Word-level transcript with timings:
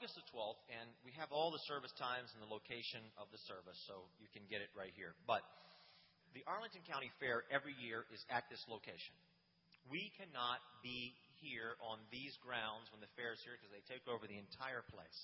August 0.00 0.16
the 0.16 0.32
12th, 0.32 0.56
and 0.72 0.88
we 1.04 1.12
have 1.12 1.28
all 1.28 1.52
the 1.52 1.60
service 1.68 1.92
times 2.00 2.32
and 2.32 2.40
the 2.40 2.48
location 2.48 3.04
of 3.20 3.28
the 3.36 3.40
service, 3.44 3.76
so 3.84 4.08
you 4.16 4.32
can 4.32 4.40
get 4.48 4.64
it 4.64 4.72
right 4.72 4.96
here. 4.96 5.12
But 5.28 5.44
the 6.32 6.40
Arlington 6.48 6.80
County 6.88 7.12
Fair 7.20 7.44
every 7.52 7.76
year 7.76 8.08
is 8.08 8.24
at 8.32 8.48
this 8.48 8.64
location. 8.64 9.12
We 9.92 10.08
cannot 10.16 10.64
be 10.80 11.12
here 11.44 11.76
on 11.84 12.00
these 12.08 12.32
grounds 12.40 12.88
when 12.96 13.04
the 13.04 13.12
fair 13.12 13.36
is 13.36 13.44
here 13.44 13.60
because 13.60 13.68
they 13.76 13.84
take 13.92 14.00
over 14.08 14.24
the 14.24 14.40
entire 14.40 14.80
place. 14.88 15.18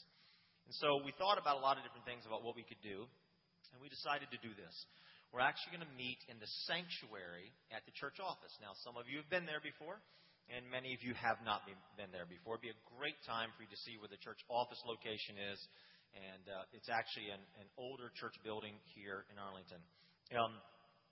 And 0.68 0.76
so 0.76 1.00
we 1.00 1.16
thought 1.16 1.40
about 1.40 1.56
a 1.56 1.64
lot 1.64 1.80
of 1.80 1.82
different 1.88 2.04
things 2.04 2.28
about 2.28 2.44
what 2.44 2.52
we 2.52 2.60
could 2.60 2.84
do, 2.84 3.08
and 3.72 3.80
we 3.80 3.88
decided 3.88 4.28
to 4.28 4.40
do 4.44 4.52
this. 4.60 4.76
We're 5.32 5.40
actually 5.40 5.80
going 5.80 5.88
to 5.88 5.96
meet 5.96 6.20
in 6.28 6.36
the 6.36 6.52
sanctuary 6.68 7.48
at 7.72 7.80
the 7.88 7.96
church 7.96 8.20
office. 8.20 8.52
Now, 8.60 8.76
some 8.84 9.00
of 9.00 9.08
you 9.08 9.24
have 9.24 9.32
been 9.32 9.48
there 9.48 9.64
before 9.64 10.04
and 10.54 10.62
many 10.70 10.94
of 10.94 11.02
you 11.02 11.10
have 11.18 11.42
not 11.42 11.66
been 11.66 12.10
there 12.14 12.28
before. 12.28 12.54
It'd 12.54 12.70
be 12.70 12.74
a 12.74 12.84
great 12.94 13.18
time 13.26 13.50
for 13.58 13.66
you 13.66 13.70
to 13.70 13.80
see 13.82 13.98
where 13.98 14.10
the 14.10 14.20
church 14.22 14.38
office 14.46 14.78
location 14.86 15.34
is, 15.34 15.58
and 16.14 16.44
uh, 16.46 16.76
it's 16.76 16.86
actually 16.86 17.34
an, 17.34 17.42
an, 17.58 17.66
older 17.74 18.14
church 18.14 18.38
building 18.46 18.78
here 18.94 19.26
in 19.28 19.36
Arlington. 19.42 19.82
Um, 20.32 20.54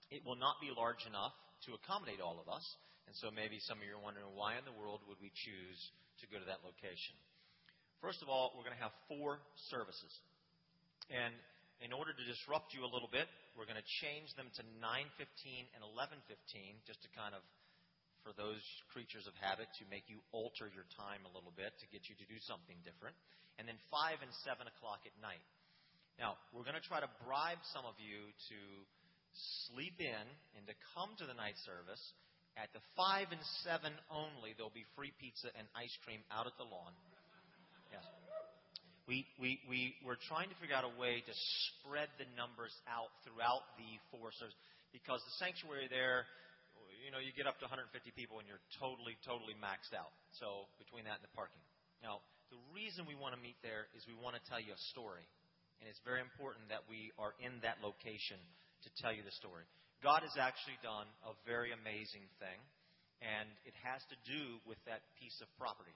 it 0.07 0.23
will 0.23 0.39
not 0.39 0.57
be 0.63 0.71
large 0.71 1.03
enough 1.03 1.35
to 1.67 1.75
accommodate 1.75 2.23
all 2.23 2.39
of 2.39 2.47
us, 2.47 2.63
and 3.05 3.13
so 3.19 3.27
maybe 3.29 3.59
some 3.67 3.83
of 3.83 3.85
you 3.85 3.99
are 3.99 4.01
wondering 4.01 4.31
why 4.33 4.55
in 4.55 4.63
the 4.63 4.73
world 4.73 5.03
would 5.11 5.19
we 5.19 5.29
choose 5.35 5.79
to 6.23 6.25
go 6.31 6.39
to 6.39 6.47
that 6.47 6.63
location. 6.63 7.13
First 7.99 8.23
of 8.23 8.31
all, 8.31 8.55
we're 8.55 8.65
going 8.65 8.77
to 8.77 8.85
have 8.85 8.95
four 9.11 9.43
services, 9.67 10.13
and 11.11 11.35
in 11.83 11.91
order 11.91 12.15
to 12.15 12.23
disrupt 12.23 12.71
you 12.71 12.87
a 12.87 12.91
little 12.91 13.11
bit, 13.11 13.27
we're 13.59 13.67
going 13.67 13.79
to 13.79 13.91
change 13.99 14.31
them 14.39 14.47
to 14.55 14.63
9:15 14.79 15.67
and 15.75 15.83
11:15, 15.83 16.87
just 16.87 17.03
to 17.03 17.09
kind 17.11 17.35
of 17.35 17.43
for 18.25 18.33
those 18.33 18.65
creatures 18.89 19.29
of 19.29 19.37
habit 19.37 19.69
to 19.77 19.85
make 19.93 20.09
you 20.09 20.17
alter 20.33 20.65
your 20.73 20.89
time 20.97 21.21
a 21.29 21.31
little 21.31 21.53
bit 21.53 21.77
to 21.77 21.85
get 21.93 22.09
you 22.09 22.17
to 22.17 22.25
do 22.25 22.41
something 22.49 22.73
different. 22.81 23.13
And 23.61 23.69
then 23.69 23.77
5 23.93 24.25
and 24.25 24.33
7 24.41 24.65
o'clock 24.65 25.05
at 25.05 25.13
night. 25.21 25.45
Now, 26.17 26.41
we're 26.49 26.65
going 26.65 26.75
to 26.75 26.83
try 26.83 26.99
to 26.99 27.11
bribe 27.21 27.61
some 27.69 27.85
of 27.85 27.93
you 28.01 28.33
to 28.49 28.59
sleep 29.69 30.01
in 30.01 30.25
and 30.57 30.65
to 30.65 30.75
come 30.97 31.13
to 31.21 31.29
the 31.29 31.37
night 31.37 31.55
service. 31.69 32.01
At 32.57 32.73
the 32.73 32.81
5 32.97 33.29
and 33.29 33.43
7 33.61 33.93
only, 34.09 34.57
there'll 34.57 34.73
be 34.73 34.89
free 34.97 35.13
pizza 35.21 35.53
and 35.53 35.69
ice 35.77 35.93
cream 36.01 36.25
out 36.33 36.49
at 36.49 36.57
the 36.57 36.65
lawn. 36.65 36.97
Yes. 37.93 38.03
We, 39.05 39.27
we, 39.37 39.61
we, 39.69 39.93
we're 40.01 40.19
trying 40.31 40.49
to 40.49 40.57
figure 40.57 40.73
out 40.73 40.87
a 40.87 40.95
way 40.97 41.21
to 41.21 41.33
spread 41.69 42.09
the 42.17 42.25
numbers 42.33 42.73
out 42.89 43.13
throughout 43.21 43.61
the 43.77 44.01
four 44.09 44.33
services 44.33 44.57
because 44.89 45.19
the 45.27 45.35
sanctuary 45.37 45.91
there 45.91 46.25
you 47.05 47.13
know, 47.13 47.21
you 47.21 47.29
get 47.37 47.45
up 47.45 47.61
to 47.61 47.69
150 47.69 47.93
people 48.17 48.41
and 48.41 48.49
you're 48.49 48.65
totally, 48.81 49.13
totally 49.21 49.53
maxed 49.61 49.93
out. 49.93 50.09
So 50.41 50.65
between 50.81 51.05
that 51.05 51.21
and 51.21 51.25
the 51.25 51.35
parking. 51.37 51.61
Now, 52.01 52.25
the 52.49 52.57
reason 52.73 53.05
we 53.05 53.13
want 53.13 53.37
to 53.37 53.41
meet 53.41 53.61
there 53.61 53.85
is 53.93 54.01
we 54.09 54.17
want 54.17 54.33
to 54.33 54.43
tell 54.49 54.57
you 54.57 54.73
a 54.73 54.81
story. 54.89 55.29
And 55.77 55.85
it's 55.85 56.01
very 56.01 56.17
important 56.17 56.65
that 56.73 56.81
we 56.89 57.13
are 57.21 57.37
in 57.37 57.61
that 57.61 57.77
location 57.85 58.41
to 58.81 58.89
tell 58.97 59.13
you 59.13 59.21
the 59.21 59.37
story. 59.37 59.69
God 60.01 60.25
has 60.25 60.33
actually 60.33 60.81
done 60.81 61.05
a 61.21 61.37
very 61.45 61.73
amazing 61.73 62.25
thing, 62.41 62.59
and 63.21 63.49
it 63.69 63.73
has 63.85 64.01
to 64.09 64.17
do 64.25 64.57
with 64.65 64.81
that 64.89 65.05
piece 65.21 65.35
of 65.45 65.49
property. 65.61 65.93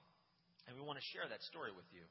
And 0.66 0.78
we 0.78 0.82
want 0.84 0.98
to 1.02 1.06
share 1.10 1.26
that 1.26 1.42
story 1.46 1.74
with 1.74 1.86
you. 1.90 2.06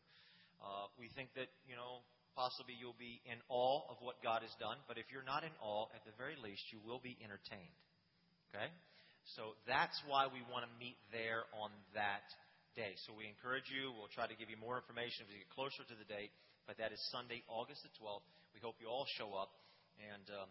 Uh, 0.60 0.92
we 1.00 1.08
think 1.16 1.32
that, 1.40 1.48
you 1.64 1.80
know, 1.80 2.04
possibly 2.36 2.76
you'll 2.76 3.00
be 3.00 3.24
in 3.28 3.40
awe 3.48 3.86
of 3.88 4.02
what 4.04 4.20
God 4.20 4.44
has 4.44 4.52
done, 4.60 4.80
but 4.92 5.00
if 5.00 5.08
you're 5.12 5.28
not 5.28 5.48
in 5.48 5.54
awe, 5.64 5.88
at 5.96 6.04
the 6.04 6.16
very 6.20 6.36
least, 6.40 6.68
you 6.72 6.80
will 6.84 7.00
be 7.00 7.16
entertained. 7.24 7.80
Okay? 8.50 8.70
So 9.38 9.54
that's 9.70 9.96
why 10.10 10.26
we 10.26 10.42
want 10.50 10.66
to 10.66 10.72
meet 10.82 10.98
there 11.14 11.46
on 11.54 11.70
that 11.94 12.26
day. 12.74 12.98
So 13.06 13.14
we 13.14 13.30
encourage 13.30 13.70
you. 13.70 13.94
We'll 13.94 14.10
try 14.10 14.26
to 14.26 14.38
give 14.38 14.50
you 14.50 14.58
more 14.58 14.80
information 14.80 15.26
as 15.26 15.30
we 15.30 15.44
get 15.44 15.52
closer 15.54 15.86
to 15.86 15.96
the 15.98 16.08
date. 16.10 16.34
But 16.66 16.82
that 16.82 16.94
is 16.94 17.02
Sunday, 17.14 17.46
August 17.50 17.86
the 17.86 17.94
12th. 17.98 18.26
We 18.54 18.62
hope 18.62 18.78
you 18.82 18.90
all 18.90 19.06
show 19.18 19.34
up. 19.38 19.54
And 20.00 20.26
um, 20.34 20.50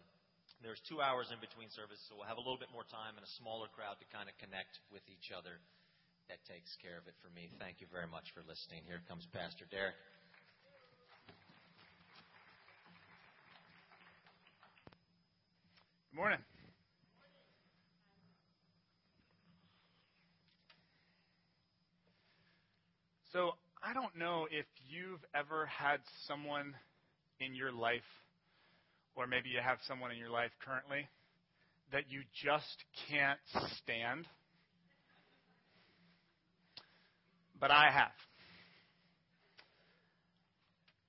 there's 0.61 0.79
two 0.87 0.99
hours 0.99 1.31
in 1.31 1.39
between 1.39 1.71
services, 1.71 2.03
so 2.07 2.19
we'll 2.19 2.29
have 2.29 2.37
a 2.37 2.43
little 2.43 2.59
bit 2.59 2.69
more 2.75 2.85
time 2.87 3.15
and 3.15 3.23
a 3.23 3.33
smaller 3.39 3.71
crowd 3.71 3.97
to 4.03 4.07
kind 4.11 4.27
of 4.27 4.35
connect 4.37 4.77
with 4.91 5.03
each 5.07 5.31
other. 5.31 5.57
That 6.27 6.37
takes 6.45 6.69
care 6.83 6.99
of 7.01 7.07
it 7.09 7.17
for 7.25 7.31
me. 7.33 7.49
Thank 7.57 7.81
you 7.81 7.87
very 7.89 8.05
much 8.05 8.29
for 8.37 8.45
listening. 8.45 8.85
Here 8.85 9.01
comes 9.09 9.25
Pastor 9.33 9.65
Derek. 9.71 9.97
Good 16.13 16.19
morning. 16.19 16.58
So 23.31 23.51
I 23.83 23.93
don't 23.93 24.17
know 24.17 24.47
if 24.49 24.65
you've 24.89 25.23
ever 25.35 25.67
had 25.67 25.99
someone 26.27 26.73
in 27.39 27.53
your 27.53 27.71
life, 27.71 28.01
or 29.15 29.27
maybe 29.27 29.49
you 29.49 29.59
have 29.63 29.77
someone 29.87 30.11
in 30.11 30.17
your 30.17 30.31
life 30.31 30.49
currently, 30.65 31.07
that 31.91 32.05
you 32.09 32.21
just 32.43 32.83
can't 33.07 33.39
stand. 33.77 34.25
But 37.59 37.69
I 37.69 37.91
have. 37.91 38.11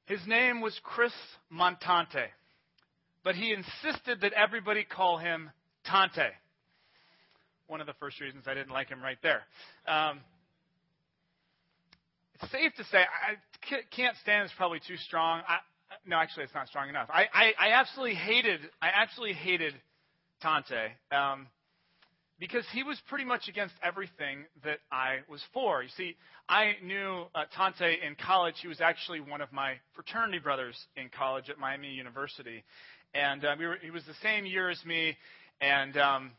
His 0.05 0.21
name 0.27 0.61
was 0.61 0.79
Chris 0.83 1.13
Montante, 1.51 2.27
but 3.25 3.35
he 3.35 3.55
insisted 3.55 4.21
that 4.21 4.35
everybody 4.35 4.85
call 4.85 5.17
him 5.17 5.51
Tante. 5.85 6.29
One 7.67 7.81
of 7.81 7.87
the 7.87 7.95
first 7.95 8.21
reasons 8.21 8.45
I 8.47 8.55
didn't 8.55 8.73
like 8.73 8.89
him 8.89 9.01
right 9.01 9.19
there. 9.23 9.43
Um, 9.87 10.21
safe 12.53 12.75
to 12.77 12.85
say, 12.85 12.99
I 12.99 13.37
can't 13.91 14.17
stand 14.23 14.47
is 14.47 14.53
probably 14.57 14.81
too 14.87 14.97
strong. 14.97 15.43
I, 15.49 15.59
no, 16.07 16.17
actually, 16.17 16.45
it's 16.45 16.55
not 16.55 16.69
strong 16.69 16.89
enough. 16.89 17.09
I, 17.13 17.27
I, 17.33 17.53
I 17.59 17.73
absolutely 17.73 18.15
hated, 18.15 18.61
I 18.81 18.91
absolutely 18.95 19.35
hated 19.35 19.75
Tante 20.41 20.89
um, 21.13 21.49
because 22.39 22.65
he 22.73 22.83
was 22.83 22.99
pretty 23.09 23.25
much 23.25 23.49
against 23.49 23.75
everything 23.83 24.45
that 24.65 24.79
I 24.91 25.19
was 25.29 25.43
for. 25.53 25.83
You 25.83 25.91
see, 25.97 26.17
I 26.49 26.73
knew 26.83 27.25
uh, 27.35 27.45
Tante 27.55 27.99
in 28.07 28.17
college. 28.17 28.55
He 28.63 28.69
was 28.69 28.81
actually 28.81 29.21
one 29.21 29.41
of 29.41 29.53
my 29.53 29.75
fraternity 29.95 30.39
brothers 30.39 30.77
in 30.97 31.11
college 31.17 31.51
at 31.51 31.59
Miami 31.59 31.91
University, 31.91 32.65
and 33.15 33.45
uh, 33.45 33.55
we 33.59 33.67
were, 33.67 33.77
he 33.83 33.91
was 33.91 34.05
the 34.05 34.15
same 34.23 34.47
year 34.47 34.71
as 34.71 34.83
me. 34.85 35.17
And 35.61 35.97
um, 35.99 36.31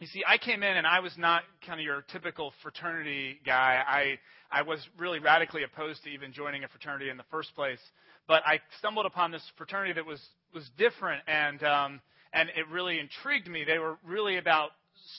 you 0.00 0.06
see, 0.06 0.24
I 0.26 0.38
came 0.38 0.62
in 0.62 0.76
and 0.76 0.86
I 0.86 1.00
was 1.00 1.12
not 1.18 1.42
kind 1.66 1.78
of 1.78 1.84
your 1.84 2.02
typical 2.10 2.52
fraternity 2.62 3.38
guy. 3.44 3.82
I 3.86 4.18
I 4.50 4.62
was 4.62 4.80
really 4.98 5.18
radically 5.18 5.62
opposed 5.62 6.02
to 6.04 6.10
even 6.10 6.32
joining 6.32 6.64
a 6.64 6.68
fraternity 6.68 7.10
in 7.10 7.18
the 7.18 7.24
first 7.30 7.54
place. 7.54 7.78
But 8.26 8.42
I 8.46 8.60
stumbled 8.78 9.06
upon 9.06 9.30
this 9.30 9.42
fraternity 9.58 9.92
that 9.92 10.06
was 10.06 10.20
was 10.54 10.68
different 10.78 11.22
and 11.28 11.62
um, 11.62 12.00
and 12.32 12.48
it 12.56 12.66
really 12.70 12.98
intrigued 12.98 13.46
me. 13.46 13.64
They 13.64 13.78
were 13.78 13.98
really 14.02 14.38
about 14.38 14.70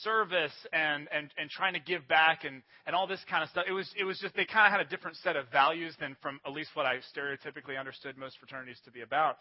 service 0.03 0.53
and, 0.73 1.07
and, 1.11 1.29
and 1.37 1.49
trying 1.49 1.73
to 1.73 1.79
give 1.79 2.07
back 2.07 2.43
and, 2.43 2.61
and 2.85 2.95
all 2.95 3.07
this 3.07 3.19
kind 3.29 3.43
of 3.43 3.49
stuff. 3.49 3.65
It 3.67 3.73
was, 3.73 3.89
it 3.97 4.03
was 4.03 4.19
just, 4.19 4.35
they 4.35 4.45
kind 4.45 4.65
of 4.67 4.71
had 4.71 4.85
a 4.85 4.89
different 4.89 5.17
set 5.17 5.35
of 5.35 5.45
values 5.51 5.95
than 5.99 6.15
from 6.21 6.39
at 6.45 6.53
least 6.53 6.69
what 6.73 6.85
I 6.85 6.99
stereotypically 7.15 7.79
understood 7.79 8.17
most 8.17 8.37
fraternities 8.39 8.77
to 8.85 8.91
be 8.91 9.01
about. 9.01 9.37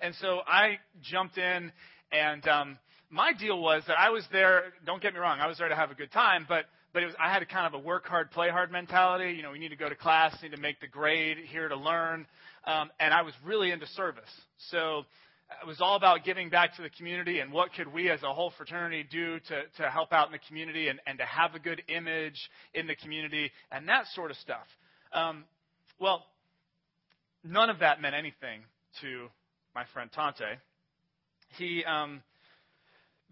And 0.00 0.14
so 0.20 0.40
I 0.46 0.78
jumped 1.02 1.38
in 1.38 1.72
and, 2.12 2.46
um, 2.48 2.78
my 3.10 3.34
deal 3.34 3.60
was 3.60 3.82
that 3.88 3.98
I 3.98 4.08
was 4.08 4.24
there. 4.32 4.72
Don't 4.86 5.02
get 5.02 5.12
me 5.12 5.20
wrong, 5.20 5.38
I 5.38 5.46
was 5.46 5.58
there 5.58 5.68
to 5.68 5.76
have 5.76 5.90
a 5.90 5.94
good 5.94 6.10
time, 6.10 6.46
but 6.48 6.64
but 6.92 7.02
it 7.02 7.06
was, 7.06 7.14
I 7.18 7.32
had 7.32 7.42
a 7.42 7.46
kind 7.46 7.66
of 7.66 7.72
a 7.72 7.82
work 7.82 8.06
hard, 8.06 8.30
play 8.30 8.50
hard 8.50 8.70
mentality. 8.70 9.32
You 9.32 9.42
know, 9.42 9.50
we 9.50 9.58
need 9.58 9.70
to 9.70 9.76
go 9.76 9.88
to 9.88 9.94
class, 9.94 10.36
need 10.42 10.52
to 10.52 10.60
make 10.60 10.80
the 10.80 10.86
grade, 10.86 11.38
here 11.38 11.68
to 11.68 11.76
learn, 11.76 12.26
um, 12.66 12.90
and 13.00 13.14
I 13.14 13.22
was 13.22 13.32
really 13.44 13.70
into 13.70 13.86
service. 13.86 14.30
So 14.70 15.04
it 15.62 15.66
was 15.66 15.80
all 15.80 15.96
about 15.96 16.24
giving 16.24 16.48
back 16.48 16.76
to 16.76 16.82
the 16.82 16.90
community 16.90 17.40
and 17.40 17.52
what 17.52 17.72
could 17.74 17.92
we 17.92 18.10
as 18.10 18.22
a 18.22 18.32
whole 18.32 18.52
fraternity 18.56 19.06
do 19.10 19.38
to, 19.40 19.62
to 19.82 19.90
help 19.90 20.12
out 20.12 20.26
in 20.26 20.32
the 20.32 20.40
community 20.46 20.88
and, 20.88 21.00
and 21.06 21.18
to 21.18 21.24
have 21.24 21.54
a 21.54 21.58
good 21.58 21.82
image 21.88 22.50
in 22.74 22.86
the 22.86 22.94
community 22.94 23.50
and 23.70 23.88
that 23.88 24.06
sort 24.14 24.30
of 24.30 24.36
stuff. 24.38 24.66
Um, 25.12 25.44
well, 25.98 26.24
none 27.44 27.70
of 27.70 27.80
that 27.80 28.00
meant 28.00 28.14
anything 28.14 28.60
to 29.00 29.28
my 29.74 29.84
friend 29.92 30.10
Tante. 30.12 30.58
He 31.56 31.84
um, 31.84 32.22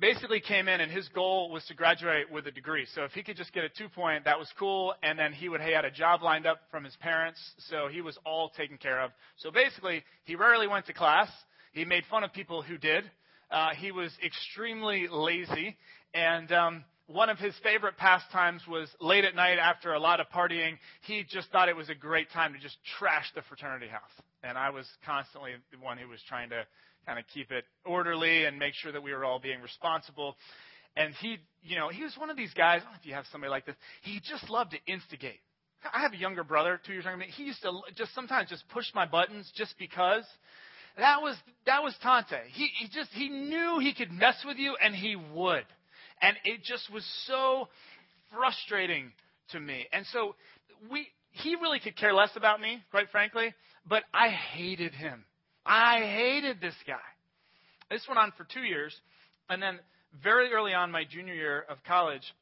basically 0.00 0.40
came 0.40 0.68
in 0.68 0.80
and 0.80 0.90
his 0.90 1.08
goal 1.08 1.50
was 1.50 1.64
to 1.66 1.74
graduate 1.74 2.30
with 2.32 2.46
a 2.46 2.50
degree. 2.50 2.86
So 2.94 3.04
if 3.04 3.12
he 3.12 3.22
could 3.22 3.36
just 3.36 3.52
get 3.52 3.64
a 3.64 3.68
two 3.68 3.88
point, 3.88 4.24
that 4.24 4.38
was 4.38 4.48
cool. 4.58 4.94
And 5.02 5.18
then 5.18 5.32
he 5.32 5.48
would 5.48 5.60
he 5.60 5.72
had 5.72 5.84
a 5.84 5.90
job 5.90 6.22
lined 6.22 6.46
up 6.46 6.60
from 6.70 6.84
his 6.84 6.96
parents, 6.96 7.38
so 7.68 7.88
he 7.88 8.00
was 8.00 8.18
all 8.24 8.50
taken 8.50 8.78
care 8.78 9.00
of. 9.00 9.10
So 9.36 9.50
basically, 9.50 10.02
he 10.24 10.34
rarely 10.34 10.66
went 10.66 10.86
to 10.86 10.92
class. 10.92 11.28
He 11.72 11.84
made 11.84 12.04
fun 12.10 12.24
of 12.24 12.32
people 12.32 12.62
who 12.62 12.78
did. 12.78 13.04
Uh, 13.50 13.70
he 13.76 13.92
was 13.92 14.12
extremely 14.24 15.08
lazy, 15.10 15.76
and 16.14 16.50
um, 16.52 16.84
one 17.06 17.28
of 17.28 17.38
his 17.38 17.54
favorite 17.64 17.96
pastimes 17.96 18.62
was 18.68 18.88
late 19.00 19.24
at 19.24 19.34
night 19.34 19.58
after 19.58 19.94
a 19.94 19.98
lot 19.98 20.20
of 20.20 20.28
partying. 20.28 20.78
He 21.02 21.24
just 21.28 21.50
thought 21.50 21.68
it 21.68 21.76
was 21.76 21.88
a 21.88 21.94
great 21.94 22.30
time 22.30 22.52
to 22.52 22.58
just 22.60 22.76
trash 22.98 23.26
the 23.34 23.42
fraternity 23.42 23.88
house. 23.88 24.12
And 24.44 24.56
I 24.56 24.70
was 24.70 24.86
constantly 25.04 25.50
the 25.72 25.78
one 25.78 25.98
who 25.98 26.08
was 26.08 26.20
trying 26.28 26.50
to 26.50 26.64
kind 27.06 27.18
of 27.18 27.24
keep 27.32 27.50
it 27.50 27.64
orderly 27.84 28.44
and 28.44 28.58
make 28.58 28.74
sure 28.74 28.92
that 28.92 29.02
we 29.02 29.12
were 29.12 29.24
all 29.24 29.38
being 29.38 29.60
responsible. 29.60 30.36
And 30.96 31.14
he, 31.20 31.38
you 31.62 31.76
know, 31.76 31.88
he 31.88 32.02
was 32.02 32.14
one 32.16 32.30
of 32.30 32.36
these 32.36 32.52
guys. 32.54 32.80
I 32.80 32.84
don't 32.84 32.92
know 32.92 32.98
if 33.00 33.06
you 33.06 33.14
have 33.14 33.24
somebody 33.30 33.50
like 33.50 33.66
this. 33.66 33.76
He 34.02 34.20
just 34.28 34.50
loved 34.50 34.72
to 34.72 34.92
instigate. 34.92 35.40
I 35.94 36.00
have 36.00 36.12
a 36.12 36.16
younger 36.16 36.44
brother, 36.44 36.80
two 36.84 36.92
years 36.92 37.04
younger 37.04 37.18
than 37.20 37.28
me. 37.28 37.34
He 37.34 37.44
used 37.44 37.62
to 37.62 37.80
just 37.96 38.14
sometimes 38.14 38.50
just 38.50 38.68
push 38.68 38.86
my 38.94 39.06
buttons 39.06 39.50
just 39.56 39.74
because. 39.78 40.24
That 40.98 41.22
was 41.22 41.36
that 41.66 41.82
was 41.82 41.94
Tante. 42.02 42.36
He 42.52 42.68
he 42.78 42.88
just 42.88 43.10
he 43.12 43.28
knew 43.28 43.78
he 43.80 43.94
could 43.94 44.10
mess 44.12 44.36
with 44.44 44.58
you 44.58 44.76
and 44.82 44.94
he 44.94 45.16
would. 45.16 45.64
And 46.20 46.36
it 46.44 46.62
just 46.64 46.92
was 46.92 47.06
so 47.26 47.68
frustrating 48.34 49.12
to 49.52 49.60
me. 49.60 49.86
And 49.92 50.04
so 50.12 50.34
we 50.90 51.06
he 51.30 51.54
really 51.54 51.80
could 51.80 51.96
care 51.96 52.12
less 52.12 52.30
about 52.36 52.60
me, 52.60 52.82
quite 52.90 53.08
frankly, 53.10 53.54
but 53.88 54.02
I 54.12 54.28
hated 54.28 54.92
him. 54.92 55.24
I 55.70 56.00
hated 56.00 56.60
this 56.60 56.74
guy. 56.84 56.98
This 57.90 58.04
went 58.08 58.18
on 58.18 58.32
for 58.36 58.44
2 58.44 58.60
years 58.60 58.94
and 59.48 59.62
then 59.62 59.78
very 60.22 60.52
early 60.52 60.74
on 60.74 60.90
my 60.90 61.04
junior 61.04 61.34
year 61.34 61.64
of 61.68 61.78
college 61.84 62.34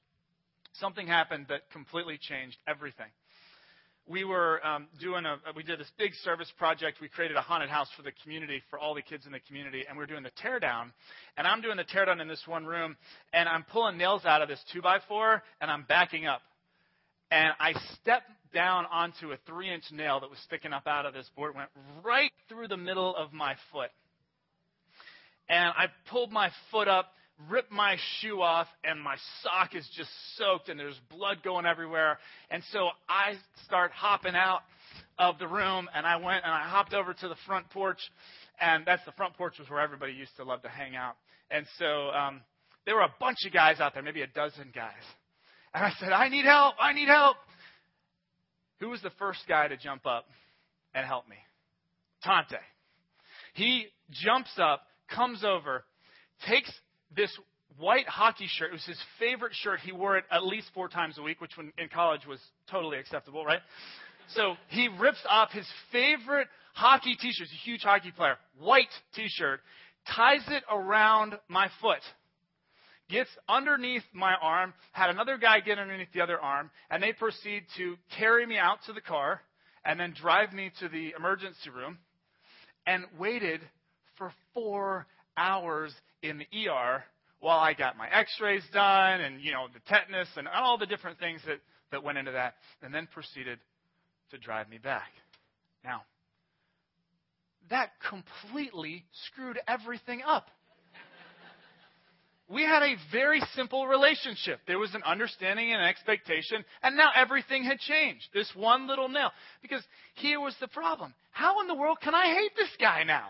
something 0.73 1.07
happened 1.07 1.47
that 1.49 1.71
completely 1.71 2.19
changed 2.19 2.57
everything 2.67 3.09
we 4.09 4.25
were 4.25 4.65
um, 4.67 4.87
doing 4.99 5.27
a 5.27 5.37
we 5.55 5.63
did 5.63 5.79
this 5.79 5.91
big 5.99 6.15
service 6.25 6.51
project. 6.57 7.01
We 7.01 7.09
created 7.09 7.37
a 7.37 7.43
haunted 7.43 7.69
house 7.69 7.89
for 7.97 8.03
the 8.03 8.13
community 8.23 8.63
for 8.71 8.79
all 8.79 8.95
the 8.95 9.03
kids 9.03 9.27
in 9.27 9.33
the 9.33 9.41
community, 9.41 9.85
and 9.87 9.99
we 9.99 10.05
are 10.05 10.07
doing 10.07 10.23
the 10.23 10.33
teardown. 10.43 10.93
And 11.37 11.47
I'm 11.47 11.61
doing 11.61 11.77
the 11.77 11.85
teardown 11.85 12.21
in 12.21 12.29
this 12.29 12.43
one 12.47 12.65
room, 12.65 12.97
and 13.33 13.49
I'm 13.49 13.65
pulling 13.65 13.99
nails 13.99 14.25
out 14.25 14.41
of 14.41 14.49
this 14.49 14.61
two 14.73 14.81
by 14.81 14.99
four, 15.07 15.43
and 15.61 15.71
I'm 15.71 15.85
backing 15.87 16.27
up, 16.27 16.41
and 17.31 17.53
I 17.61 17.75
stepped 18.01 18.31
down 18.53 18.87
onto 18.91 19.33
a 19.33 19.37
three 19.47 19.73
inch 19.73 19.85
nail 19.93 20.21
that 20.21 20.31
was 20.31 20.39
sticking 20.41 20.73
up 20.73 20.87
out 20.87 21.07
of 21.07 21.15
this 21.15 21.29
board, 21.37 21.55
went 21.55 21.71
right 22.05 22.33
through 22.49 22.69
the 22.69 22.77
middle 22.77 23.15
of 23.17 23.33
my 23.33 23.55
foot, 23.73 23.91
and 25.49 25.73
I 25.77 25.87
pulled 26.11 26.33
my 26.33 26.51
foot 26.71 26.89
up 26.89 27.13
rip 27.49 27.71
my 27.71 27.97
shoe 28.21 28.43
off 28.43 28.67
and 28.83 29.01
my 29.01 29.17
sock 29.43 29.75
is 29.75 29.89
just 29.97 30.11
soaked 30.37 30.69
and 30.69 30.79
there's 30.79 30.99
blood 31.11 31.43
going 31.45 31.67
everywhere. 31.67 32.19
And 32.51 32.63
so 32.73 32.89
I 33.09 33.35
start 33.65 33.93
hopping 33.93 34.35
out 34.35 34.63
of 35.19 35.39
the 35.39 35.47
room 35.47 35.89
and 35.95 36.07
I 36.07 36.17
went 36.17 36.45
and 36.45 36.53
I 36.53 36.69
hopped 36.69 36.95
over 36.95 37.15
to 37.15 37.29
the 37.29 37.37
front 37.47 37.71
porch 37.71 38.01
and 38.61 38.85
that's 38.85 39.05
the 39.05 39.13
front 39.13 39.37
porch 39.37 39.59
was 39.59 39.71
where 39.71 39.81
everybody 39.81 40.13
used 40.13 40.37
to 40.37 40.45
love 40.45 40.63
to 40.63 40.69
hang 40.69 40.97
out. 40.97 41.15
And 41.51 41.65
so 41.79 42.11
um, 42.11 42.41
there 42.85 42.97
were 42.97 43.03
a 43.03 43.15
bunch 43.21 43.39
of 43.47 43.53
guys 43.53 43.79
out 43.79 43.95
there, 43.95 44.03
maybe 44.03 44.23
a 44.23 44.27
dozen 44.27 44.73
guys. 44.75 44.93
And 45.75 45.85
I 45.85 45.93
said, 46.01 46.11
I 46.11 46.29
need 46.29 46.45
help. 46.45 46.75
I 46.81 46.93
need 46.93 47.09
help. 47.09 47.37
Who 48.81 48.91
was 48.91 49.03
the 49.03 49.11
first 49.19 49.41
guy 49.49 49.69
to 49.69 49.77
jump 49.77 50.07
up 50.07 50.27
and 50.95 51.07
help 51.07 51.29
me? 51.29 51.37
Tante. 52.23 52.57
He 53.55 53.87
jumps 54.11 54.53
up, 54.59 54.83
comes 55.15 55.45
over, 55.45 55.85
takes 56.47 56.73
this 57.15 57.37
white 57.79 58.09
hockey 58.09 58.47
shirt. 58.49 58.71
It 58.71 58.75
was 58.75 58.85
his 58.85 59.01
favorite 59.19 59.53
shirt. 59.55 59.81
He 59.81 59.93
wore 59.93 60.17
it 60.17 60.25
at 60.31 60.45
least 60.45 60.69
four 60.75 60.89
times 60.89 61.19
a 61.19 61.23
week, 61.23 61.41
which 61.41 61.57
when 61.57 61.73
in 61.79 61.89
college 61.89 62.27
was 62.27 62.41
totally 62.71 62.99
acceptable, 62.99 63.45
right? 63.45 63.61
So 64.35 64.55
he 64.69 64.89
rips 64.99 65.23
off 65.29 65.51
his 65.51 65.67
favorite 65.91 66.49
hockey 66.75 67.17
t-shirt. 67.21 67.49
He's 67.49 67.59
a 67.59 67.65
huge 67.65 67.83
hockey 67.83 68.11
player. 68.11 68.37
White 68.59 68.89
t-shirt. 69.15 69.61
Ties 70.15 70.43
it 70.49 70.63
around 70.71 71.39
my 71.49 71.69
foot. 71.81 72.03
Gets 73.09 73.31
underneath 73.49 74.03
my 74.13 74.35
arm. 74.41 74.75
Had 74.93 75.11
another 75.11 75.39
guy 75.39 75.61
get 75.61 75.79
underneath 75.79 76.13
the 76.13 76.21
other 76.21 76.39
arm. 76.39 76.71
And 76.91 77.03
they 77.03 77.13
proceed 77.13 77.65
to 77.77 77.97
carry 78.19 78.45
me 78.47 78.59
out 78.59 78.79
to 78.87 78.93
the 78.93 79.01
car 79.01 79.41
and 79.85 79.99
then 79.99 80.15
drive 80.21 80.53
me 80.53 80.71
to 80.81 80.89
the 80.89 81.15
emergency 81.17 81.71
room 81.71 81.99
and 82.87 83.05
waited 83.19 83.61
for 84.17 84.33
four 84.53 85.07
hours 85.37 85.93
in 86.23 86.39
the 86.39 86.69
ER 86.69 87.05
while 87.41 87.59
I 87.59 87.73
got 87.73 87.97
my 87.97 88.09
x-rays 88.11 88.65
done 88.73 89.21
and, 89.21 89.41
you 89.41 89.53
know, 89.53 89.67
the 89.73 89.81
tetanus 89.89 90.29
and 90.37 90.49
all 90.49 90.77
the 90.77 90.87
different 90.87 91.19
things 91.19 91.41
that, 91.47 91.61
that 91.93 92.03
went 92.03 92.19
into 92.19 92.33
that, 92.33 92.55
and 92.83 92.93
then 92.93 93.09
proceeded 93.13 93.59
to 94.31 94.39
drive 94.39 94.69
me 94.69 94.79
back. 94.79 95.11
Now, 95.85 96.03
that 97.71 97.91
completely 98.09 99.05
screwed 99.27 99.59
everything 99.69 100.23
up. 100.27 100.49
We 102.51 102.63
had 102.63 102.83
a 102.83 102.97
very 103.13 103.43
simple 103.55 103.87
relationship. 103.87 104.61
There 104.67 104.79
was 104.79 104.95
an 104.95 105.03
understanding 105.05 105.71
and 105.73 105.83
an 105.83 105.89
expectation, 105.89 106.65
and 106.83 106.97
now 106.97 107.11
everything 107.15 107.63
had 107.63 107.79
changed. 107.79 108.25
This 108.33 108.51
one 108.55 108.87
little 108.87 109.09
nail. 109.09 109.31
Because 109.61 109.83
here 110.15 110.41
was 110.41 110.55
the 110.59 110.69
problem. 110.69 111.13
How 111.31 111.61
in 111.61 111.67
the 111.67 111.75
world 111.75 111.99
can 112.03 112.15
I 112.15 112.25
hate 112.25 112.53
this 112.57 112.71
guy 112.81 113.03
now? 113.05 113.29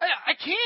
I, 0.00 0.06
I 0.32 0.34
can't. 0.34 0.58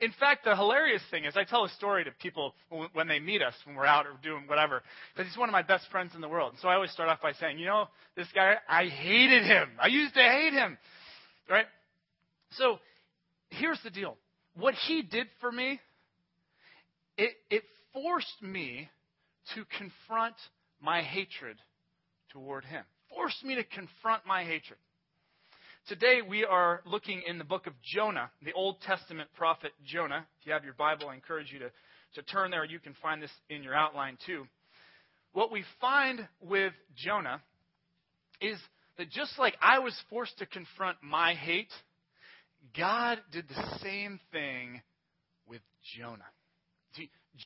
In 0.00 0.12
fact, 0.18 0.44
the 0.44 0.56
hilarious 0.56 1.02
thing 1.10 1.24
is, 1.24 1.36
I 1.36 1.44
tell 1.44 1.64
a 1.64 1.68
story 1.70 2.04
to 2.04 2.10
people 2.20 2.54
when 2.92 3.06
they 3.06 3.20
meet 3.20 3.40
us, 3.40 3.54
when 3.64 3.76
we're 3.76 3.86
out 3.86 4.04
or 4.04 4.14
doing 4.22 4.42
whatever, 4.48 4.82
because 5.14 5.30
he's 5.30 5.38
one 5.38 5.48
of 5.48 5.52
my 5.52 5.62
best 5.62 5.86
friends 5.92 6.12
in 6.14 6.20
the 6.20 6.28
world. 6.28 6.54
So 6.60 6.68
I 6.68 6.74
always 6.74 6.90
start 6.90 7.08
off 7.08 7.22
by 7.22 7.32
saying, 7.32 7.58
you 7.58 7.66
know, 7.66 7.86
this 8.16 8.26
guy, 8.34 8.56
I 8.68 8.86
hated 8.86 9.44
him. 9.44 9.68
I 9.80 9.86
used 9.86 10.12
to 10.14 10.20
hate 10.20 10.52
him. 10.52 10.76
Right? 11.48 11.66
So 12.52 12.78
here's 13.50 13.78
the 13.84 13.90
deal. 13.90 14.16
What 14.56 14.74
he 14.74 15.02
did 15.02 15.28
for 15.40 15.52
me, 15.52 15.80
it, 17.22 17.36
it 17.50 17.62
forced 17.92 18.42
me 18.42 18.88
to 19.54 19.64
confront 19.78 20.34
my 20.80 21.02
hatred 21.02 21.56
toward 22.32 22.64
him. 22.64 22.84
Forced 23.14 23.44
me 23.44 23.54
to 23.54 23.62
confront 23.62 24.26
my 24.26 24.42
hatred. 24.42 24.78
Today 25.88 26.20
we 26.28 26.44
are 26.44 26.80
looking 26.84 27.22
in 27.26 27.38
the 27.38 27.44
book 27.44 27.68
of 27.68 27.74
Jonah, 27.82 28.30
the 28.44 28.52
Old 28.54 28.80
Testament 28.80 29.28
prophet 29.36 29.70
Jonah. 29.84 30.26
If 30.40 30.46
you 30.46 30.52
have 30.52 30.64
your 30.64 30.74
Bible, 30.74 31.08
I 31.10 31.14
encourage 31.14 31.52
you 31.52 31.60
to, 31.60 31.70
to 32.14 32.22
turn 32.22 32.50
there. 32.50 32.64
You 32.64 32.80
can 32.80 32.94
find 33.00 33.22
this 33.22 33.30
in 33.48 33.62
your 33.62 33.74
outline 33.74 34.18
too. 34.26 34.44
What 35.32 35.52
we 35.52 35.62
find 35.80 36.26
with 36.40 36.72
Jonah 36.96 37.40
is 38.40 38.58
that 38.98 39.10
just 39.10 39.38
like 39.38 39.54
I 39.60 39.78
was 39.78 39.94
forced 40.10 40.38
to 40.38 40.46
confront 40.46 40.98
my 41.02 41.34
hate, 41.34 41.72
God 42.76 43.18
did 43.30 43.48
the 43.48 43.78
same 43.80 44.18
thing 44.32 44.82
with 45.46 45.60
Jonah. 45.96 46.24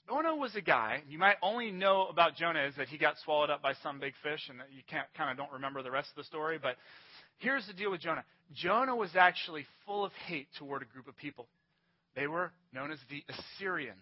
Jonah 0.08 0.34
was 0.34 0.54
a 0.56 0.60
guy, 0.60 1.02
you 1.08 1.18
might 1.18 1.36
only 1.42 1.70
know 1.70 2.06
about 2.06 2.36
Jonah 2.36 2.64
is 2.64 2.74
that 2.76 2.88
he 2.88 2.98
got 2.98 3.14
swallowed 3.24 3.50
up 3.50 3.62
by 3.62 3.72
some 3.82 4.00
big 4.00 4.14
fish 4.22 4.40
and 4.48 4.58
that 4.60 4.66
you 4.72 4.82
can't, 4.90 5.06
kind 5.16 5.30
of 5.30 5.36
don't 5.36 5.52
remember 5.52 5.82
the 5.82 5.90
rest 5.90 6.08
of 6.10 6.16
the 6.16 6.24
story, 6.24 6.58
but 6.60 6.76
Here's 7.38 7.66
the 7.66 7.72
deal 7.72 7.90
with 7.90 8.00
Jonah 8.00 8.24
Jonah 8.54 8.96
was 8.96 9.10
actually 9.16 9.66
full 9.84 10.04
of 10.04 10.12
hate 10.26 10.48
toward 10.58 10.82
a 10.82 10.86
group 10.86 11.08
of 11.08 11.16
people. 11.16 11.46
They 12.14 12.26
were 12.26 12.52
known 12.72 12.90
as 12.90 12.98
the 13.10 13.22
Assyrians. 13.28 13.98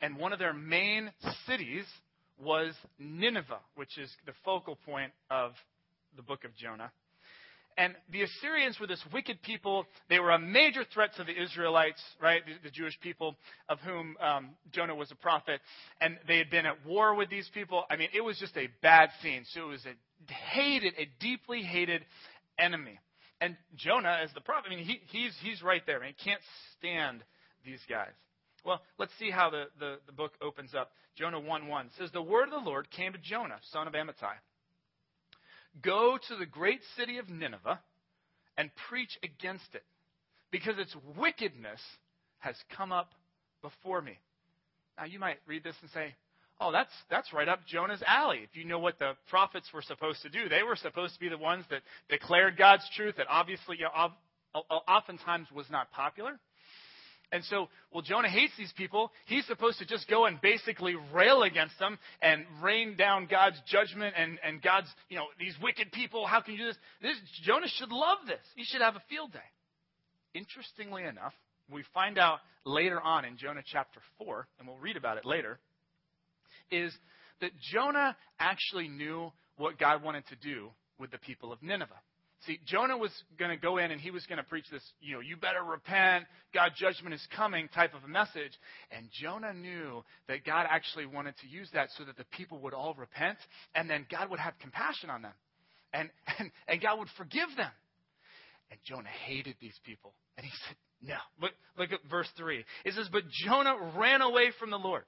And 0.00 0.16
one 0.16 0.32
of 0.32 0.38
their 0.38 0.54
main 0.54 1.10
cities 1.46 1.84
was 2.42 2.72
Nineveh, 2.98 3.60
which 3.74 3.98
is 3.98 4.10
the 4.24 4.32
focal 4.44 4.78
point 4.86 5.12
of 5.30 5.52
the 6.16 6.22
book 6.22 6.44
of 6.44 6.56
Jonah. 6.56 6.90
And 7.76 7.94
the 8.10 8.22
Assyrians 8.22 8.78
were 8.78 8.86
this 8.86 9.02
wicked 9.12 9.42
people. 9.42 9.86
They 10.08 10.18
were 10.18 10.30
a 10.30 10.38
major 10.38 10.84
threat 10.92 11.10
to 11.16 11.24
the 11.24 11.42
Israelites, 11.42 12.02
right? 12.20 12.42
The, 12.44 12.68
the 12.68 12.70
Jewish 12.70 12.98
people 13.00 13.36
of 13.68 13.78
whom 13.80 14.16
um, 14.20 14.50
Jonah 14.72 14.94
was 14.94 15.10
a 15.10 15.14
prophet. 15.14 15.60
And 16.00 16.18
they 16.28 16.38
had 16.38 16.50
been 16.50 16.66
at 16.66 16.84
war 16.86 17.14
with 17.14 17.30
these 17.30 17.48
people. 17.54 17.84
I 17.90 17.96
mean, 17.96 18.08
it 18.14 18.20
was 18.20 18.38
just 18.38 18.56
a 18.56 18.68
bad 18.82 19.10
scene. 19.22 19.44
So 19.52 19.62
it 19.62 19.68
was 19.68 19.86
a 19.86 20.32
hated, 20.32 20.94
a 20.98 21.08
deeply 21.20 21.62
hated 21.62 22.04
enemy. 22.58 22.98
And 23.40 23.56
Jonah, 23.76 24.18
as 24.22 24.30
the 24.34 24.40
prophet, 24.40 24.70
I 24.70 24.76
mean, 24.76 24.84
he, 24.84 25.00
he's, 25.10 25.32
he's 25.42 25.62
right 25.62 25.82
there. 25.86 25.98
I 25.98 26.06
mean, 26.06 26.14
he 26.16 26.24
can't 26.24 26.42
stand 26.78 27.24
these 27.64 27.80
guys. 27.88 28.12
Well, 28.64 28.82
let's 28.98 29.12
see 29.18 29.30
how 29.30 29.48
the, 29.48 29.64
the, 29.78 29.96
the 30.06 30.12
book 30.12 30.32
opens 30.42 30.74
up. 30.74 30.90
Jonah 31.16 31.40
1 31.40 31.66
1 31.66 31.90
says, 31.98 32.10
The 32.12 32.22
word 32.22 32.44
of 32.44 32.62
the 32.62 32.68
Lord 32.70 32.90
came 32.90 33.12
to 33.12 33.18
Jonah, 33.18 33.58
son 33.72 33.86
of 33.86 33.94
Amittai. 33.94 34.36
Go 35.82 36.18
to 36.28 36.36
the 36.36 36.46
great 36.46 36.80
city 36.96 37.18
of 37.18 37.28
Nineveh 37.28 37.80
and 38.56 38.70
preach 38.88 39.18
against 39.22 39.74
it, 39.74 39.84
because 40.50 40.78
its 40.78 40.94
wickedness 41.16 41.80
has 42.38 42.56
come 42.76 42.92
up 42.92 43.12
before 43.62 44.02
me. 44.02 44.18
Now, 44.98 45.04
you 45.04 45.18
might 45.18 45.38
read 45.46 45.64
this 45.64 45.76
and 45.80 45.90
say, 45.90 46.14
Oh, 46.62 46.70
that's 46.70 46.92
that's 47.08 47.32
right 47.32 47.48
up 47.48 47.66
Jonah's 47.66 48.02
alley. 48.06 48.40
If 48.44 48.54
you 48.54 48.66
know 48.66 48.78
what 48.78 48.98
the 48.98 49.12
prophets 49.30 49.72
were 49.72 49.80
supposed 49.80 50.20
to 50.22 50.28
do, 50.28 50.48
they 50.50 50.62
were 50.62 50.76
supposed 50.76 51.14
to 51.14 51.20
be 51.20 51.30
the 51.30 51.38
ones 51.38 51.64
that 51.70 51.80
declared 52.10 52.58
God's 52.58 52.86
truth 52.94 53.16
that 53.16 53.26
obviously 53.30 53.78
you 53.78 53.84
know, 53.84 54.12
oftentimes 54.86 55.50
was 55.50 55.64
not 55.70 55.90
popular. 55.90 56.38
And 57.32 57.44
so, 57.44 57.68
well, 57.92 58.02
Jonah 58.02 58.28
hates 58.28 58.52
these 58.58 58.72
people. 58.76 59.12
He's 59.26 59.46
supposed 59.46 59.78
to 59.78 59.86
just 59.86 60.08
go 60.08 60.26
and 60.26 60.40
basically 60.40 60.96
rail 61.14 61.44
against 61.44 61.78
them 61.78 61.98
and 62.20 62.44
rain 62.60 62.96
down 62.96 63.28
God's 63.30 63.56
judgment 63.68 64.14
and, 64.16 64.38
and 64.44 64.60
God's, 64.60 64.88
you 65.08 65.16
know, 65.16 65.26
these 65.38 65.54
wicked 65.62 65.92
people. 65.92 66.26
How 66.26 66.40
can 66.40 66.54
you 66.54 66.60
do 66.60 66.66
this? 66.66 66.76
this? 67.02 67.16
Jonah 67.44 67.68
should 67.68 67.92
love 67.92 68.18
this. 68.26 68.40
He 68.56 68.64
should 68.64 68.80
have 68.80 68.96
a 68.96 69.02
field 69.08 69.32
day. 69.32 69.38
Interestingly 70.34 71.04
enough, 71.04 71.32
we 71.72 71.84
find 71.94 72.18
out 72.18 72.40
later 72.64 73.00
on 73.00 73.24
in 73.24 73.36
Jonah 73.36 73.62
chapter 73.64 74.00
4, 74.18 74.46
and 74.58 74.66
we'll 74.66 74.78
read 74.78 74.96
about 74.96 75.16
it 75.16 75.24
later, 75.24 75.60
is 76.70 76.92
that 77.40 77.50
Jonah 77.72 78.16
actually 78.38 78.88
knew 78.88 79.32
what 79.56 79.78
God 79.78 80.02
wanted 80.02 80.26
to 80.28 80.36
do 80.36 80.70
with 80.98 81.10
the 81.10 81.18
people 81.18 81.52
of 81.52 81.62
Nineveh. 81.62 81.94
See, 82.46 82.58
Jonah 82.66 82.96
was 82.96 83.10
going 83.38 83.50
to 83.50 83.56
go 83.56 83.76
in 83.76 83.90
and 83.90 84.00
he 84.00 84.10
was 84.10 84.24
going 84.26 84.38
to 84.38 84.44
preach 84.44 84.64
this, 84.70 84.82
you 85.00 85.14
know, 85.14 85.20
you 85.20 85.36
better 85.36 85.62
repent, 85.62 86.24
God 86.54 86.72
judgment 86.76 87.14
is 87.14 87.26
coming 87.36 87.68
type 87.74 87.94
of 87.94 88.02
a 88.04 88.08
message. 88.08 88.52
And 88.90 89.08
Jonah 89.12 89.52
knew 89.52 90.02
that 90.26 90.44
God 90.44 90.66
actually 90.68 91.06
wanted 91.06 91.34
to 91.38 91.48
use 91.48 91.68
that 91.74 91.88
so 91.98 92.04
that 92.04 92.16
the 92.16 92.24
people 92.24 92.58
would 92.60 92.72
all 92.72 92.94
repent 92.94 93.38
and 93.74 93.90
then 93.90 94.06
God 94.10 94.30
would 94.30 94.40
have 94.40 94.54
compassion 94.60 95.10
on 95.10 95.22
them. 95.22 95.34
And, 95.92 96.08
and, 96.38 96.50
and 96.66 96.80
God 96.80 96.98
would 96.98 97.08
forgive 97.18 97.48
them. 97.56 97.72
And 98.70 98.80
Jonah 98.86 99.10
hated 99.26 99.56
these 99.60 99.78
people. 99.84 100.14
And 100.38 100.46
he 100.46 100.52
said, 100.66 100.76
no. 101.02 101.16
Look, 101.40 101.52
look 101.78 101.92
at 101.92 102.00
verse 102.10 102.28
3. 102.36 102.64
It 102.84 102.94
says, 102.94 103.08
But 103.10 103.24
Jonah 103.46 103.92
ran 103.96 104.22
away 104.22 104.52
from 104.58 104.70
the 104.70 104.78
Lord. 104.78 105.04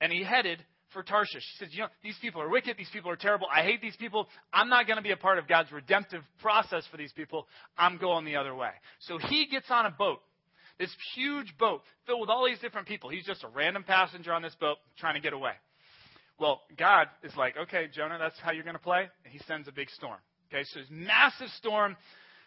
And 0.00 0.12
he 0.12 0.24
headed 0.24 0.64
for 0.92 1.02
Tarshish. 1.02 1.42
He 1.58 1.64
says, 1.64 1.74
You 1.74 1.82
know, 1.82 1.88
these 2.02 2.16
people 2.20 2.40
are 2.42 2.48
wicked. 2.48 2.76
These 2.76 2.90
people 2.92 3.10
are 3.10 3.16
terrible. 3.16 3.46
I 3.54 3.62
hate 3.62 3.80
these 3.80 3.96
people. 3.96 4.28
I'm 4.52 4.68
not 4.68 4.86
going 4.86 4.96
to 4.96 5.02
be 5.02 5.12
a 5.12 5.16
part 5.16 5.38
of 5.38 5.48
God's 5.48 5.72
redemptive 5.72 6.22
process 6.40 6.84
for 6.90 6.96
these 6.96 7.12
people. 7.12 7.46
I'm 7.76 7.98
going 7.98 8.24
the 8.24 8.36
other 8.36 8.54
way. 8.54 8.70
So 9.00 9.18
he 9.18 9.46
gets 9.46 9.66
on 9.70 9.86
a 9.86 9.90
boat, 9.90 10.20
this 10.78 10.94
huge 11.14 11.56
boat 11.58 11.82
filled 12.06 12.20
with 12.20 12.30
all 12.30 12.46
these 12.46 12.58
different 12.58 12.88
people. 12.88 13.10
He's 13.10 13.26
just 13.26 13.44
a 13.44 13.48
random 13.48 13.84
passenger 13.84 14.32
on 14.32 14.42
this 14.42 14.54
boat 14.60 14.78
trying 14.98 15.14
to 15.14 15.20
get 15.20 15.32
away. 15.32 15.52
Well, 16.38 16.62
God 16.78 17.08
is 17.22 17.34
like, 17.36 17.56
Okay, 17.56 17.88
Jonah, 17.92 18.18
that's 18.18 18.38
how 18.40 18.52
you're 18.52 18.64
going 18.64 18.76
to 18.76 18.82
play? 18.82 19.08
And 19.24 19.32
he 19.32 19.40
sends 19.46 19.68
a 19.68 19.72
big 19.72 19.90
storm. 19.90 20.18
Okay, 20.52 20.64
so 20.64 20.80
this 20.80 20.88
massive 20.90 21.48
storm. 21.58 21.96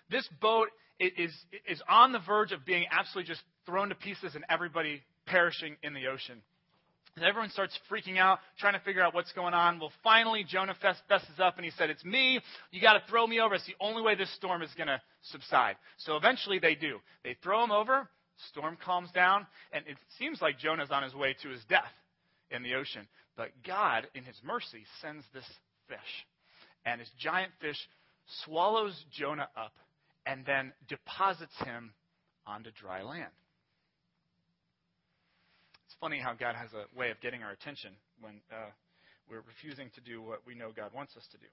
This 0.10 0.28
boat 0.42 0.68
is, 1.00 1.32
is 1.68 1.82
on 1.90 2.12
the 2.12 2.20
verge 2.20 2.52
of 2.52 2.66
being 2.66 2.86
absolutely 2.92 3.32
just 3.32 3.42
thrown 3.66 3.90
to 3.90 3.96
pieces 3.96 4.36
and 4.36 4.44
everybody 4.50 5.02
perishing 5.26 5.78
in 5.84 5.94
the 5.94 6.08
ocean. 6.08 6.42
And 7.16 7.24
everyone 7.24 7.52
starts 7.52 7.78
freaking 7.92 8.18
out, 8.18 8.40
trying 8.58 8.74
to 8.74 8.80
figure 8.80 9.04
out 9.04 9.14
what's 9.14 9.32
going 9.34 9.54
on. 9.54 9.80
Well, 9.80 9.92
finally, 10.04 10.44
Jonah 10.48 10.76
fesses 10.82 11.40
up 11.40 11.58
and 11.58 11.66
he 11.66 11.72
said, 11.78 11.92
It's 11.92 12.04
me. 12.04 12.40
You 12.72 12.82
got 12.82 12.94
to 12.94 13.04
throw 13.08 13.28
me 13.28 13.40
over. 13.40 13.54
It's 13.54 13.68
the 13.68 13.76
only 13.80 14.02
way 14.02 14.16
this 14.16 14.34
storm 14.36 14.64
is 14.64 14.72
going 14.76 14.88
to 14.88 15.00
subside. 15.22 15.76
So 15.98 16.16
eventually 16.16 16.58
they 16.58 16.74
do. 16.74 17.00
They 17.24 17.36
throw 17.44 17.64
him 17.64 17.72
over, 17.72 18.10
storm 18.50 18.78
calms 18.84 19.12
down, 19.12 19.46
and 19.72 19.86
it 19.88 19.98
seems 20.18 20.42
like 20.42 20.58
Jonah's 20.58 20.90
on 20.90 21.04
his 21.04 21.14
way 21.14 21.36
to 21.44 21.50
his 21.50 21.64
death 21.70 21.84
in 22.50 22.64
the 22.64 22.74
ocean. 22.74 23.08
But 23.38 23.50
God, 23.66 24.08
in 24.16 24.24
his 24.24 24.40
mercy, 24.44 24.84
sends 25.00 25.24
this 25.36 25.46
fish. 25.88 26.26
And 26.84 27.00
this 27.00 27.12
giant 27.20 27.52
fish 27.62 27.78
swallows 28.44 29.06
Jonah 29.12 29.50
up 29.56 29.74
and 30.26 30.44
then 30.46 30.74
deposits 30.88 31.58
him 31.64 31.94
onto 32.48 32.72
dry 32.72 33.04
land 33.04 33.32
funny 36.04 36.20
how 36.20 36.34
God 36.34 36.56
has 36.56 36.68
a 36.74 37.00
way 37.00 37.12
of 37.12 37.22
getting 37.22 37.44
our 37.44 37.52
attention 37.52 37.92
when 38.20 38.34
uh, 38.52 38.70
we're 39.32 39.44
refusing 39.48 39.90
to 39.96 40.02
do 40.02 40.22
what 40.22 40.40
we 40.46 40.54
know 40.54 40.68
God 40.76 40.92
wants 40.94 41.16
us 41.16 41.24
to 41.32 41.38
do. 41.38 41.46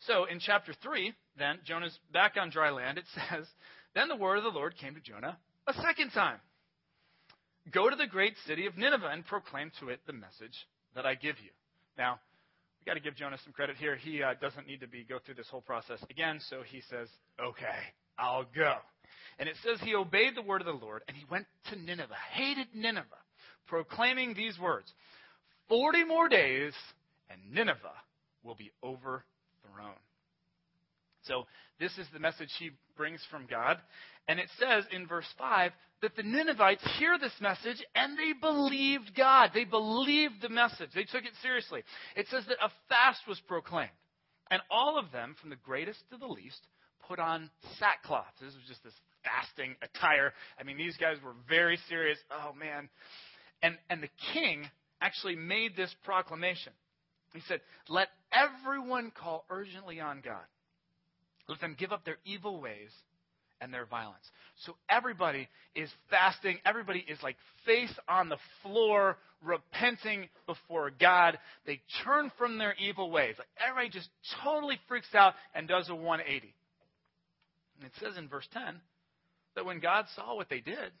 So 0.00 0.26
in 0.26 0.38
chapter 0.38 0.74
3, 0.82 1.14
then, 1.38 1.60
Jonah's 1.64 1.98
back 2.12 2.34
on 2.38 2.50
dry 2.50 2.68
land. 2.68 2.98
It 2.98 3.06
says, 3.14 3.46
Then 3.94 4.08
the 4.08 4.16
word 4.16 4.36
of 4.36 4.44
the 4.44 4.50
Lord 4.50 4.76
came 4.76 4.94
to 4.94 5.00
Jonah 5.00 5.38
a 5.66 5.72
second 5.72 6.10
time 6.10 6.40
Go 7.72 7.88
to 7.88 7.96
the 7.96 8.06
great 8.06 8.34
city 8.46 8.66
of 8.66 8.76
Nineveh 8.76 9.08
and 9.10 9.26
proclaim 9.26 9.72
to 9.80 9.88
it 9.88 10.00
the 10.06 10.12
message 10.12 10.68
that 10.94 11.06
I 11.06 11.14
give 11.14 11.36
you. 11.42 11.50
Now, 11.98 12.20
we've 12.78 12.86
got 12.86 12.94
to 12.94 13.00
give 13.00 13.16
Jonah 13.16 13.38
some 13.42 13.52
credit 13.52 13.76
here. 13.76 13.96
He 13.96 14.22
uh, 14.22 14.34
doesn't 14.40 14.66
need 14.68 14.80
to 14.80 14.86
be 14.86 15.04
go 15.08 15.18
through 15.24 15.34
this 15.34 15.48
whole 15.50 15.62
process 15.62 15.98
again, 16.10 16.38
so 16.48 16.58
he 16.64 16.82
says, 16.90 17.08
Okay, 17.40 17.80
I'll 18.18 18.44
go. 18.54 18.74
And 19.38 19.48
it 19.48 19.56
says 19.64 19.78
he 19.80 19.94
obeyed 19.94 20.34
the 20.34 20.42
word 20.42 20.60
of 20.60 20.66
the 20.66 20.84
Lord 20.84 21.02
and 21.08 21.16
he 21.16 21.24
went 21.30 21.46
to 21.70 21.76
Nineveh, 21.76 22.14
hated 22.32 22.68
Nineveh, 22.74 23.04
proclaiming 23.66 24.34
these 24.34 24.58
words 24.58 24.92
40 25.68 26.04
more 26.04 26.28
days 26.28 26.72
and 27.30 27.40
Nineveh 27.52 27.90
will 28.42 28.54
be 28.54 28.70
overthrown. 28.82 29.24
So, 31.22 31.46
this 31.78 31.98
is 31.98 32.06
the 32.12 32.20
message 32.20 32.50
he 32.58 32.70
brings 32.96 33.20
from 33.30 33.46
God. 33.50 33.78
And 34.28 34.40
it 34.40 34.48
says 34.58 34.84
in 34.92 35.06
verse 35.06 35.26
5 35.38 35.72
that 36.02 36.16
the 36.16 36.22
Ninevites 36.22 36.84
hear 36.98 37.18
this 37.18 37.32
message 37.40 37.82
and 37.94 38.16
they 38.16 38.32
believed 38.40 39.14
God. 39.16 39.50
They 39.52 39.64
believed 39.64 40.40
the 40.40 40.48
message. 40.48 40.90
They 40.94 41.04
took 41.04 41.24
it 41.24 41.32
seriously. 41.42 41.82
It 42.16 42.26
says 42.30 42.44
that 42.48 42.58
a 42.62 42.70
fast 42.88 43.20
was 43.28 43.40
proclaimed. 43.46 43.90
And 44.50 44.62
all 44.70 44.98
of 44.98 45.10
them, 45.10 45.34
from 45.40 45.50
the 45.50 45.56
greatest 45.56 45.98
to 46.10 46.16
the 46.16 46.26
least, 46.26 46.60
put 47.08 47.18
on 47.18 47.50
sackcloth. 47.78 48.26
This 48.40 48.54
was 48.54 48.64
just 48.68 48.82
this 48.84 48.94
fasting 49.24 49.76
attire. 49.82 50.32
I 50.58 50.62
mean, 50.62 50.76
these 50.76 50.96
guys 50.96 51.16
were 51.24 51.34
very 51.48 51.78
serious. 51.88 52.18
Oh, 52.30 52.52
man. 52.52 52.88
And, 53.62 53.76
and 53.90 54.02
the 54.02 54.10
king 54.32 54.68
actually 55.00 55.36
made 55.36 55.76
this 55.76 55.94
proclamation. 56.04 56.72
He 57.32 57.40
said, 57.48 57.60
Let 57.88 58.08
everyone 58.32 59.12
call 59.14 59.44
urgently 59.50 60.00
on 60.00 60.22
God. 60.24 60.44
Let 61.48 61.60
them 61.60 61.76
give 61.78 61.92
up 61.92 62.04
their 62.04 62.18
evil 62.24 62.60
ways 62.60 62.90
and 63.60 63.72
their 63.72 63.86
violence. 63.86 64.24
So 64.64 64.76
everybody 64.90 65.48
is 65.74 65.88
fasting. 66.10 66.58
Everybody 66.64 67.04
is 67.08 67.18
like 67.22 67.36
face 67.64 67.92
on 68.08 68.28
the 68.28 68.36
floor, 68.62 69.16
repenting 69.42 70.28
before 70.46 70.90
God. 70.90 71.38
They 71.66 71.80
turn 72.04 72.30
from 72.38 72.58
their 72.58 72.74
evil 72.78 73.10
ways. 73.10 73.34
Like 73.38 73.48
everybody 73.64 73.90
just 73.90 74.08
totally 74.44 74.78
freaks 74.88 75.14
out 75.14 75.34
and 75.54 75.68
does 75.68 75.88
a 75.88 75.94
180. 75.94 76.54
And 77.78 77.86
it 77.86 77.92
says 78.00 78.16
in 78.16 78.28
verse 78.28 78.48
10 78.52 78.80
that 79.54 79.64
when 79.64 79.80
God 79.80 80.06
saw 80.14 80.34
what 80.34 80.48
they 80.48 80.60
did 80.60 80.92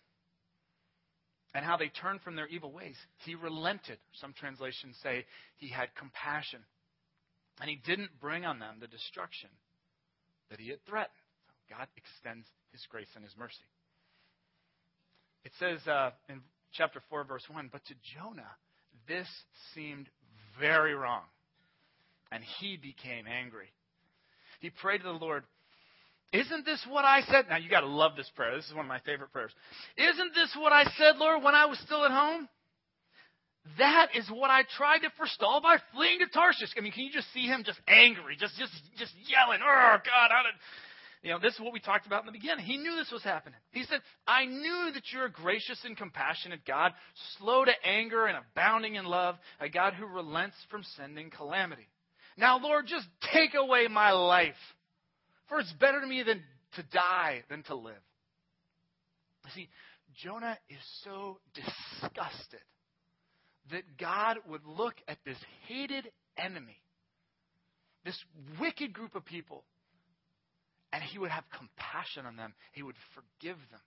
and 1.54 1.64
how 1.64 1.76
they 1.76 1.88
turned 1.88 2.20
from 2.22 2.36
their 2.36 2.46
evil 2.46 2.72
ways, 2.72 2.96
he 3.24 3.34
relented. 3.34 3.98
Some 4.20 4.32
translations 4.32 4.96
say 5.02 5.24
he 5.56 5.68
had 5.68 5.88
compassion. 5.96 6.60
And 7.60 7.70
he 7.70 7.76
didn't 7.76 8.20
bring 8.20 8.44
on 8.44 8.58
them 8.58 8.76
the 8.80 8.86
destruction 8.86 9.48
that 10.50 10.60
he 10.60 10.68
had 10.68 10.84
threatened. 10.86 11.16
God 11.70 11.88
extends 11.96 12.46
his 12.72 12.84
grace 12.90 13.08
and 13.14 13.24
his 13.24 13.34
mercy. 13.38 13.64
It 15.44 15.52
says 15.58 15.86
uh, 15.86 16.10
in 16.28 16.40
chapter 16.72 17.00
4, 17.08 17.24
verse 17.24 17.44
1 17.50 17.70
But 17.72 17.84
to 17.86 17.94
Jonah, 18.14 18.50
this 19.08 19.28
seemed 19.74 20.08
very 20.60 20.94
wrong, 20.94 21.22
and 22.30 22.42
he 22.58 22.76
became 22.76 23.26
angry. 23.26 23.72
He 24.60 24.70
prayed 24.70 24.98
to 24.98 25.04
the 25.04 25.12
Lord, 25.12 25.44
isn't 26.32 26.64
this 26.64 26.84
what 26.88 27.04
I 27.04 27.22
said? 27.22 27.46
Now 27.48 27.56
you 27.56 27.70
got 27.70 27.80
to 27.80 27.86
love 27.86 28.16
this 28.16 28.30
prayer. 28.34 28.56
This 28.56 28.66
is 28.66 28.74
one 28.74 28.84
of 28.84 28.88
my 28.88 29.00
favorite 29.00 29.32
prayers. 29.32 29.52
Isn't 29.96 30.34
this 30.34 30.54
what 30.58 30.72
I 30.72 30.84
said, 30.98 31.16
Lord, 31.16 31.42
when 31.42 31.54
I 31.54 31.66
was 31.66 31.78
still 31.80 32.04
at 32.04 32.10
home? 32.10 32.48
That 33.78 34.08
is 34.14 34.28
what 34.30 34.50
I 34.50 34.62
tried 34.76 34.98
to 34.98 35.10
forestall 35.16 35.60
by 35.60 35.78
fleeing 35.92 36.20
to 36.20 36.26
Tarshish. 36.26 36.70
I 36.76 36.80
mean, 36.80 36.92
can 36.92 37.04
you 37.04 37.12
just 37.12 37.32
see 37.32 37.46
him 37.46 37.64
just 37.64 37.80
angry, 37.88 38.36
just 38.38 38.56
just 38.58 38.72
just 38.96 39.12
yelling, 39.28 39.60
"Oh 39.60 39.96
God, 40.04 40.30
how 40.30 40.42
did?" 40.44 40.54
You 41.22 41.32
know, 41.32 41.40
this 41.40 41.54
is 41.54 41.60
what 41.60 41.72
we 41.72 41.80
talked 41.80 42.06
about 42.06 42.20
in 42.20 42.26
the 42.26 42.32
beginning. 42.32 42.64
He 42.64 42.76
knew 42.76 42.94
this 42.94 43.10
was 43.10 43.24
happening. 43.24 43.58
He 43.72 43.82
said, 43.82 44.02
"I 44.26 44.44
knew 44.44 44.92
that 44.92 45.10
you're 45.12 45.24
a 45.24 45.30
gracious 45.30 45.84
and 45.84 45.96
compassionate 45.96 46.64
God, 46.64 46.92
slow 47.38 47.64
to 47.64 47.72
anger 47.84 48.26
and 48.26 48.36
abounding 48.36 48.94
in 48.94 49.04
love, 49.04 49.36
a 49.58 49.68
God 49.68 49.94
who 49.94 50.06
relents 50.06 50.56
from 50.70 50.84
sending 50.96 51.30
calamity. 51.30 51.88
Now, 52.36 52.58
Lord, 52.58 52.86
just 52.86 53.08
take 53.32 53.54
away 53.54 53.88
my 53.88 54.12
life." 54.12 54.75
For 55.48 55.60
it's 55.60 55.72
better 55.74 56.00
to 56.00 56.06
me 56.06 56.22
than 56.22 56.42
to 56.74 56.82
die 56.92 57.42
than 57.48 57.62
to 57.64 57.74
live. 57.74 57.94
See, 59.54 59.68
Jonah 60.22 60.58
is 60.68 60.78
so 61.04 61.38
disgusted 61.54 62.60
that 63.70 63.96
God 63.98 64.38
would 64.48 64.64
look 64.66 64.94
at 65.08 65.18
this 65.24 65.38
hated 65.66 66.10
enemy, 66.36 66.76
this 68.04 68.18
wicked 68.60 68.92
group 68.92 69.14
of 69.14 69.24
people, 69.24 69.64
and 70.92 71.02
he 71.02 71.18
would 71.18 71.30
have 71.30 71.44
compassion 71.56 72.26
on 72.26 72.36
them. 72.36 72.54
He 72.72 72.82
would 72.82 72.96
forgive 73.14 73.56
them. 73.70 73.80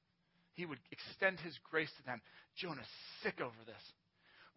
He 0.53 0.65
would 0.65 0.79
extend 0.91 1.39
his 1.39 1.57
grace 1.69 1.91
to 1.97 2.05
them. 2.05 2.21
Jonah's 2.57 2.85
sick 3.23 3.39
over 3.39 3.55
this. 3.65 3.81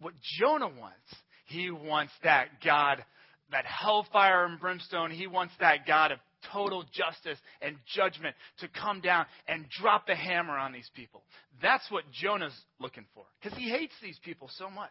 What 0.01 0.15
Jonah 0.39 0.69
wants, 0.69 1.15
he 1.47 1.71
wants 1.71 2.13
that 2.25 2.61
God, 2.65 3.05
that 3.53 3.65
hellfire 3.65 4.45
and 4.45 4.59
brimstone. 4.59 5.11
He 5.11 5.29
wants 5.29 5.55
that 5.61 5.87
God 5.87 6.13
of 6.13 6.19
total 6.53 6.85
justice 6.93 7.39
and 7.61 7.77
judgment 7.95 8.35
to 8.59 8.69
come 8.69 9.01
down 9.01 9.27
and 9.47 9.67
drop 9.81 10.07
the 10.07 10.15
hammer 10.15 10.57
on 10.57 10.73
these 10.73 10.91
people. 10.95 11.23
That's 11.61 11.89
what 11.91 12.05
Jonah's 12.13 12.57
looking 12.81 13.05
for 13.15 13.25
because 13.41 13.57
he 13.59 13.69
hates 13.69 13.95
these 14.03 14.19
people 14.25 14.51
so 14.57 14.71
much. 14.71 14.91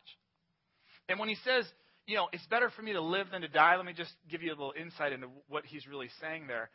And 1.09 1.19
when 1.19 1.29
he 1.29 1.35
says, 1.43 1.65
you 2.07 2.15
know, 2.15 2.27
it's 2.31 2.45
better 2.47 2.69
for 2.69 2.81
me 2.81 2.93
to 2.93 3.01
live 3.01 3.27
than 3.31 3.41
to 3.41 3.47
die, 3.47 3.75
let 3.75 3.85
me 3.85 3.93
just 3.93 4.11
give 4.29 4.41
you 4.41 4.49
a 4.49 4.55
little 4.55 4.73
insight 4.79 5.13
into 5.13 5.27
what 5.47 5.65
he's 5.65 5.87
really 5.87 6.09
saying 6.21 6.47
there. 6.47 6.69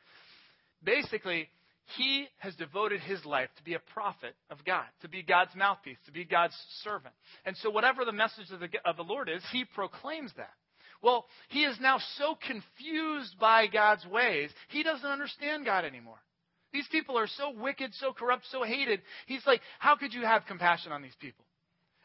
Basically, 0.82 1.48
he 1.96 2.26
has 2.38 2.54
devoted 2.56 3.00
his 3.00 3.24
life 3.24 3.48
to 3.56 3.62
be 3.62 3.74
a 3.74 3.78
prophet 3.78 4.34
of 4.50 4.64
God, 4.64 4.84
to 5.02 5.08
be 5.08 5.22
God's 5.22 5.54
mouthpiece, 5.54 5.98
to 6.06 6.12
be 6.12 6.24
God's 6.24 6.54
servant. 6.82 7.14
And 7.44 7.56
so, 7.58 7.70
whatever 7.70 8.04
the 8.04 8.12
message 8.12 8.50
of 8.50 8.60
the, 8.60 8.68
of 8.84 8.96
the 8.96 9.04
Lord 9.04 9.28
is, 9.28 9.42
he 9.52 9.64
proclaims 9.64 10.32
that. 10.36 10.50
Well, 11.02 11.26
he 11.48 11.64
is 11.64 11.76
now 11.80 11.98
so 12.16 12.36
confused 12.46 13.38
by 13.38 13.66
God's 13.66 14.06
ways, 14.06 14.50
he 14.68 14.82
doesn't 14.82 15.08
understand 15.08 15.64
God 15.64 15.84
anymore. 15.84 16.18
These 16.72 16.88
people 16.88 17.16
are 17.16 17.26
so 17.26 17.52
wicked, 17.56 17.94
so 17.94 18.12
corrupt, 18.12 18.44
so 18.50 18.62
hated. 18.62 19.00
He's 19.26 19.46
like, 19.46 19.60
how 19.78 19.96
could 19.96 20.12
you 20.12 20.22
have 20.22 20.42
compassion 20.46 20.92
on 20.92 21.00
these 21.00 21.14
people? 21.20 21.44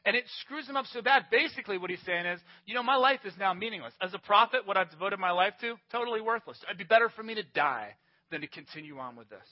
And 0.06 0.16
it 0.16 0.24
screws 0.42 0.68
him 0.68 0.78
up 0.78 0.86
so 0.88 1.02
bad. 1.02 1.26
Basically, 1.30 1.78
what 1.78 1.90
he's 1.90 2.02
saying 2.06 2.26
is, 2.26 2.40
you 2.66 2.74
know, 2.74 2.82
my 2.82 2.96
life 2.96 3.20
is 3.26 3.34
now 3.38 3.54
meaningless. 3.54 3.94
As 4.02 4.14
a 4.14 4.20
prophet, 4.20 4.66
what 4.66 4.78
I've 4.78 4.90
devoted 4.90 5.20
my 5.20 5.32
life 5.32 5.54
to, 5.62 5.76
totally 5.92 6.22
worthless. 6.22 6.58
It'd 6.66 6.78
be 6.78 6.84
better 6.84 7.10
for 7.10 7.22
me 7.22 7.36
to 7.36 7.44
die 7.44 7.96
than 8.32 8.42
to 8.42 8.48
continue 8.48 8.98
on 8.98 9.16
with 9.16 9.30
this. 9.30 9.46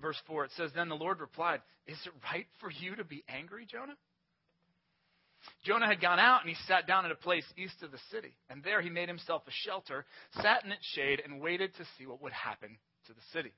Verse 0.00 0.16
4, 0.26 0.44
it 0.44 0.50
says, 0.56 0.70
Then 0.74 0.88
the 0.88 0.94
Lord 0.94 1.20
replied, 1.20 1.60
Is 1.86 1.98
it 2.06 2.12
right 2.32 2.46
for 2.60 2.70
you 2.70 2.96
to 2.96 3.04
be 3.04 3.24
angry, 3.28 3.66
Jonah? 3.66 3.96
Jonah 5.64 5.86
had 5.86 6.00
gone 6.00 6.18
out 6.18 6.40
and 6.40 6.50
he 6.50 6.56
sat 6.66 6.86
down 6.86 7.04
at 7.04 7.10
a 7.10 7.16
place 7.16 7.44
east 7.56 7.82
of 7.82 7.90
the 7.90 7.98
city. 8.10 8.34
And 8.50 8.62
there 8.62 8.80
he 8.80 8.90
made 8.90 9.08
himself 9.08 9.42
a 9.46 9.50
shelter, 9.52 10.04
sat 10.40 10.64
in 10.64 10.72
its 10.72 10.86
shade, 10.94 11.22
and 11.24 11.40
waited 11.40 11.74
to 11.76 11.84
see 11.98 12.06
what 12.06 12.22
would 12.22 12.32
happen 12.32 12.78
to 13.06 13.12
the 13.12 13.20
city. 13.32 13.52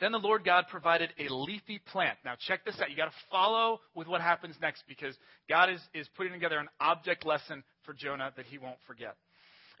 Then 0.00 0.12
the 0.12 0.18
Lord 0.18 0.44
God 0.44 0.66
provided 0.70 1.10
a 1.18 1.32
leafy 1.32 1.80
plant. 1.92 2.18
Now 2.24 2.34
check 2.46 2.64
this 2.64 2.78
out. 2.80 2.90
You 2.90 2.96
got 2.96 3.06
to 3.06 3.26
follow 3.30 3.80
with 3.94 4.06
what 4.06 4.20
happens 4.20 4.54
next 4.60 4.84
because 4.86 5.16
God 5.48 5.70
is, 5.70 5.80
is 5.92 6.08
putting 6.16 6.32
together 6.32 6.58
an 6.58 6.68
object 6.80 7.26
lesson 7.26 7.64
for 7.84 7.94
Jonah 7.94 8.32
that 8.36 8.46
he 8.46 8.58
won't 8.58 8.78
forget. 8.86 9.16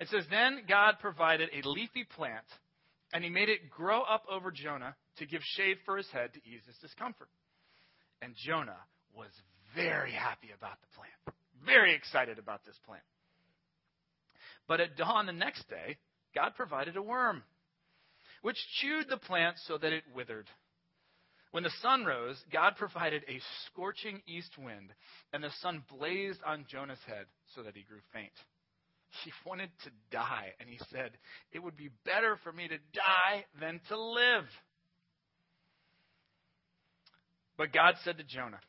It 0.00 0.08
says, 0.08 0.24
Then 0.30 0.62
God 0.68 0.94
provided 1.00 1.50
a 1.52 1.68
leafy 1.68 2.04
plant, 2.16 2.44
and 3.12 3.22
he 3.22 3.30
made 3.30 3.48
it 3.48 3.70
grow 3.70 4.02
up 4.02 4.24
over 4.30 4.50
Jonah 4.50 4.96
to 5.18 5.26
give 5.26 5.40
shade 5.56 5.78
for 5.84 5.96
his 5.96 6.08
head 6.10 6.32
to 6.34 6.40
ease 6.40 6.62
his 6.66 6.76
discomfort. 6.80 7.28
And 8.20 8.34
Jonah 8.44 8.78
was 9.14 9.30
very 9.74 10.12
happy 10.12 10.48
about 10.56 10.78
the 10.80 10.96
plant, 10.96 11.38
very 11.64 11.94
excited 11.94 12.38
about 12.38 12.64
this 12.64 12.76
plant. 12.86 13.02
But 14.66 14.80
at 14.80 14.96
dawn 14.96 15.26
the 15.26 15.32
next 15.32 15.68
day, 15.68 15.96
God 16.34 16.52
provided 16.56 16.96
a 16.96 17.02
worm 17.02 17.42
which 18.42 18.56
chewed 18.80 19.06
the 19.08 19.16
plant 19.16 19.56
so 19.66 19.78
that 19.78 19.92
it 19.92 20.04
withered. 20.14 20.46
When 21.50 21.62
the 21.62 21.72
sun 21.80 22.04
rose, 22.04 22.36
God 22.52 22.74
provided 22.76 23.22
a 23.26 23.40
scorching 23.66 24.20
east 24.26 24.52
wind, 24.58 24.90
and 25.32 25.42
the 25.42 25.50
sun 25.62 25.82
blazed 25.98 26.40
on 26.46 26.66
Jonah's 26.70 26.98
head 27.06 27.24
so 27.54 27.62
that 27.62 27.74
he 27.74 27.82
grew 27.82 28.00
faint. 28.12 28.32
He 29.24 29.32
wanted 29.46 29.70
to 29.84 29.90
die, 30.12 30.52
and 30.60 30.68
he 30.68 30.78
said, 30.92 31.12
It 31.52 31.60
would 31.60 31.76
be 31.76 31.88
better 32.04 32.36
for 32.44 32.52
me 32.52 32.68
to 32.68 32.76
die 32.92 33.46
than 33.58 33.80
to 33.88 33.98
live. 33.98 34.44
But 37.56 37.72
God 37.72 37.94
said 38.04 38.18
to 38.18 38.24
Jonah, 38.24 38.60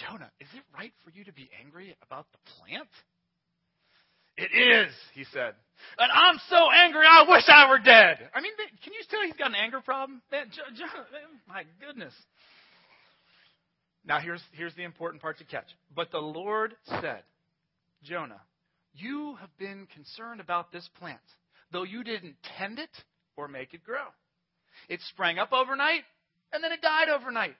Jonah, 0.00 0.30
is 0.40 0.48
it 0.54 0.62
right 0.76 0.92
for 1.04 1.10
you 1.10 1.24
to 1.24 1.32
be 1.32 1.50
angry 1.60 1.94
about 2.02 2.26
the 2.32 2.38
plant? 2.56 2.88
It 4.36 4.50
is, 4.56 4.92
he 5.14 5.24
said. 5.32 5.54
And 5.98 6.10
I'm 6.12 6.40
so 6.48 6.70
angry, 6.72 7.04
I 7.06 7.24
wish 7.28 7.44
I 7.48 7.68
were 7.68 7.78
dead. 7.78 8.30
I 8.34 8.40
mean, 8.40 8.52
can 8.82 8.92
you 8.92 9.00
tell 9.10 9.20
he's 9.24 9.34
got 9.34 9.48
an 9.48 9.56
anger 9.56 9.80
problem? 9.80 10.22
Man, 10.32 10.46
my 11.46 11.64
goodness. 11.84 12.14
Now, 14.06 14.18
here's, 14.18 14.42
here's 14.52 14.74
the 14.76 14.84
important 14.84 15.20
part 15.20 15.38
to 15.38 15.44
catch. 15.44 15.66
But 15.94 16.10
the 16.10 16.18
Lord 16.18 16.74
said, 16.86 17.22
Jonah, 18.02 18.40
you 18.94 19.36
have 19.40 19.50
been 19.58 19.86
concerned 19.94 20.40
about 20.40 20.72
this 20.72 20.88
plant, 20.98 21.20
though 21.70 21.84
you 21.84 22.02
didn't 22.02 22.36
tend 22.58 22.78
it 22.78 22.90
or 23.36 23.46
make 23.48 23.74
it 23.74 23.84
grow. 23.84 24.06
It 24.88 25.00
sprang 25.10 25.38
up 25.38 25.52
overnight, 25.52 26.02
and 26.52 26.64
then 26.64 26.72
it 26.72 26.80
died 26.80 27.08
overnight. 27.08 27.56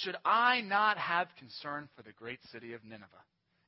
Should 0.00 0.16
I 0.24 0.62
not 0.62 0.98
have 0.98 1.28
concern 1.38 1.88
for 1.96 2.02
the 2.02 2.12
great 2.12 2.40
city 2.50 2.72
of 2.72 2.84
Nineveh? 2.84 3.24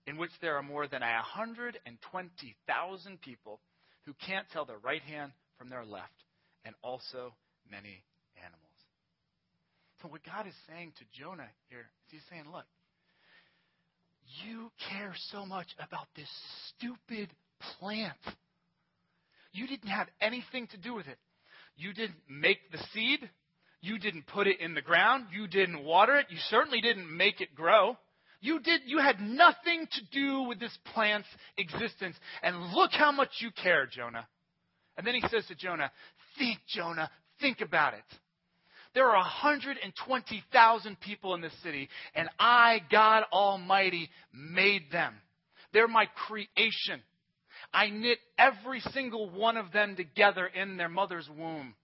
in 0.07 0.17
which 0.17 0.31
there 0.41 0.57
are 0.57 0.63
more 0.63 0.87
than 0.87 1.01
120,000 1.01 3.21
people 3.21 3.61
who 4.05 4.15
can't 4.27 4.47
tell 4.53 4.65
their 4.65 4.79
right 4.79 5.03
hand 5.03 5.33
from 5.59 5.69
their 5.71 5.85
left, 5.85 6.23
and 6.65 6.77
also 6.83 7.35
many 7.71 8.03
animals. 8.37 8.61
So, 10.03 10.09
what 10.09 10.25
God 10.25 10.47
is 10.47 10.55
saying 10.69 10.93
to 10.99 11.05
Jonah 11.19 11.49
here 11.69 11.81
is 11.81 11.87
He's 12.11 12.21
saying, 12.31 12.45
Look, 12.53 12.67
you 14.45 14.71
care 14.91 15.15
so 15.31 15.47
much 15.47 15.69
about 15.79 16.09
this 16.17 16.29
stupid 16.77 17.31
plant. 17.79 18.19
You 19.53 19.67
didn't 19.67 19.89
have 19.89 20.09
anything 20.21 20.67
to 20.69 20.77
do 20.77 20.93
with 20.95 21.07
it. 21.07 21.19
You 21.77 21.95
didn't 21.95 22.21
make 22.29 22.71
the 22.73 22.79
seed. 22.93 23.31
You 23.85 23.99
didn't 23.99 24.27
put 24.27 24.47
it 24.47 24.61
in 24.61 24.73
the 24.73 24.81
ground. 24.81 25.27
You 25.31 25.47
didn't 25.47 25.85
water 25.85 26.17
it. 26.17 26.27
You 26.31 26.39
certainly 26.49 26.81
didn't 26.81 27.15
make 27.15 27.43
it 27.43 27.55
grow. 27.55 27.99
You 28.41 28.59
did 28.59 28.81
you 28.87 28.99
had 28.99 29.21
nothing 29.21 29.87
to 29.93 30.01
do 30.11 30.49
with 30.49 30.59
this 30.59 30.77
plant's 30.95 31.29
existence. 31.59 32.17
And 32.43 32.73
look 32.73 32.93
how 32.93 33.13
much 33.13 33.29
you 33.41 33.51
care, 33.51 33.87
Jonah. 33.87 34.27
And 34.97 35.07
then 35.07 35.15
he 35.15 35.21
says 35.29 35.45
to 35.49 35.55
Jonah, 35.55 35.93
Think, 36.39 36.61
Jonah, 36.67 37.11
think 37.43 37.61
about 37.61 37.93
it. 37.93 38.05
There 38.95 39.07
are 39.07 39.17
120,000 39.17 41.01
people 41.01 41.35
in 41.35 41.43
this 41.43 41.55
city, 41.63 41.89
and 42.15 42.31
I, 42.39 42.81
God 42.91 43.25
Almighty, 43.33 44.09
made 44.33 44.91
them. 44.93 45.15
They're 45.73 45.89
my 45.89 46.07
creation. 46.27 47.03
I 47.73 47.91
knit 47.91 48.19
every 48.39 48.81
single 48.81 49.29
one 49.29 49.57
of 49.57 49.73
them 49.73 49.97
together 49.97 50.47
in 50.47 50.77
their 50.77 50.89
mother's 50.89 51.29
womb. 51.29 51.75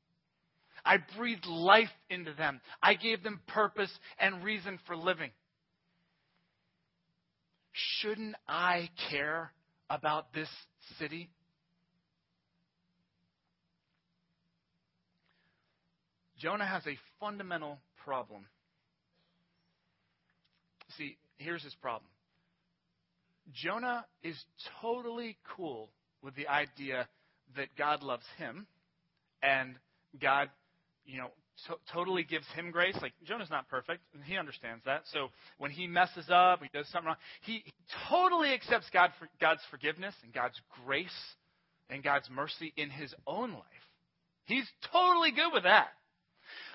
I 0.91 0.97
breathed 1.17 1.47
life 1.47 1.89
into 2.09 2.33
them. 2.35 2.61
I 2.83 2.95
gave 2.95 3.23
them 3.23 3.41
purpose 3.47 3.91
and 4.19 4.43
reason 4.43 4.79
for 4.87 4.97
living 4.97 5.31
shouldn't 8.01 8.37
I 8.49 8.89
care 9.11 9.53
about 9.89 10.33
this 10.33 10.49
city? 10.99 11.31
Jonah 16.39 16.67
has 16.67 16.87
a 16.87 16.97
fundamental 17.19 17.79
problem. 18.05 18.47
See, 20.97 21.17
here's 21.39 21.63
his 21.63 21.75
problem. 21.75 22.11
Jonah 23.53 24.07
is 24.23 24.37
totally 24.81 25.37
cool 25.57 25.91
with 26.23 26.35
the 26.35 26.49
idea 26.49 27.09
that 27.57 27.69
God 27.77 28.03
loves 28.03 28.25
him 28.39 28.67
and 29.43 29.75
God, 30.21 30.49
you 31.11 31.19
know, 31.19 31.31
to- 31.67 31.79
totally 31.93 32.23
gives 32.23 32.47
him 32.55 32.71
grace. 32.71 32.97
Like 33.01 33.13
Jonah's 33.25 33.51
not 33.51 33.69
perfect, 33.69 34.01
and 34.15 34.23
he 34.23 34.37
understands 34.37 34.85
that. 34.85 35.03
So 35.13 35.29
when 35.59 35.71
he 35.71 35.87
messes 35.87 36.27
up, 36.31 36.63
he 36.63 36.69
does 36.73 36.89
something 36.89 37.09
wrong, 37.09 37.17
he, 37.43 37.63
he 37.65 37.73
totally 38.09 38.53
accepts 38.53 38.87
God 38.93 39.11
for, 39.19 39.29
God's 39.41 39.63
forgiveness 39.71 40.15
and 40.23 40.33
God's 40.33 40.61
grace 40.85 41.11
and 41.89 42.03
God's 42.03 42.29
mercy 42.31 42.73
in 42.77 42.91
his 42.91 43.15
own 43.27 43.53
life. 43.53 43.63
He's 44.45 44.69
totally 44.93 45.33
good 45.33 45.53
with 45.53 45.65
that. 45.65 45.89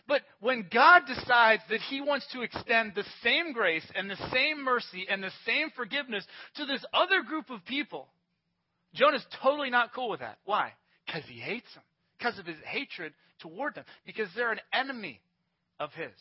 But 0.07 0.21
when 0.39 0.67
God 0.71 1.03
decides 1.07 1.63
that 1.69 1.81
He 1.81 1.99
wants 1.99 2.27
to 2.31 2.41
extend 2.41 2.93
the 2.93 3.03
same 3.23 3.53
grace 3.53 3.85
and 3.95 4.09
the 4.09 4.29
same 4.31 4.63
mercy 4.63 5.07
and 5.09 5.21
the 5.21 5.31
same 5.45 5.71
forgiveness 5.75 6.25
to 6.57 6.65
this 6.65 6.85
other 6.93 7.23
group 7.23 7.49
of 7.49 7.65
people, 7.65 8.07
Jonah's 8.93 9.25
totally 9.41 9.71
not 9.71 9.93
cool 9.93 10.09
with 10.09 10.19
that. 10.19 10.37
Why? 10.45 10.73
Because 11.05 11.23
he 11.27 11.39
hates 11.39 11.73
them. 11.73 11.83
Because 12.17 12.39
of 12.39 12.45
his 12.45 12.57
hatred 12.65 13.13
toward 13.39 13.75
them 13.75 13.85
because 14.05 14.29
they're 14.35 14.51
an 14.51 14.59
enemy 14.73 15.21
of 15.79 15.91
his. 15.93 16.13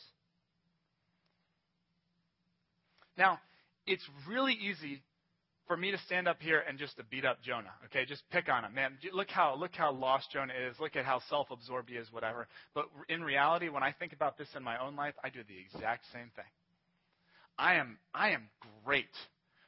Now, 3.17 3.39
it's 3.85 4.03
really 4.27 4.53
easy 4.53 5.01
for 5.67 5.75
me 5.75 5.91
to 5.91 5.97
stand 5.99 6.27
up 6.27 6.41
here 6.41 6.63
and 6.67 6.77
just 6.77 6.97
to 6.97 7.03
beat 7.03 7.25
up 7.25 7.41
Jonah. 7.41 7.71
Okay, 7.85 8.05
just 8.05 8.23
pick 8.29 8.49
on 8.49 8.65
him, 8.65 8.73
man. 8.73 8.97
Look 9.13 9.29
how 9.29 9.55
look 9.55 9.73
how 9.73 9.91
lost 9.91 10.31
Jonah 10.31 10.53
is. 10.69 10.75
Look 10.79 10.95
at 10.95 11.05
how 11.05 11.21
self-absorbed 11.29 11.89
he 11.89 11.95
is, 11.95 12.11
whatever. 12.11 12.47
But 12.73 12.85
in 13.09 13.23
reality, 13.23 13.69
when 13.69 13.83
I 13.83 13.91
think 13.91 14.13
about 14.13 14.37
this 14.37 14.49
in 14.55 14.63
my 14.63 14.77
own 14.77 14.95
life, 14.95 15.15
I 15.23 15.29
do 15.29 15.39
the 15.47 15.55
exact 15.57 16.05
same 16.13 16.31
thing. 16.35 16.45
I 17.57 17.75
am 17.75 17.97
I 18.13 18.31
am 18.31 18.49
great 18.83 19.05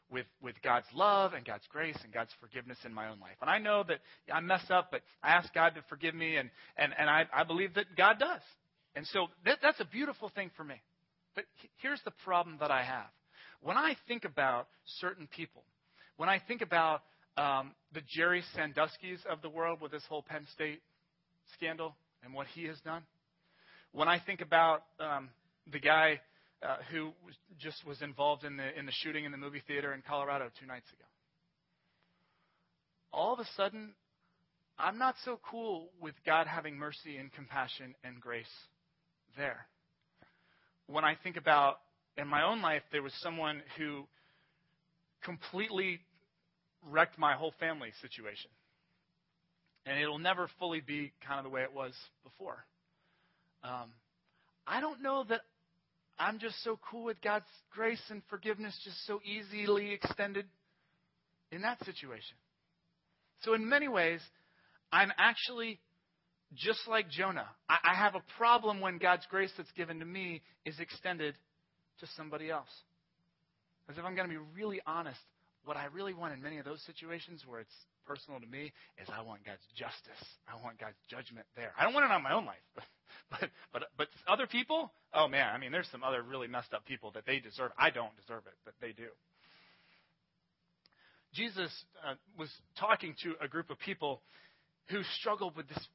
with, 0.09 0.25
with 0.41 0.55
God's 0.61 0.85
love 0.93 1.33
and 1.33 1.45
God's 1.45 1.65
grace 1.69 1.97
and 2.03 2.13
God's 2.13 2.31
forgiveness 2.39 2.77
in 2.85 2.93
my 2.93 3.09
own 3.09 3.19
life. 3.19 3.35
And 3.41 3.49
I 3.49 3.57
know 3.59 3.83
that 3.87 3.99
I 4.33 4.39
mess 4.39 4.63
up, 4.69 4.89
but 4.91 5.01
I 5.21 5.31
ask 5.31 5.53
God 5.53 5.75
to 5.75 5.81
forgive 5.89 6.15
me, 6.15 6.37
and, 6.37 6.49
and, 6.77 6.93
and 6.97 7.09
I, 7.09 7.25
I 7.33 7.43
believe 7.43 7.73
that 7.75 7.85
God 7.97 8.19
does. 8.19 8.41
And 8.95 9.05
so 9.07 9.27
that, 9.45 9.59
that's 9.61 9.79
a 9.79 9.85
beautiful 9.85 10.29
thing 10.29 10.49
for 10.55 10.63
me. 10.63 10.75
But 11.35 11.45
here's 11.81 12.01
the 12.03 12.13
problem 12.23 12.57
that 12.61 12.71
I 12.71 12.83
have. 12.83 13.09
When 13.61 13.77
I 13.77 13.95
think 14.07 14.25
about 14.25 14.67
certain 14.99 15.27
people, 15.27 15.63
when 16.15 16.29
I 16.29 16.41
think 16.47 16.61
about 16.61 17.01
um, 17.37 17.73
the 17.93 18.01
Jerry 18.07 18.43
Sandusky's 18.55 19.19
of 19.29 19.41
the 19.41 19.49
world 19.49 19.81
with 19.81 19.91
this 19.91 20.03
whole 20.09 20.23
Penn 20.23 20.47
State 20.53 20.81
scandal 21.53 21.95
and 22.23 22.33
what 22.33 22.47
he 22.55 22.65
has 22.65 22.79
done, 22.81 23.03
when 23.91 24.07
I 24.07 24.19
think 24.19 24.41
about 24.41 24.83
um, 24.99 25.29
the 25.71 25.79
guy 25.79 26.19
uh, 26.63 26.77
who 26.91 27.05
was, 27.25 27.35
just 27.59 27.85
was 27.85 28.01
involved 28.01 28.43
in 28.43 28.57
the 28.57 28.77
in 28.77 28.85
the 28.85 28.91
shooting 29.03 29.25
in 29.25 29.31
the 29.31 29.37
movie 29.37 29.61
theater 29.67 29.93
in 29.93 30.01
Colorado 30.07 30.49
two 30.59 30.65
nights 30.65 30.89
ago. 30.91 31.05
All 33.13 33.33
of 33.33 33.39
a 33.39 33.47
sudden, 33.55 33.93
I'm 34.77 34.97
not 34.97 35.15
so 35.23 35.39
cool 35.49 35.89
with 36.01 36.15
God 36.25 36.47
having 36.47 36.77
mercy 36.77 37.17
and 37.17 37.31
compassion 37.31 37.95
and 38.03 38.19
grace 38.19 38.45
there. 39.37 39.67
When 40.87 41.03
I 41.03 41.15
think 41.23 41.37
about 41.37 41.77
in 42.17 42.27
my 42.27 42.43
own 42.43 42.61
life, 42.61 42.83
there 42.91 43.03
was 43.03 43.13
someone 43.21 43.61
who 43.77 44.07
completely 45.23 45.99
wrecked 46.89 47.17
my 47.17 47.33
whole 47.33 47.53
family 47.59 47.91
situation. 48.01 48.49
And 49.85 49.99
it'll 49.99 50.19
never 50.19 50.49
fully 50.59 50.81
be 50.81 51.13
kind 51.25 51.39
of 51.39 51.43
the 51.43 51.49
way 51.49 51.61
it 51.61 51.73
was 51.73 51.93
before. 52.23 52.65
Um, 53.63 53.89
I 54.65 54.81
don't 54.81 55.01
know 55.01 55.23
that 55.29 55.41
I'm 56.19 56.39
just 56.39 56.61
so 56.63 56.79
cool 56.89 57.03
with 57.03 57.21
God's 57.21 57.45
grace 57.71 58.01
and 58.09 58.21
forgiveness 58.29 58.77
just 58.83 59.05
so 59.05 59.19
easily 59.23 59.93
extended 59.93 60.45
in 61.51 61.61
that 61.61 61.83
situation. 61.85 62.35
So, 63.43 63.53
in 63.53 63.69
many 63.69 63.87
ways, 63.87 64.21
I'm 64.91 65.11
actually 65.17 65.79
just 66.55 66.79
like 66.87 67.09
Jonah. 67.09 67.47
I, 67.69 67.93
have 67.93 68.15
a 68.15 68.23
problem 68.37 68.79
when 68.79 68.97
God's 68.97 69.25
grace 69.29 69.51
that's 69.57 69.71
given 69.73 69.99
to 69.99 70.05
me 70.05 70.41
is 70.65 70.79
extended 70.79 71.35
to 71.99 72.07
somebody 72.15 72.49
else. 72.49 72.69
As 73.89 73.97
if 73.97 74.03
I'm 74.03 74.15
going 74.15 74.29
to 74.29 74.33
be 74.33 74.41
really 74.55 74.81
honest, 74.85 75.19
what 75.67 75.77
I 75.77 75.85
really 75.93 76.13
want 76.13 76.33
in 76.33 76.41
many 76.41 76.57
of 76.57 76.65
those 76.65 76.81
situations 76.87 77.43
where 77.45 77.59
it's 77.59 77.75
personal 78.07 78.39
to 78.39 78.47
me 78.47 78.71
is 78.97 79.07
I 79.13 79.21
want 79.21 79.45
God's 79.45 79.67
justice. 79.75 80.23
I 80.47 80.55
want 80.63 80.79
God's 80.79 80.97
judgment 81.09 81.45
there. 81.55 81.73
I 81.77 81.83
don't 81.83 81.93
want 81.93 82.05
it 82.05 82.11
on 82.11 82.23
my 82.23 82.33
own 82.33 82.45
life. 82.45 82.57
But 83.29 83.49
but 83.73 83.83
but 83.97 84.07
other 84.27 84.47
people, 84.47 84.91
oh 85.13 85.27
man, 85.27 85.53
I 85.53 85.57
mean 85.57 85.71
there's 85.71 85.87
some 85.91 86.03
other 86.03 86.21
really 86.21 86.47
messed 86.47 86.73
up 86.73 86.85
people 86.85 87.11
that 87.11 87.25
they 87.25 87.39
deserve. 87.39 87.71
I 87.77 87.89
don't 87.89 88.15
deserve 88.15 88.43
it, 88.47 88.53
but 88.63 88.73
they 88.79 88.91
do. 88.91 89.07
Jesus 91.33 91.71
uh, 92.05 92.15
was 92.37 92.49
talking 92.79 93.15
to 93.23 93.33
a 93.41 93.47
group 93.47 93.69
of 93.69 93.79
people 93.79 94.21
who 94.89 95.01
struggled 95.19 95.55
with 95.57 95.67
this 95.67 95.87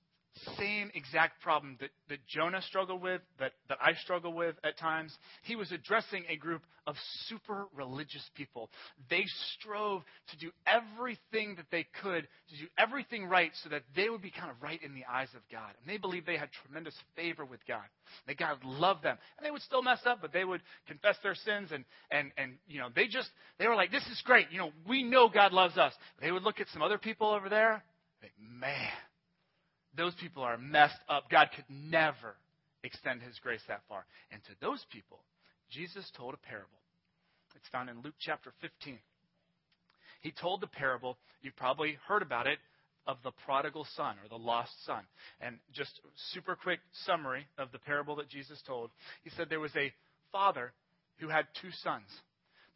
same 0.59 0.90
exact 0.95 1.42
problem 1.42 1.77
that, 1.81 1.90
that 2.09 2.27
Jonah 2.27 2.62
struggled 2.62 3.03
with, 3.03 3.21
that, 3.38 3.53
that 3.68 3.79
I 3.81 3.95
struggle 4.03 4.33
with 4.33 4.57
at 4.64 4.79
times. 4.79 5.16
He 5.42 5.57
was 5.57 5.71
addressing 5.73 6.25
a 6.29 6.37
group 6.37 6.62
of 6.87 6.97
super 7.27 7.66
religious 7.75 8.29
people. 8.35 8.71
They 9.11 9.25
strove 9.55 10.03
to 10.31 10.38
do 10.38 10.51
everything 10.66 11.57
that 11.57 11.66
they 11.71 11.87
could 12.03 12.27
to 12.51 12.57
do 12.57 12.66
everything 12.79 13.27
right 13.27 13.53
so 13.62 13.68
that 13.71 13.83
they 13.95 14.09
would 14.09 14.23
be 14.23 14.31
kind 14.31 14.51
of 14.51 14.61
right 14.62 14.83
in 14.83 14.95
the 14.95 15.05
eyes 15.11 15.29
of 15.37 15.42
God. 15.51 15.71
And 15.81 15.92
they 15.92 15.99
believed 15.99 16.27
they 16.27 16.37
had 16.37 16.49
tremendous 16.64 16.95
favor 17.14 17.45
with 17.45 17.61
God. 17.66 17.85
That 18.27 18.38
God 18.38 18.59
loved 18.64 19.03
them. 19.05 19.18
And 19.37 19.47
they 19.47 19.51
would 19.51 19.62
still 19.62 19.83
mess 19.83 20.01
up, 20.07 20.18
but 20.21 20.33
they 20.33 20.45
would 20.45 20.62
confess 20.87 21.16
their 21.23 21.35
sins 21.35 21.71
and, 21.73 21.85
and, 22.11 22.33
and 22.37 22.55
you 22.66 22.81
know, 22.81 22.88
they 22.95 23.07
just, 23.07 23.29
they 23.59 23.68
were 23.68 23.77
like, 23.77 23.90
this 23.90 24.07
is 24.07 24.21
great. 24.25 24.47
You 24.51 24.59
know, 24.59 24.71
we 24.88 25.03
know 25.03 25.29
God 25.29 25.53
loves 25.53 25.77
us. 25.77 25.92
They 26.21 26.33
would 26.33 26.42
look 26.42 26.61
at 26.61 26.68
some 26.73 26.83
other 26.83 26.99
people 26.99 27.29
over 27.29 27.49
there, 27.49 27.85
like, 28.23 28.33
man, 28.40 28.90
those 29.96 30.14
people 30.20 30.42
are 30.42 30.59
messed 30.59 30.98
up. 31.09 31.31
God 31.31 31.48
could 31.55 31.64
never 31.68 32.35
extend 32.85 33.22
his 33.22 33.38
grace 33.42 33.62
that 33.68 33.83
far. 33.88 34.05
And 34.31 34.42
to 34.44 34.52
those 34.61 34.85
people, 34.90 35.20
Jesus 35.70 36.11
told 36.16 36.35
a 36.35 36.38
parable. 36.38 36.68
It's 37.55 37.68
found 37.68 37.90
in 37.90 38.02
Luke 38.02 38.14
chapter 38.18 38.52
15. 38.61 38.98
He 40.20 40.33
told 40.33 40.61
the 40.61 40.66
parable, 40.66 41.16
you've 41.42 41.57
probably 41.57 41.98
heard 42.07 42.22
about 42.22 42.46
it, 42.46 42.59
of 43.07 43.16
the 43.24 43.33
prodigal 43.44 43.87
son 43.96 44.16
or 44.22 44.28
the 44.28 44.42
lost 44.42 44.72
son. 44.87 45.02
And 45.40 45.59
just 45.72 46.00
super 46.33 46.57
quick 46.57 46.78
summary 47.05 47.46
of 47.59 47.72
the 47.72 47.78
parable 47.78 48.16
that 48.16 48.28
Jesus 48.28 48.62
told. 48.66 48.90
He 49.24 49.31
said 49.31 49.48
there 49.48 49.61
was 49.61 49.74
a 49.76 49.92
father 50.31 50.72
who 51.18 51.28
had 51.28 51.46
two 51.61 51.70
sons. 51.83 52.07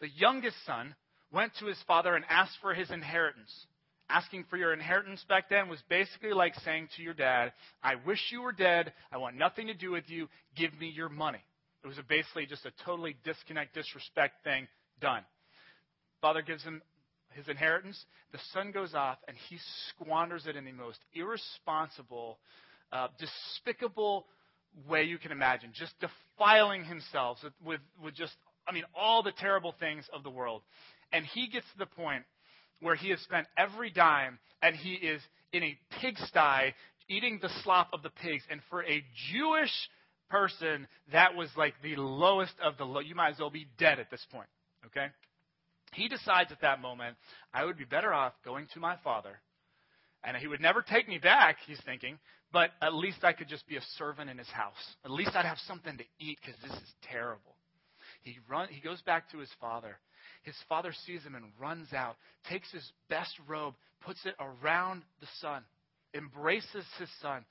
The 0.00 0.08
youngest 0.08 0.56
son 0.66 0.94
went 1.32 1.52
to 1.60 1.66
his 1.66 1.78
father 1.86 2.14
and 2.14 2.24
asked 2.28 2.58
for 2.60 2.74
his 2.74 2.90
inheritance 2.90 3.66
asking 4.08 4.44
for 4.48 4.56
your 4.56 4.72
inheritance 4.72 5.24
back 5.28 5.48
then 5.48 5.68
was 5.68 5.82
basically 5.88 6.32
like 6.32 6.54
saying 6.64 6.88
to 6.96 7.02
your 7.02 7.14
dad, 7.14 7.52
I 7.82 7.94
wish 8.06 8.20
you 8.30 8.42
were 8.42 8.52
dead. 8.52 8.92
I 9.12 9.18
want 9.18 9.36
nothing 9.36 9.66
to 9.66 9.74
do 9.74 9.90
with 9.90 10.08
you. 10.08 10.28
Give 10.56 10.78
me 10.78 10.88
your 10.88 11.08
money. 11.08 11.42
It 11.84 11.86
was 11.86 11.96
basically 12.08 12.46
just 12.46 12.66
a 12.66 12.72
totally 12.84 13.16
disconnect, 13.24 13.74
disrespect 13.74 14.42
thing 14.44 14.66
done. 15.00 15.22
Father 16.20 16.42
gives 16.42 16.62
him 16.62 16.82
his 17.34 17.48
inheritance. 17.48 18.04
The 18.32 18.38
son 18.52 18.72
goes 18.72 18.94
off 18.94 19.18
and 19.28 19.36
he 19.48 19.58
squanders 19.90 20.46
it 20.46 20.56
in 20.56 20.64
the 20.64 20.72
most 20.72 20.98
irresponsible, 21.14 22.38
uh, 22.92 23.08
despicable 23.18 24.26
way 24.88 25.04
you 25.04 25.18
can 25.18 25.32
imagine, 25.32 25.70
just 25.72 25.94
defiling 26.00 26.84
himself 26.84 27.38
with, 27.64 27.80
with, 28.02 28.14
just, 28.14 28.34
I 28.66 28.72
mean, 28.72 28.84
all 28.94 29.22
the 29.22 29.32
terrible 29.32 29.74
things 29.78 30.04
of 30.12 30.22
the 30.22 30.30
world. 30.30 30.62
And 31.12 31.24
he 31.24 31.48
gets 31.48 31.66
to 31.72 31.78
the 31.78 31.86
point 31.86 32.24
where 32.80 32.94
he 32.94 33.10
has 33.10 33.20
spent 33.20 33.46
every 33.56 33.90
dime 33.90 34.38
and 34.62 34.76
he 34.76 34.94
is 34.94 35.20
in 35.52 35.62
a 35.62 35.78
pigsty 36.00 36.74
eating 37.08 37.38
the 37.40 37.50
slop 37.62 37.90
of 37.92 38.02
the 38.02 38.10
pigs. 38.10 38.42
And 38.50 38.60
for 38.68 38.84
a 38.84 39.04
Jewish 39.32 39.72
person, 40.28 40.86
that 41.12 41.34
was 41.34 41.48
like 41.56 41.74
the 41.82 41.96
lowest 41.96 42.54
of 42.62 42.76
the 42.78 42.84
low. 42.84 43.00
You 43.00 43.14
might 43.14 43.30
as 43.30 43.38
well 43.38 43.50
be 43.50 43.66
dead 43.78 43.98
at 44.00 44.10
this 44.10 44.24
point. 44.30 44.48
Okay? 44.86 45.06
He 45.92 46.08
decides 46.08 46.52
at 46.52 46.60
that 46.60 46.80
moment, 46.80 47.16
I 47.54 47.64
would 47.64 47.78
be 47.78 47.84
better 47.84 48.12
off 48.12 48.32
going 48.44 48.66
to 48.74 48.80
my 48.80 48.96
father. 49.02 49.40
And 50.24 50.36
he 50.36 50.48
would 50.48 50.60
never 50.60 50.82
take 50.82 51.08
me 51.08 51.18
back, 51.18 51.58
he's 51.66 51.80
thinking, 51.86 52.18
but 52.52 52.70
at 52.82 52.94
least 52.94 53.22
I 53.22 53.32
could 53.32 53.48
just 53.48 53.66
be 53.68 53.76
a 53.76 53.82
servant 53.96 54.28
in 54.28 54.38
his 54.38 54.48
house. 54.48 54.74
At 55.04 55.10
least 55.12 55.30
I'd 55.34 55.44
have 55.44 55.58
something 55.66 55.96
to 55.96 56.04
eat 56.18 56.38
because 56.44 56.60
this 56.62 56.72
is 56.72 56.94
terrible. 57.10 57.54
He, 58.22 58.38
run, 58.48 58.68
he 58.68 58.80
goes 58.80 59.00
back 59.02 59.30
to 59.30 59.38
his 59.38 59.50
father 59.60 59.98
his 60.46 60.54
father 60.68 60.92
sees 61.04 61.24
him 61.24 61.34
and 61.34 61.44
runs 61.60 61.92
out, 61.92 62.14
takes 62.48 62.70
his 62.70 62.92
best 63.10 63.32
robe, 63.48 63.74
puts 64.00 64.24
it 64.24 64.36
around 64.38 65.02
the 65.20 65.26
son, 65.40 65.64
embraces 66.14 66.84
his 67.00 67.08
son, 67.20 67.44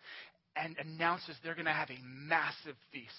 and 0.56 0.78
announces 0.80 1.36
they're 1.44 1.56
going 1.56 1.66
to 1.66 1.74
have 1.74 1.90
a 1.90 2.00
massive 2.02 2.78
feast. 2.94 3.12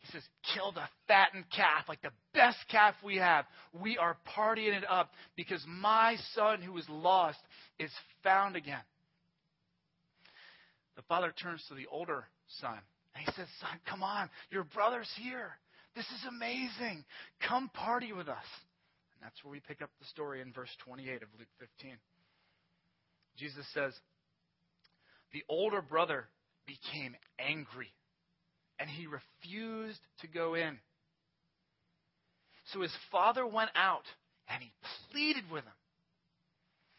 He 0.00 0.12
says, 0.12 0.22
Kill 0.54 0.72
the 0.72 0.82
fattened 1.08 1.46
calf, 1.56 1.88
like 1.88 2.02
the 2.02 2.10
best 2.34 2.58
calf 2.70 2.94
we 3.02 3.16
have. 3.16 3.46
We 3.72 3.96
are 3.96 4.18
partying 4.36 4.76
it 4.76 4.84
up 4.86 5.12
because 5.36 5.64
my 5.66 6.16
son 6.34 6.60
who 6.60 6.72
was 6.72 6.86
lost 6.90 7.38
is 7.78 7.90
found 8.22 8.56
again. 8.56 8.82
The 10.96 11.02
father 11.08 11.32
turns 11.42 11.64
to 11.68 11.74
the 11.74 11.86
older 11.90 12.26
son 12.60 12.78
and 13.14 13.24
he 13.24 13.32
says, 13.32 13.48
Son, 13.60 13.78
come 13.88 14.02
on, 14.02 14.28
your 14.50 14.64
brother's 14.64 15.10
here. 15.18 15.52
This 15.94 16.06
is 16.06 16.26
amazing. 16.28 17.04
Come 17.48 17.68
party 17.68 18.12
with 18.12 18.28
us. 18.28 18.44
And 19.14 19.22
that's 19.22 19.42
where 19.44 19.52
we 19.52 19.60
pick 19.60 19.80
up 19.80 19.90
the 20.00 20.06
story 20.06 20.40
in 20.40 20.52
verse 20.52 20.70
28 20.84 21.22
of 21.22 21.28
Luke 21.38 21.48
15. 21.58 21.92
Jesus 23.36 23.64
says, 23.72 23.92
The 25.32 25.44
older 25.48 25.82
brother 25.82 26.26
became 26.66 27.14
angry, 27.38 27.92
and 28.78 28.90
he 28.90 29.06
refused 29.06 30.00
to 30.20 30.26
go 30.26 30.54
in. 30.54 30.78
So 32.72 32.80
his 32.80 32.94
father 33.12 33.46
went 33.46 33.70
out, 33.76 34.04
and 34.48 34.62
he 34.62 34.72
pleaded 35.12 35.44
with 35.50 35.64
him. 35.64 35.72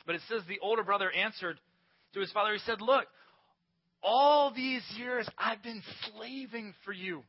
But 0.06 0.16
it 0.16 0.22
says 0.30 0.42
the 0.48 0.60
older 0.62 0.84
brother 0.84 1.12
answered 1.12 1.60
to 2.14 2.20
his 2.20 2.32
father, 2.32 2.54
He 2.54 2.60
said, 2.60 2.80
Look, 2.80 3.06
all 4.04 4.54
these 4.56 4.84
years 4.96 5.28
I've 5.38 5.64
been 5.64 5.82
slaving 6.14 6.74
for 6.86 6.94
you 6.94 7.24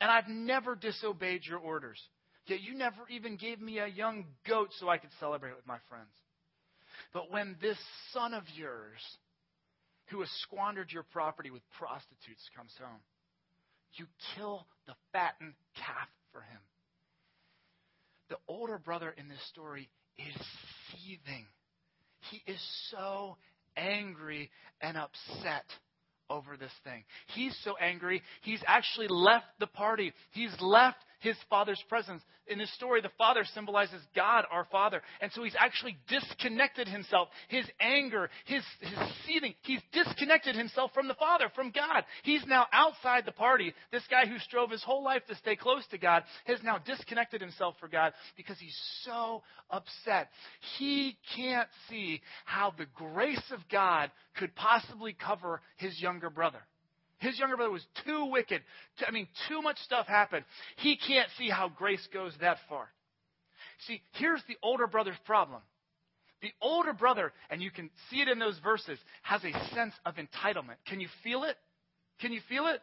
and 0.00 0.10
I've 0.10 0.28
never 0.28 0.74
disobeyed 0.74 1.44
your 1.44 1.58
orders. 1.58 2.00
Yet 2.46 2.62
you 2.62 2.74
never 2.74 3.02
even 3.10 3.36
gave 3.36 3.60
me 3.60 3.78
a 3.78 3.86
young 3.86 4.24
goat 4.48 4.70
so 4.78 4.88
I 4.88 4.98
could 4.98 5.10
celebrate 5.20 5.54
with 5.54 5.66
my 5.66 5.78
friends. 5.88 6.10
But 7.12 7.30
when 7.30 7.56
this 7.60 7.78
son 8.12 8.34
of 8.34 8.44
yours, 8.54 9.00
who 10.06 10.20
has 10.20 10.30
squandered 10.42 10.90
your 10.90 11.04
property 11.12 11.50
with 11.50 11.62
prostitutes, 11.78 12.48
comes 12.56 12.72
home, 12.80 13.00
you 13.94 14.06
kill 14.34 14.66
the 14.86 14.94
fattened 15.12 15.54
calf 15.76 16.08
for 16.32 16.40
him. 16.40 16.60
The 18.28 18.36
older 18.48 18.78
brother 18.78 19.14
in 19.16 19.28
this 19.28 19.44
story 19.50 19.88
is 20.18 20.42
seething. 20.92 21.46
He 22.30 22.42
is 22.50 22.60
so 22.90 23.36
angry 23.76 24.50
and 24.80 24.96
upset 24.96 25.64
over 26.30 26.56
this 26.56 26.72
thing. 26.84 27.04
He's 27.34 27.56
so 27.64 27.74
angry, 27.76 28.22
he's 28.42 28.62
actually 28.66 29.08
left 29.08 29.46
the 29.58 29.66
party. 29.66 30.12
He's 30.30 30.54
left 30.60 30.98
his 31.20 31.36
father's 31.48 31.82
presence. 31.88 32.22
In 32.46 32.58
this 32.58 32.72
story, 32.74 33.00
the 33.00 33.10
father 33.16 33.44
symbolizes 33.54 34.02
God, 34.14 34.44
our 34.50 34.66
father. 34.72 35.02
And 35.20 35.30
so 35.32 35.44
he's 35.44 35.54
actually 35.58 35.96
disconnected 36.08 36.88
himself. 36.88 37.28
His 37.48 37.64
anger, 37.78 38.28
his, 38.44 38.62
his 38.80 38.98
seething, 39.26 39.54
he's 39.62 39.80
disconnected 39.92 40.56
himself 40.56 40.92
from 40.92 41.06
the 41.06 41.14
father, 41.14 41.50
from 41.54 41.70
God. 41.70 42.04
He's 42.24 42.44
now 42.46 42.66
outside 42.72 43.24
the 43.24 43.32
party. 43.32 43.72
This 43.92 44.02
guy 44.10 44.26
who 44.26 44.38
strove 44.38 44.70
his 44.70 44.82
whole 44.82 45.04
life 45.04 45.22
to 45.28 45.36
stay 45.36 45.54
close 45.54 45.86
to 45.90 45.98
God 45.98 46.24
has 46.46 46.58
now 46.62 46.78
disconnected 46.78 47.40
himself 47.40 47.76
from 47.78 47.90
God 47.90 48.12
because 48.36 48.58
he's 48.58 48.78
so 49.04 49.42
upset. 49.70 50.30
He 50.78 51.16
can't 51.36 51.68
see 51.88 52.20
how 52.44 52.74
the 52.76 52.86
grace 52.94 53.52
of 53.52 53.60
God 53.70 54.10
could 54.36 54.54
possibly 54.56 55.12
cover 55.12 55.60
his 55.76 56.00
younger 56.00 56.30
brother. 56.30 56.60
His 57.20 57.38
younger 57.38 57.56
brother 57.56 57.70
was 57.70 57.86
too 58.04 58.26
wicked. 58.26 58.62
I 59.06 59.10
mean, 59.10 59.28
too 59.48 59.62
much 59.62 59.78
stuff 59.78 60.06
happened. 60.06 60.44
He 60.76 60.96
can't 60.96 61.28
see 61.38 61.48
how 61.48 61.68
grace 61.68 62.06
goes 62.12 62.32
that 62.40 62.56
far. 62.68 62.88
See, 63.86 64.02
here's 64.12 64.42
the 64.48 64.56
older 64.62 64.86
brother's 64.86 65.18
problem. 65.26 65.60
The 66.40 66.52
older 66.62 66.94
brother, 66.94 67.32
and 67.50 67.62
you 67.62 67.70
can 67.70 67.90
see 68.10 68.22
it 68.22 68.28
in 68.28 68.38
those 68.38 68.58
verses, 68.64 68.98
has 69.22 69.42
a 69.44 69.52
sense 69.74 69.92
of 70.06 70.14
entitlement. 70.14 70.76
Can 70.86 71.00
you 71.00 71.08
feel 71.22 71.44
it? 71.44 71.56
Can 72.20 72.32
you 72.32 72.40
feel 72.48 72.66
it? 72.66 72.80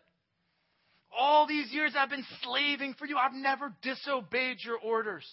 All 1.17 1.47
these 1.47 1.71
years 1.71 1.93
I've 1.97 2.10
been 2.10 2.26
slaving 2.43 2.93
for 3.00 3.08
you. 3.08 3.17
I've 3.17 3.34
never 3.34 3.73
disobeyed 3.82 4.58
your 4.63 4.78
orders. 4.78 5.26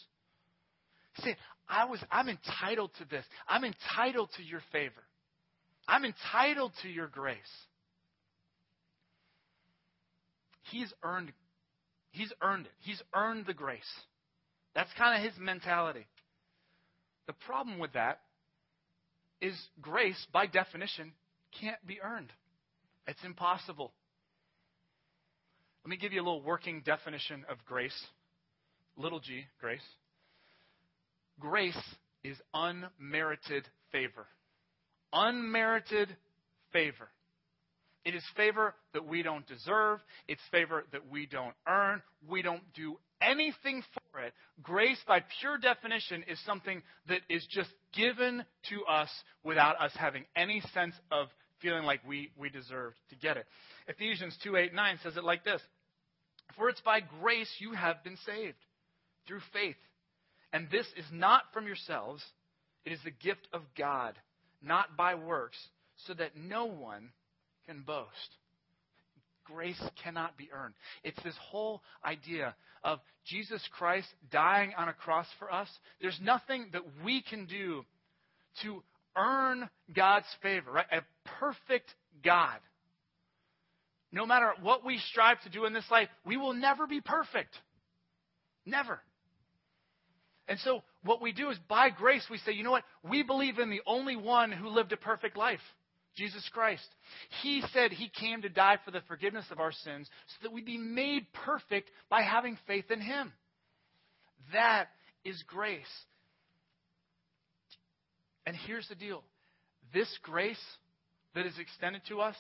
See, 1.19 1.35
I 1.69 1.85
was 1.85 2.01
I'm 2.11 2.29
entitled 2.29 2.93
to 2.99 3.05
this. 3.05 3.25
I'm 3.47 3.65
entitled 3.65 4.31
to 4.39 4.43
your 4.43 4.63
favor. 4.73 5.03
I'm 5.87 6.05
entitled 6.05 6.73
to 6.83 6.89
your 6.89 7.09
grace. 7.09 7.37
He's 10.71 10.93
earned, 11.03 11.33
he's 12.11 12.33
earned 12.43 12.67
it. 12.67 12.73
He's 12.81 13.03
earned 13.15 13.47
the 13.47 13.55
grace. 13.55 13.83
That's 14.75 14.91
kind 14.99 15.17
of 15.17 15.31
his 15.31 15.39
mentality. 15.41 16.07
The 17.27 17.33
problem 17.33 17.79
with 17.79 17.93
that 17.93 18.21
is 19.41 19.55
grace, 19.81 20.27
by 20.33 20.47
definition, 20.47 21.13
can't 21.61 21.85
be 21.87 22.01
earned. 22.03 22.33
It's 23.07 23.23
impossible. 23.25 23.93
Let 25.85 25.91
me 25.91 25.97
give 25.97 26.13
you 26.13 26.21
a 26.21 26.25
little 26.25 26.43
working 26.43 26.83
definition 26.85 27.45
of 27.49 27.59
grace. 27.67 27.99
Little 28.97 29.21
g, 29.21 29.45
grace. 29.61 29.81
Grace 31.39 31.79
is 32.23 32.37
unmerited 32.55 33.65
favor. 33.93 34.27
Unmerited 35.13 36.09
favor. 36.73 37.09
It 38.05 38.15
is 38.15 38.23
favor 38.37 38.75
that 38.93 39.07
we 39.07 39.23
don't 39.23 39.47
deserve. 39.47 40.01
It's 40.29 40.43
favor 40.51 40.85
that 40.93 41.09
we 41.11 41.27
don't 41.27 41.55
earn. 41.67 42.03
We 42.29 42.43
don't 42.43 42.63
do 42.75 42.99
anything 43.23 43.83
for 44.13 44.21
it. 44.21 44.35
Grace, 44.63 44.99
by 45.07 45.25
pure 45.41 45.57
definition, 45.57 46.25
is 46.29 46.39
something 46.45 46.83
that 47.09 47.21
is 47.31 47.47
just 47.51 47.71
given 47.95 48.45
to 48.69 48.85
us 48.85 49.09
without 49.43 49.81
us 49.81 49.93
having 49.95 50.25
any 50.37 50.61
sense 50.75 50.95
of 51.11 51.29
feeling 51.63 51.85
like 51.85 52.01
we, 52.07 52.31
we 52.37 52.51
deserved 52.51 52.97
to 53.09 53.17
get 53.17 53.39
it. 53.39 53.47
Ephesians 53.89 54.37
2 54.45 54.57
8 54.57 54.75
9 54.75 54.99
says 55.03 55.17
it 55.17 55.25
like 55.25 55.45
this 55.45 55.63
For 56.57 56.69
it's 56.69 56.81
by 56.83 57.01
grace 57.01 57.51
you 57.59 57.73
have 57.73 58.05
been 58.05 58.19
saved 58.27 58.59
through 59.27 59.41
faith. 59.53 59.77
And 60.53 60.69
this 60.71 60.87
is 60.97 61.07
not 61.11 61.43
from 61.53 61.67
yourselves, 61.67 62.23
it 62.85 62.93
is 62.93 63.01
the 63.03 63.11
gift 63.11 63.49
of 63.53 63.63
God, 63.77 64.15
not 64.63 64.97
by 64.97 65.15
works, 65.15 65.57
so 66.07 66.15
that 66.15 66.37
no 66.37 66.67
one 66.67 67.11
can 67.67 67.83
boast. 67.83 68.37
Grace 69.45 69.83
cannot 70.03 70.37
be 70.37 70.49
earned. 70.53 70.75
It's 71.03 71.23
this 71.23 71.37
whole 71.51 71.83
idea 72.05 72.55
of 72.83 73.01
Jesus 73.27 73.63
Christ 73.77 74.09
dying 74.31 74.73
on 74.77 74.89
a 74.89 74.93
cross 74.93 75.27
for 75.39 75.53
us. 75.53 75.69
There's 76.01 76.19
nothing 76.23 76.69
that 76.73 76.83
we 77.05 77.23
can 77.23 77.47
do 77.47 77.85
to 78.63 78.83
earn 79.17 79.69
God's 79.95 80.27
favor, 80.43 80.73
right? 80.73 80.87
A 80.93 81.03
perfect 81.39 81.95
God. 82.25 82.59
No 84.13 84.27
matter 84.27 84.53
what 84.63 84.85
we 84.85 84.99
strive 85.11 85.41
to 85.43 85.51
do 85.51 85.65
in 85.67 85.73
this 85.73 85.91
life, 85.91 86.09
we 86.25 86.37
will 86.37 86.55
never 86.55 86.87
be 86.87 87.01
perfect. 87.01 87.55
Never. 88.65 89.01
And 90.47 90.59
so, 90.61 90.83
what 91.03 91.21
we 91.21 91.33
do 91.33 91.51
is 91.51 91.59
by 91.69 91.91
grace, 91.91 92.25
we 92.31 92.39
say, 92.39 92.53
you 92.53 92.63
know 92.63 92.71
what? 92.71 92.85
We 93.03 93.23
believe 93.23 93.59
in 93.59 93.71
the 93.71 93.81
only 93.87 94.17
one 94.17 94.53
who 94.53 94.69
lived 94.69 94.93
a 94.93 94.97
perfect 94.97 95.37
life. 95.37 95.61
Jesus 96.17 96.49
Christ. 96.53 96.87
He 97.43 97.63
said 97.73 97.93
he 97.93 98.09
came 98.09 98.43
to 98.43 98.49
die 98.49 98.79
for 98.85 98.91
the 98.91 99.03
forgiveness 99.09 99.47
of 99.51 99.61
our 99.61 99.73
sins 99.73 100.09
so 100.29 100.35
that 100.43 100.53
we'd 100.53 100.65
be 100.65 100.79
made 100.79 101.27
perfect 101.33 101.91
by 102.09 102.23
having 102.23 102.57
faith 102.67 102.91
in 102.91 103.01
him. 103.01 103.33
That 104.53 104.87
is 105.25 105.43
grace. 105.47 105.85
And 108.47 108.57
here's 108.67 108.89
the 108.89 108.95
deal 108.95 109.23
this 109.93 110.09
grace 110.23 110.63
that 111.35 111.47
is 111.47 111.59
extended 111.59 112.03
to 112.09 112.21
us 112.21 112.37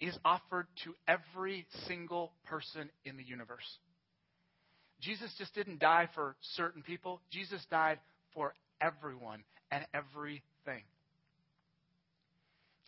is 0.00 0.16
offered 0.24 0.66
to 0.84 0.94
every 1.08 1.66
single 1.86 2.32
person 2.44 2.90
in 3.04 3.16
the 3.16 3.24
universe. 3.24 3.78
Jesus 5.00 5.32
just 5.38 5.54
didn't 5.54 5.80
die 5.80 6.08
for 6.14 6.36
certain 6.56 6.82
people, 6.82 7.20
Jesus 7.30 7.64
died 7.70 7.98
for 8.34 8.54
everyone 8.80 9.42
and 9.70 9.86
everything. 9.94 10.82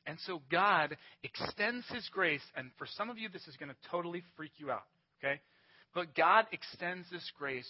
And 0.09 0.18
so 0.27 0.40
God 0.51 0.97
extends 1.23 1.87
His 1.90 2.09
grace, 2.11 2.42
and 2.57 2.71
for 2.79 2.87
some 2.97 3.11
of 3.11 3.18
you, 3.18 3.29
this 3.29 3.47
is 3.47 3.57
going 3.57 3.68
to 3.68 3.90
totally 3.90 4.23
freak 4.37 4.53
you 4.57 4.71
out, 4.71 4.87
okay? 5.21 5.38
But 5.94 6.14
God 6.14 6.47
extends 6.51 7.07
this 7.12 7.31
grace 7.38 7.68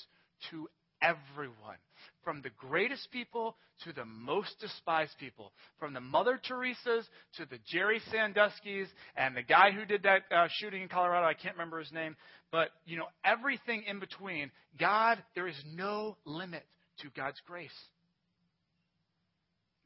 to 0.51 0.69
everyone, 1.03 1.77
from 2.23 2.43
the 2.43 2.51
greatest 2.57 3.11
people 3.11 3.57
to 3.85 3.93
the 3.93 4.05
most 4.05 4.55
despised 4.61 5.15
people, 5.19 5.53
from 5.81 5.95
the 5.95 6.01
Mother 6.01 6.41
Teresa's 6.43 7.07
to 7.39 7.47
the 7.47 7.59
Jerry 7.67 8.01
Sandusky's 8.13 8.89
and 9.17 9.37
the 9.37 9.43
guy 9.43 9.73
who 9.73 9.85
did 9.85 10.05
that 10.05 10.23
uh, 10.31 10.47
shooting 10.61 10.83
in 10.83 10.89
Colorado. 10.89 11.27
I 11.27 11.35
can't 11.35 11.57
remember 11.57 11.81
his 11.81 11.93
name, 11.93 12.17
but 12.53 12.69
you 12.87 12.97
know 12.97 13.07
everything 13.25 13.83
in 13.89 13.99
between. 13.99 14.53
God, 14.79 15.19
there 15.35 15.49
is 15.49 15.61
no 15.75 16.17
limit 16.25 16.65
to 17.01 17.09
God's 17.17 17.41
grace. 17.47 17.71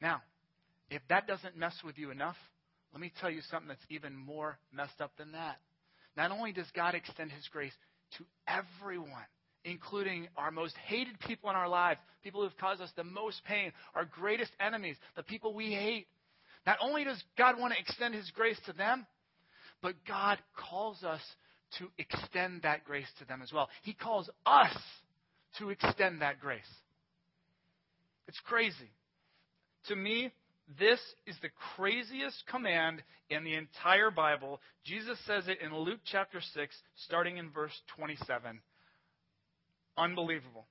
Now, 0.01 0.21
if 0.94 1.02
that 1.09 1.26
doesn't 1.26 1.57
mess 1.57 1.74
with 1.85 1.98
you 1.98 2.11
enough, 2.11 2.37
let 2.92 3.00
me 3.00 3.12
tell 3.20 3.31
you 3.31 3.40
something 3.50 3.68
that's 3.68 3.85
even 3.88 4.14
more 4.14 4.59
messed 4.72 5.00
up 5.00 5.12
than 5.16 5.33
that. 5.33 5.57
Not 6.16 6.31
only 6.31 6.52
does 6.52 6.66
God 6.74 6.94
extend 6.94 7.31
His 7.33 7.48
grace 7.48 7.72
to 8.18 8.24
everyone, 8.46 9.24
including 9.64 10.28
our 10.37 10.50
most 10.50 10.76
hated 10.85 11.18
people 11.20 11.48
in 11.48 11.57
our 11.57 11.68
lives, 11.68 12.00
people 12.22 12.40
who 12.40 12.48
have 12.48 12.59
caused 12.59 12.83
us 12.83 12.90
the 12.96 13.05
most 13.05 13.42
pain, 13.44 13.72
our 13.94 14.05
greatest 14.05 14.52
enemies, 14.61 14.96
the 15.16 15.22
people 15.22 15.55
we 15.55 15.72
hate. 15.72 16.07
Not 16.66 16.78
only 16.83 17.05
does 17.05 17.22
God 17.38 17.59
want 17.59 17.72
to 17.72 17.81
extend 17.81 18.14
His 18.14 18.31
grace 18.31 18.59
to 18.66 18.72
them, 18.72 19.07
but 19.81 19.94
God 20.07 20.38
calls 20.70 21.02
us 21.02 21.22
to 21.78 21.88
extend 21.98 22.62
that 22.62 22.85
grace 22.85 23.09
to 23.18 23.24
them 23.24 23.40
as 23.42 23.52
well. 23.52 23.68
He 23.83 23.94
calls 23.94 24.28
us 24.44 24.76
to 25.59 25.70
extend 25.70 26.20
that 26.20 26.40
grace. 26.40 26.61
It's 28.28 28.40
crazy. 28.44 28.90
To 29.88 29.96
me, 29.96 30.33
this 30.79 31.01
is 31.27 31.37
the 31.42 31.51
craziest 31.77 32.44
command 32.46 33.03
in 33.29 33.44
the 33.44 33.55
entire 33.55 34.11
Bible. 34.11 34.61
Jesus 34.85 35.18
says 35.27 35.44
it 35.48 35.59
in 35.61 35.77
Luke 35.77 36.01
chapter 36.05 36.40
6, 36.40 36.75
starting 37.07 37.37
in 37.37 37.51
verse 37.51 37.72
27. 37.96 38.61
Unbelievable. 39.96 40.66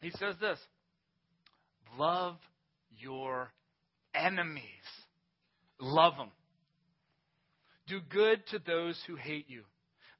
He 0.00 0.10
says 0.10 0.36
this 0.40 0.58
Love 1.98 2.36
your 2.98 3.50
enemies, 4.14 4.62
love 5.80 6.16
them. 6.16 6.30
Do 7.88 8.00
good 8.08 8.46
to 8.48 8.58
those 8.58 9.00
who 9.06 9.16
hate 9.16 9.48
you, 9.48 9.62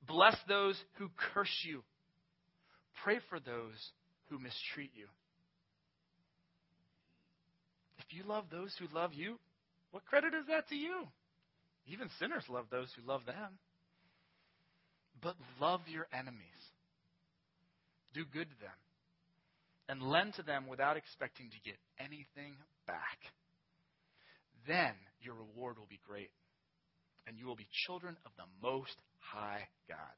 bless 0.07 0.37
those 0.49 0.81
who 0.99 1.11
curse 1.35 1.65
you, 1.65 1.83
pray 3.05 3.19
for 3.29 3.39
those 3.41 3.91
who 4.31 4.39
mistreat 4.39 4.91
you. 4.95 5.07
If 8.09 8.17
you 8.17 8.25
love 8.25 8.45
those 8.51 8.75
who 8.79 8.87
love 8.95 9.13
you, 9.15 9.39
what 9.91 10.05
credit 10.07 10.35
is 10.35 10.47
that 10.49 10.69
to 10.69 10.77
you? 10.77 11.07
Even 11.87 12.09
sinners 12.19 12.45
love 12.49 12.67
those 12.71 12.89
who 12.97 13.07
love 13.07 13.25
them. 13.27 13.59
But 15.23 15.37
love 15.61 15.81
your 15.87 16.07
enemies. 16.13 16.61
Do 18.15 18.25
good 18.33 18.49
to 18.51 18.61
them. 18.61 18.79
And 19.89 20.03
lend 20.03 20.35
to 20.35 20.43
them 20.43 20.67
without 20.67 20.97
expecting 20.97 21.49
to 21.51 21.61
get 21.65 21.79
anything 21.99 22.55
back. 22.87 23.19
Then 24.67 24.95
your 25.21 25.35
reward 25.35 25.79
will 25.79 25.89
be 25.89 26.01
great. 26.07 26.31
And 27.27 27.39
you 27.39 27.47
will 27.47 27.57
be 27.57 27.69
children 27.87 28.17
of 28.27 28.33
the 28.37 28.47
Most 28.63 28.97
High 29.19 29.67
God. 29.89 30.17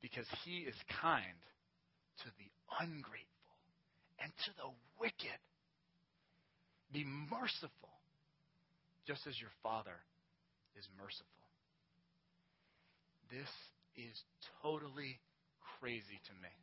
Because 0.00 0.26
He 0.44 0.64
is 0.68 0.76
kind 1.00 1.40
to 2.24 2.28
the 2.38 2.48
ungrateful 2.80 3.56
and 4.20 4.30
to 4.44 4.50
the 4.56 4.70
wicked. 5.00 5.40
Be 6.94 7.04
merciful, 7.04 7.90
just 9.04 9.26
as 9.26 9.34
your 9.40 9.50
Father 9.64 9.98
is 10.78 10.86
merciful. 10.96 11.26
This 13.28 13.50
is 13.96 14.22
totally 14.62 15.18
crazy 15.80 16.22
to 16.26 16.32
me. 16.40 16.54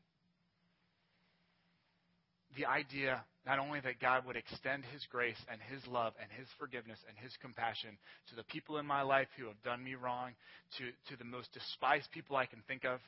The 2.55 2.65
idea 2.65 3.25
not 3.45 3.59
only 3.59 3.81
that 3.81 3.99
God 3.99 4.25
would 4.25 4.37
extend 4.37 4.85
His 4.85 5.05
grace 5.11 5.39
and 5.51 5.59
His 5.67 5.85
love 5.85 6.13
and 6.21 6.31
His 6.31 6.47
forgiveness 6.57 6.99
and 7.09 7.17
His 7.17 7.35
compassion 7.41 7.97
to 8.29 8.35
the 8.35 8.43
people 8.43 8.77
in 8.77 8.85
my 8.85 9.01
life 9.01 9.27
who 9.37 9.47
have 9.47 9.61
done 9.63 9.83
me 9.83 9.95
wrong, 9.95 10.31
to, 10.77 11.11
to 11.11 11.17
the 11.17 11.27
most 11.27 11.51
despised 11.51 12.07
people 12.13 12.37
I 12.37 12.45
can 12.45 12.63
think 12.69 12.85
of, 12.85 13.01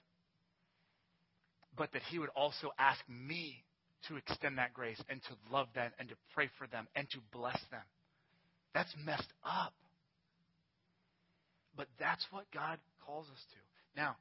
but 1.78 1.94
that 1.94 2.04
He 2.12 2.20
would 2.20 2.36
also 2.36 2.72
ask 2.78 3.00
me 3.08 3.64
to 4.08 4.18
extend 4.18 4.58
that 4.58 4.74
grace 4.74 5.02
and 5.10 5.22
to 5.24 5.54
love 5.54 5.68
them 5.74 5.92
and 6.00 6.10
to 6.10 6.16
pray 6.34 6.50
for 6.58 6.68
them 6.68 6.88
and 6.96 7.10
to 7.12 7.18
bless 7.32 7.60
them. 7.72 7.82
That's 8.74 8.94
messed 9.06 9.32
up. 9.44 9.74
But 11.76 11.88
that's 12.00 12.26
what 12.32 12.46
God 12.54 12.80
calls 13.06 13.26
us 13.28 13.44
to. 13.52 14.02
Now, 14.02 14.16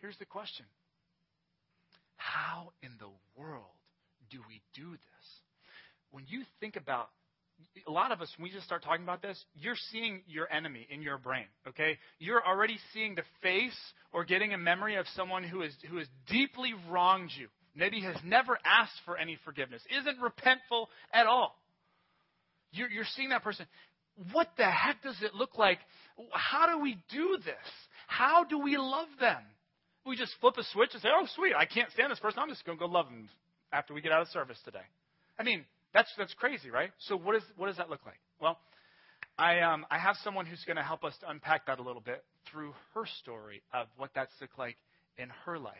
here's 0.00 0.16
the 0.18 0.24
question 0.24 0.66
How 2.16 2.72
in 2.82 2.90
the 2.98 3.10
world 3.40 3.64
do 4.30 4.38
we 4.48 4.60
do 4.74 4.90
this? 4.90 5.26
When 6.10 6.24
you 6.28 6.42
think 6.60 6.76
about 6.76 7.08
a 7.86 7.90
lot 7.90 8.10
of 8.10 8.20
us, 8.20 8.28
when 8.36 8.44
we 8.44 8.50
just 8.50 8.66
start 8.66 8.82
talking 8.82 9.04
about 9.04 9.22
this, 9.22 9.42
you're 9.54 9.76
seeing 9.92 10.22
your 10.26 10.50
enemy 10.52 10.86
in 10.90 11.00
your 11.00 11.16
brain, 11.16 11.46
okay? 11.68 11.96
You're 12.18 12.44
already 12.44 12.78
seeing 12.92 13.14
the 13.14 13.22
face 13.40 13.78
or 14.12 14.24
getting 14.24 14.52
a 14.52 14.58
memory 14.58 14.96
of 14.96 15.06
someone 15.14 15.44
who, 15.44 15.62
is, 15.62 15.72
who 15.88 15.98
has 15.98 16.08
deeply 16.28 16.74
wronged 16.90 17.30
you 17.38 17.48
maybe 17.74 18.00
has 18.00 18.16
never 18.24 18.58
asked 18.64 19.00
for 19.04 19.16
any 19.16 19.38
forgiveness, 19.44 19.82
isn't 19.90 20.18
repentful 20.18 20.86
at 21.12 21.26
all. 21.26 21.56
You're, 22.72 22.90
you're 22.90 23.04
seeing 23.16 23.30
that 23.30 23.42
person. 23.42 23.66
What 24.32 24.48
the 24.56 24.64
heck 24.64 25.02
does 25.02 25.16
it 25.22 25.34
look 25.34 25.58
like? 25.58 25.78
How 26.32 26.66
do 26.66 26.82
we 26.82 26.98
do 27.10 27.38
this? 27.44 27.54
How 28.06 28.44
do 28.44 28.58
we 28.58 28.76
love 28.76 29.08
them? 29.20 29.42
We 30.04 30.16
just 30.16 30.32
flip 30.40 30.54
a 30.58 30.64
switch 30.72 30.90
and 30.92 31.02
say, 31.02 31.08
"Oh, 31.14 31.26
sweet, 31.36 31.54
I 31.56 31.64
can't 31.64 31.90
stand 31.92 32.10
this 32.10 32.18
person. 32.18 32.40
I'm 32.40 32.48
just 32.48 32.64
going 32.66 32.76
to 32.76 32.84
go 32.84 32.90
love 32.90 33.06
them 33.06 33.28
after 33.72 33.94
we 33.94 34.00
get 34.00 34.12
out 34.12 34.22
of 34.22 34.28
service 34.28 34.58
today." 34.64 34.84
I 35.38 35.44
mean, 35.44 35.64
that's 35.94 36.10
that's 36.18 36.34
crazy, 36.34 36.70
right? 36.70 36.90
So 37.06 37.16
what 37.16 37.36
is 37.36 37.42
what 37.56 37.68
does 37.68 37.76
that 37.76 37.88
look 37.88 38.04
like? 38.04 38.18
Well, 38.40 38.58
I 39.38 39.60
um 39.60 39.86
I 39.90 39.98
have 39.98 40.16
someone 40.24 40.46
who's 40.46 40.62
going 40.66 40.76
to 40.76 40.82
help 40.82 41.04
us 41.04 41.14
to 41.20 41.30
unpack 41.30 41.66
that 41.66 41.78
a 41.78 41.82
little 41.82 42.02
bit 42.02 42.24
through 42.50 42.74
her 42.94 43.04
story 43.20 43.62
of 43.72 43.86
what 43.96 44.10
that's 44.14 44.32
looked 44.40 44.58
like 44.58 44.76
in 45.18 45.28
her 45.44 45.58
life. 45.58 45.74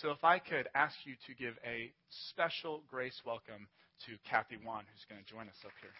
So 0.00 0.12
if 0.12 0.22
I 0.22 0.38
could 0.38 0.68
ask 0.76 0.94
you 1.04 1.14
to 1.26 1.34
give 1.34 1.54
a 1.66 1.90
special 2.30 2.82
grace 2.88 3.20
welcome 3.26 3.66
to 4.06 4.12
Kathy 4.30 4.56
Wan, 4.64 4.84
who's 4.94 5.04
going 5.10 5.20
to 5.20 5.28
join 5.28 5.48
us 5.48 5.56
up 5.64 5.72
here. 5.80 5.90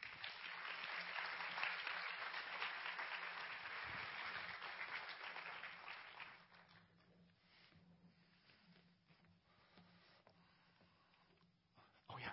Oh, 12.08 12.14
yeah. 12.20 12.30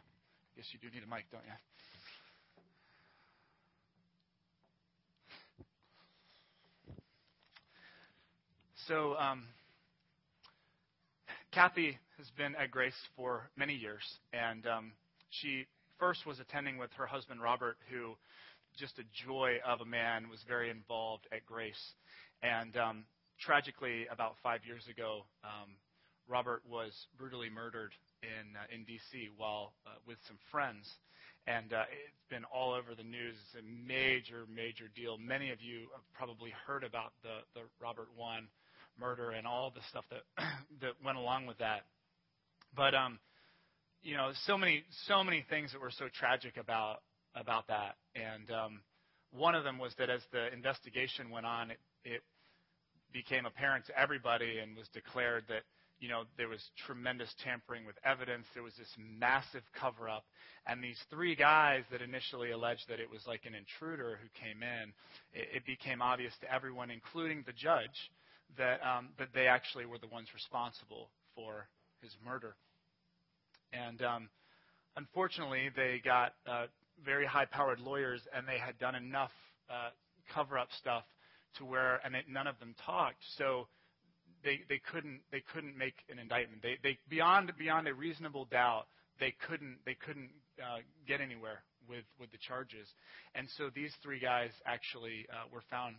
Yes, 0.56 0.68
you 0.72 0.78
do 0.78 0.94
need 0.94 1.04
a 1.04 1.10
mic, 1.10 1.26
don't 1.32 1.42
you? 1.48 1.52
So, 8.88 9.16
um, 9.18 9.46
Kathy 11.56 11.98
has 12.18 12.28
been 12.36 12.54
at 12.56 12.70
Grace 12.70 13.00
for 13.16 13.50
many 13.56 13.74
years, 13.74 14.04
and 14.34 14.68
um, 14.68 14.92
she 15.30 15.66
first 15.98 16.26
was 16.26 16.42
attending 16.42 16.78
with 16.78 16.92
her 16.98 17.06
husband 17.06 17.42
Robert, 17.42 17.78
who, 17.90 18.18
just 18.78 19.00
a 19.00 19.08
joy 19.26 19.54
of 19.66 19.80
a 19.80 19.86
man, 19.86 20.28
was 20.30 20.44
very 20.50 20.70
involved 20.70 21.26
at 21.32 21.46
Grace. 21.46 21.80
And 22.44 22.76
um, 22.76 23.06
tragically, 23.40 24.06
about 24.12 24.36
five 24.44 24.66
years 24.68 24.84
ago, 24.92 25.24
um, 25.46 25.72
Robert 26.28 26.62
was 26.70 26.92
brutally 27.18 27.50
murdered 27.50 27.94
in 28.22 28.58
uh, 28.58 28.76
in 28.76 28.84
D.C. 28.84 29.30
while 29.38 29.72
uh, 29.88 29.92
with 30.06 30.18
some 30.28 30.38
friends, 30.52 30.84
and 31.48 31.72
uh, 31.72 31.88
it's 31.88 32.28
been 32.30 32.44
all 32.54 32.74
over 32.74 32.96
the 32.98 33.08
news. 33.08 33.36
It's 33.48 33.64
a 33.64 33.88
major, 33.88 34.44
major 34.54 34.92
deal. 34.94 35.18
Many 35.18 35.52
of 35.52 35.62
you 35.62 35.88
have 35.96 36.04
probably 36.14 36.52
heard 36.68 36.84
about 36.84 37.14
the 37.24 37.48
the 37.58 37.62
Robert 37.80 38.10
Wone 38.20 38.50
murder 39.00 39.32
and 39.32 39.46
all 39.48 39.72
the 39.74 39.82
stuff 39.90 40.06
that 40.10 40.22
that 40.82 40.94
went 41.04 41.18
along 41.18 41.48
with 41.48 41.58
that. 41.60 41.82
But 42.76 42.94
um, 42.96 43.20
you 44.02 44.16
know, 44.16 44.32
so 44.46 44.58
many 44.58 44.84
so 45.08 45.24
many 45.24 45.46
things 45.50 45.72
that 45.72 45.82
were 45.82 45.92
so 45.92 46.06
tragic 46.14 46.58
about 46.58 47.02
about 47.36 47.68
that, 47.68 47.96
and 48.16 48.50
um, 48.52 48.80
one 49.32 49.56
of 49.56 49.64
them 49.64 49.78
was 49.78 49.94
that 49.98 50.10
as 50.10 50.22
the 50.32 50.52
investigation 50.54 51.30
went 51.30 51.46
on, 51.46 51.72
it, 51.72 51.80
it 52.04 52.22
became 53.12 53.46
apparent 53.46 53.86
to 53.88 54.00
everybody 54.00 54.60
and 54.60 54.76
was 54.76 54.88
declared 54.94 55.44
that 55.50 55.64
you 56.00 56.10
know, 56.10 56.24
there 56.38 56.50
was 56.50 56.60
tremendous 56.86 57.34
tampering 57.44 57.86
with 57.86 57.96
evidence. 58.04 58.46
There 58.54 58.64
was 58.64 58.76
this 58.78 58.92
massive 58.98 59.64
cover 59.80 60.10
up. 60.10 60.26
And 60.68 60.84
these 60.84 61.00
three 61.10 61.36
guys 61.36 61.84
that 61.92 62.02
initially 62.02 62.52
alleged 62.52 62.84
that 62.90 63.00
it 63.00 63.10
was 63.10 63.22
like 63.28 63.42
an 63.46 63.56
intruder 63.56 64.20
who 64.22 64.28
came 64.36 64.62
in, 64.62 64.92
it, 65.34 65.58
it 65.58 65.66
became 65.66 66.02
obvious 66.02 66.34
to 66.42 66.52
everyone, 66.52 66.92
including 66.92 67.44
the 67.46 67.54
judge, 67.54 68.12
that, 68.58 68.80
um, 68.86 69.10
that 69.18 69.30
they 69.34 69.48
actually 69.48 69.86
were 69.86 69.98
the 69.98 70.08
ones 70.08 70.28
responsible 70.34 71.10
for 71.36 71.68
his 72.02 72.12
murder. 72.24 72.56
And 73.74 74.02
um, 74.02 74.30
unfortunately, 74.96 75.70
they 75.76 76.02
got 76.04 76.34
uh, 76.48 76.68
very 77.04 77.26
high 77.26 77.46
powered 77.46 77.80
lawyers, 77.80 78.22
and 78.34 78.48
they 78.48 78.58
had 78.58 78.78
done 78.80 78.96
enough 78.96 79.32
uh, 79.70 79.90
cover 80.34 80.58
up 80.58 80.70
stuff 80.80 81.04
to 81.58 81.66
where, 81.66 82.00
and 82.06 82.16
it, 82.16 82.26
none 82.30 82.48
of 82.48 82.60
them 82.60 82.76
talked. 82.86 83.24
So 83.38 83.68
they, 84.44 84.62
they 84.70 84.80
couldn't 84.92 85.22
they 85.32 85.44
couldn't 85.54 85.78
make 85.78 85.96
an 86.10 86.20
indictment. 86.20 86.62
They, 86.62 86.78
they 86.84 86.98
beyond 87.10 87.52
beyond 87.58 87.88
a 87.88 87.94
reasonable 87.94 88.46
doubt 88.46 88.86
they 89.20 89.34
couldn't 89.48 89.78
they 89.86 89.96
couldn't 89.96 90.30
uh, 90.60 90.80
get 91.08 91.22
anywhere 91.22 91.64
with 91.90 92.06
with 92.20 92.32
the 92.32 92.38
charges. 92.38 92.88
And 93.34 93.48
so 93.58 93.70
these 93.74 93.92
three 94.04 94.20
guys 94.20 94.52
actually 94.66 95.26
uh, 95.32 95.48
were 95.52 95.64
found 95.70 95.96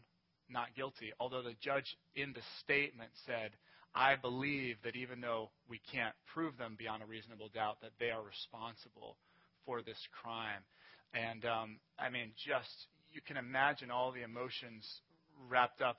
not 0.49 0.75
guilty. 0.75 1.13
Although 1.21 1.43
the 1.43 1.57
judge 1.61 1.97
in 2.15 2.33
the 2.33 2.43
statement 2.61 3.11
said, 3.27 3.53
"I 3.95 4.17
believe 4.17 4.77
that 4.83 4.97
even 4.97 5.21
though 5.21 5.51
we 5.69 5.81
can't 5.93 6.15
prove 6.33 6.57
them 6.57 6.77
beyond 6.79 7.03
a 7.03 7.07
reasonable 7.07 7.49
doubt, 7.49 7.81
that 7.81 7.93
they 7.99 8.11
are 8.11 8.23
responsible 8.23 9.17
for 9.65 9.83
this 9.83 10.01
crime." 10.23 10.63
And 11.15 11.45
um, 11.45 11.79
I 11.99 12.11
mean, 12.11 12.33
just 12.37 12.89
you 13.13 13.21
can 13.21 13.37
imagine 13.37 13.91
all 13.91 14.13
the 14.13 14.23
emotions 14.23 15.01
wrapped 15.49 15.81
up 15.81 15.99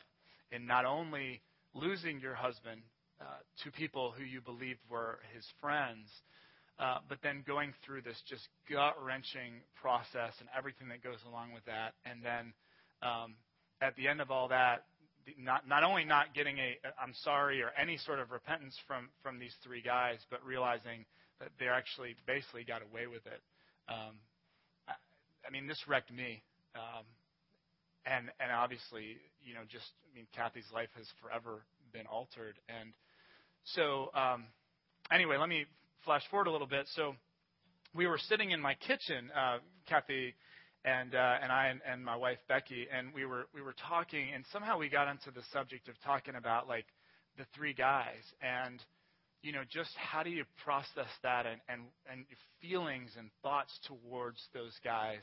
in 0.51 0.65
not 0.65 0.85
only 0.85 1.41
losing 1.73 2.19
your 2.19 2.35
husband 2.35 2.81
uh, 3.19 3.25
to 3.63 3.71
people 3.71 4.13
who 4.15 4.23
you 4.23 4.41
believed 4.41 4.79
were 4.89 5.19
his 5.33 5.43
friends, 5.59 6.07
uh, 6.79 6.99
but 7.09 7.17
then 7.23 7.43
going 7.47 7.73
through 7.85 8.01
this 8.01 8.21
just 8.29 8.47
gut 8.69 8.95
wrenching 9.03 9.61
process 9.81 10.33
and 10.39 10.47
everything 10.55 10.87
that 10.89 11.03
goes 11.03 11.17
along 11.27 11.51
with 11.53 11.65
that, 11.65 11.93
and 12.05 12.21
then 12.23 12.53
um, 13.01 13.33
at 13.81 13.95
the 13.95 14.07
end 14.07 14.21
of 14.21 14.31
all 14.31 14.47
that, 14.49 14.85
not 15.37 15.67
not 15.67 15.83
only 15.83 16.05
not 16.05 16.33
getting 16.33 16.57
a 16.57 16.77
I'm 17.01 17.13
sorry 17.23 17.61
or 17.61 17.71
any 17.79 17.97
sort 17.97 18.19
of 18.19 18.31
repentance 18.31 18.75
from 18.87 19.09
from 19.21 19.39
these 19.39 19.53
three 19.63 19.81
guys, 19.81 20.19
but 20.31 20.43
realizing 20.45 21.05
that 21.39 21.49
they 21.59 21.67
actually 21.67 22.15
basically 22.25 22.63
got 22.63 22.81
away 22.81 23.07
with 23.07 23.25
it. 23.25 23.41
Um, 23.89 24.15
I, 24.87 24.93
I 25.47 25.51
mean, 25.51 25.67
this 25.67 25.81
wrecked 25.87 26.11
me. 26.11 26.41
Um, 26.75 27.05
and 28.05 28.31
and 28.39 28.51
obviously, 28.51 29.17
you 29.43 29.53
know, 29.53 29.61
just 29.69 29.85
I 30.11 30.15
mean, 30.15 30.27
Kathy's 30.35 30.69
life 30.73 30.89
has 30.95 31.05
forever 31.21 31.63
been 31.91 32.07
altered. 32.07 32.55
And 32.69 32.93
so, 33.75 34.11
um, 34.15 34.45
anyway, 35.11 35.37
let 35.37 35.49
me 35.49 35.65
flash 36.05 36.23
forward 36.31 36.47
a 36.47 36.51
little 36.51 36.67
bit. 36.67 36.87
So, 36.95 37.15
we 37.93 38.07
were 38.07 38.19
sitting 38.29 38.51
in 38.51 38.61
my 38.61 38.75
kitchen, 38.75 39.29
uh, 39.35 39.57
Kathy 39.87 40.35
and 40.87 41.13
uh, 41.13 41.35
and 41.43 41.51
I 41.51 41.73
and, 41.91 42.03
my 42.03 42.15
wife 42.15 42.37
Becky, 42.47 42.87
and 42.95 43.13
we 43.13 43.25
were 43.25 43.47
we 43.53 43.61
were 43.61 43.75
talking, 43.89 44.29
and 44.33 44.45
somehow 44.53 44.77
we 44.77 44.89
got 44.89 45.09
into 45.09 45.31
the 45.31 45.43
subject 45.51 45.89
of 45.89 45.95
talking 46.05 46.35
about 46.35 46.67
like 46.67 46.85
the 47.37 47.45
three 47.55 47.73
guys 47.73 48.23
and 48.41 48.81
you 49.43 49.51
know 49.51 49.61
just 49.69 49.91
how 49.95 50.23
do 50.23 50.29
you 50.29 50.43
process 50.63 51.11
that 51.21 51.45
and 51.45 51.59
and 51.69 51.81
and 52.11 52.25
feelings 52.61 53.11
and 53.17 53.29
thoughts 53.43 53.71
towards 53.85 54.39
those 54.53 54.73
guys 54.83 55.21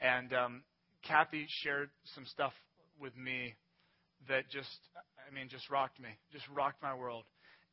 and 0.00 0.32
um 0.32 0.62
Kathy 1.02 1.46
shared 1.62 1.90
some 2.14 2.24
stuff 2.26 2.52
with 3.00 3.16
me 3.16 3.54
that 4.28 4.48
just, 4.50 4.68
I 5.26 5.34
mean, 5.34 5.48
just 5.48 5.70
rocked 5.70 6.00
me, 6.00 6.10
just 6.32 6.44
rocked 6.54 6.82
my 6.82 6.94
world. 6.94 7.24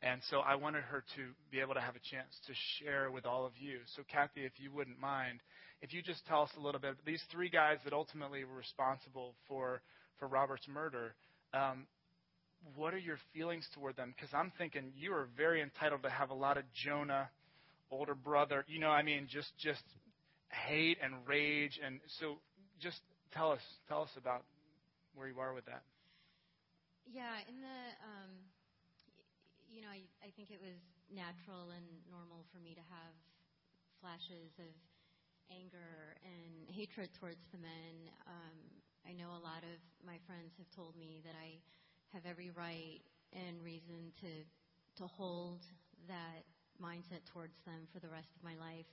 And 0.02 0.22
so 0.30 0.40
I 0.40 0.56
wanted 0.56 0.84
her 0.84 1.04
to 1.16 1.24
be 1.52 1.60
able 1.60 1.74
to 1.74 1.82
have 1.82 1.96
a 1.96 2.06
chance 2.14 2.30
to 2.46 2.54
share 2.78 3.10
with 3.12 3.26
all 3.26 3.46
of 3.46 3.52
you. 3.58 3.80
So, 3.96 4.04
Kathy, 4.08 4.46
if 4.46 4.54
you 4.58 4.72
wouldn't 4.72 5.00
mind, 5.00 5.42
if 5.82 5.94
you 5.94 6.02
just 6.02 6.26
tell 6.26 6.42
us 6.42 6.50
a 6.58 6.62
little 6.62 6.82
bit, 6.82 6.96
these 7.06 7.22
three 7.32 7.50
guys 7.50 7.78
that 7.84 7.94
ultimately 7.94 8.44
were 8.44 8.56
responsible 8.56 9.36
for, 9.48 9.82
for 10.20 10.28
Robert's 10.28 10.68
murder, 10.68 11.16
um, 11.54 11.86
what 12.76 12.94
are 12.94 13.00
your 13.00 13.18
feelings 13.34 13.68
toward 13.74 13.96
them? 13.96 14.14
Because 14.16 14.34
I'm 14.34 14.52
thinking 14.58 14.92
you 14.96 15.14
are 15.14 15.28
very 15.38 15.62
entitled 15.62 16.04
to 16.04 16.10
have 16.10 16.32
a 16.32 16.34
lot 16.34 16.58
of 16.58 16.64
Jonah, 16.74 17.30
older 17.92 18.16
brother, 18.16 18.66
you 18.68 18.80
know, 18.80 18.90
I 18.90 19.04
mean, 19.04 19.28
just 19.30 19.52
just 19.58 19.84
hate 20.50 20.98
and 21.04 21.14
rage. 21.28 21.80
And 21.84 22.00
so 22.20 22.38
just 22.82 23.00
tell 23.34 23.52
us 23.52 23.62
tell 23.88 24.02
us 24.02 24.10
about 24.18 24.44
where 25.16 25.28
you 25.28 25.40
are 25.40 25.54
with 25.54 25.66
that. 25.66 25.84
Yeah, 27.06 27.40
in 27.48 27.62
the 27.62 27.80
um, 28.04 28.32
you 29.70 29.82
know, 29.82 29.92
I, 29.92 30.04
I 30.26 30.30
think 30.36 30.50
it 30.52 30.60
was 30.60 30.80
natural 31.14 31.72
and 31.72 31.86
normal 32.12 32.44
for 32.52 32.60
me 32.60 32.74
to 32.76 32.84
have 32.92 33.14
flashes 34.02 34.52
of 34.60 34.72
anger 35.52 36.16
and 36.24 36.70
hatred 36.76 37.10
towards 37.20 37.42
the 37.52 37.60
men. 37.60 38.12
Um, 38.28 38.58
I 39.08 39.14
know 39.14 39.30
a 39.32 39.44
lot 39.44 39.64
of 39.64 39.80
my 40.06 40.20
friends 40.28 40.52
have 40.58 40.70
told 40.76 40.96
me 40.98 41.22
that 41.24 41.36
I 41.36 41.60
have 42.14 42.26
every 42.26 42.52
right 42.52 43.02
and 43.34 43.62
reason 43.64 44.12
to 44.22 44.32
to 44.98 45.08
hold 45.08 45.62
that 46.08 46.44
mindset 46.82 47.22
towards 47.32 47.54
them 47.66 47.88
for 47.94 48.00
the 48.00 48.10
rest 48.10 48.28
of 48.36 48.44
my 48.44 48.56
life. 48.56 48.90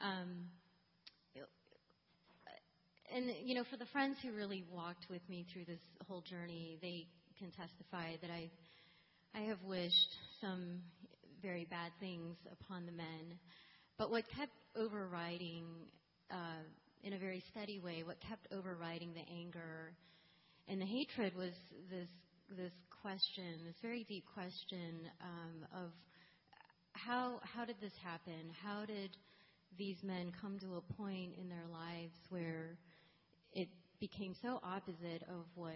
Um, 0.00 0.50
and 3.14 3.30
you 3.44 3.54
know, 3.54 3.64
for 3.70 3.76
the 3.76 3.86
friends 3.92 4.16
who 4.22 4.32
really 4.32 4.64
walked 4.70 5.06
with 5.10 5.22
me 5.28 5.46
through 5.52 5.66
this 5.66 5.82
whole 6.08 6.22
journey, 6.22 6.78
they 6.80 7.06
can 7.38 7.50
testify 7.50 8.16
that 8.22 8.30
I, 8.30 8.50
I 9.34 9.42
have 9.48 9.62
wished 9.64 10.16
some 10.40 10.80
very 11.42 11.66
bad 11.68 11.92
things 12.00 12.36
upon 12.50 12.86
the 12.86 12.92
men. 12.92 13.38
But 13.98 14.10
what 14.10 14.24
kept 14.34 14.52
overriding, 14.76 15.64
uh, 16.30 16.62
in 17.02 17.12
a 17.14 17.18
very 17.18 17.42
steady 17.50 17.78
way, 17.78 18.02
what 18.04 18.18
kept 18.20 18.46
overriding 18.52 19.12
the 19.14 19.24
anger 19.32 19.92
and 20.68 20.80
the 20.80 20.86
hatred 20.86 21.34
was 21.36 21.52
this 21.90 22.08
this 22.56 22.72
question, 23.02 23.64
this 23.64 23.76
very 23.82 24.04
deep 24.04 24.24
question 24.34 25.08
um, 25.22 25.84
of 25.84 25.90
how 26.92 27.40
how 27.42 27.64
did 27.64 27.76
this 27.80 27.92
happen? 28.02 28.50
How 28.62 28.84
did 28.84 29.16
these 29.78 29.96
men 30.02 30.32
come 30.40 30.58
to 30.60 30.76
a 30.76 30.92
point 30.94 31.32
in 31.40 31.48
their 31.48 31.66
lives 31.72 32.14
where 32.28 32.78
it 33.52 33.68
became 34.00 34.34
so 34.42 34.60
opposite 34.62 35.22
of 35.28 35.44
what 35.54 35.72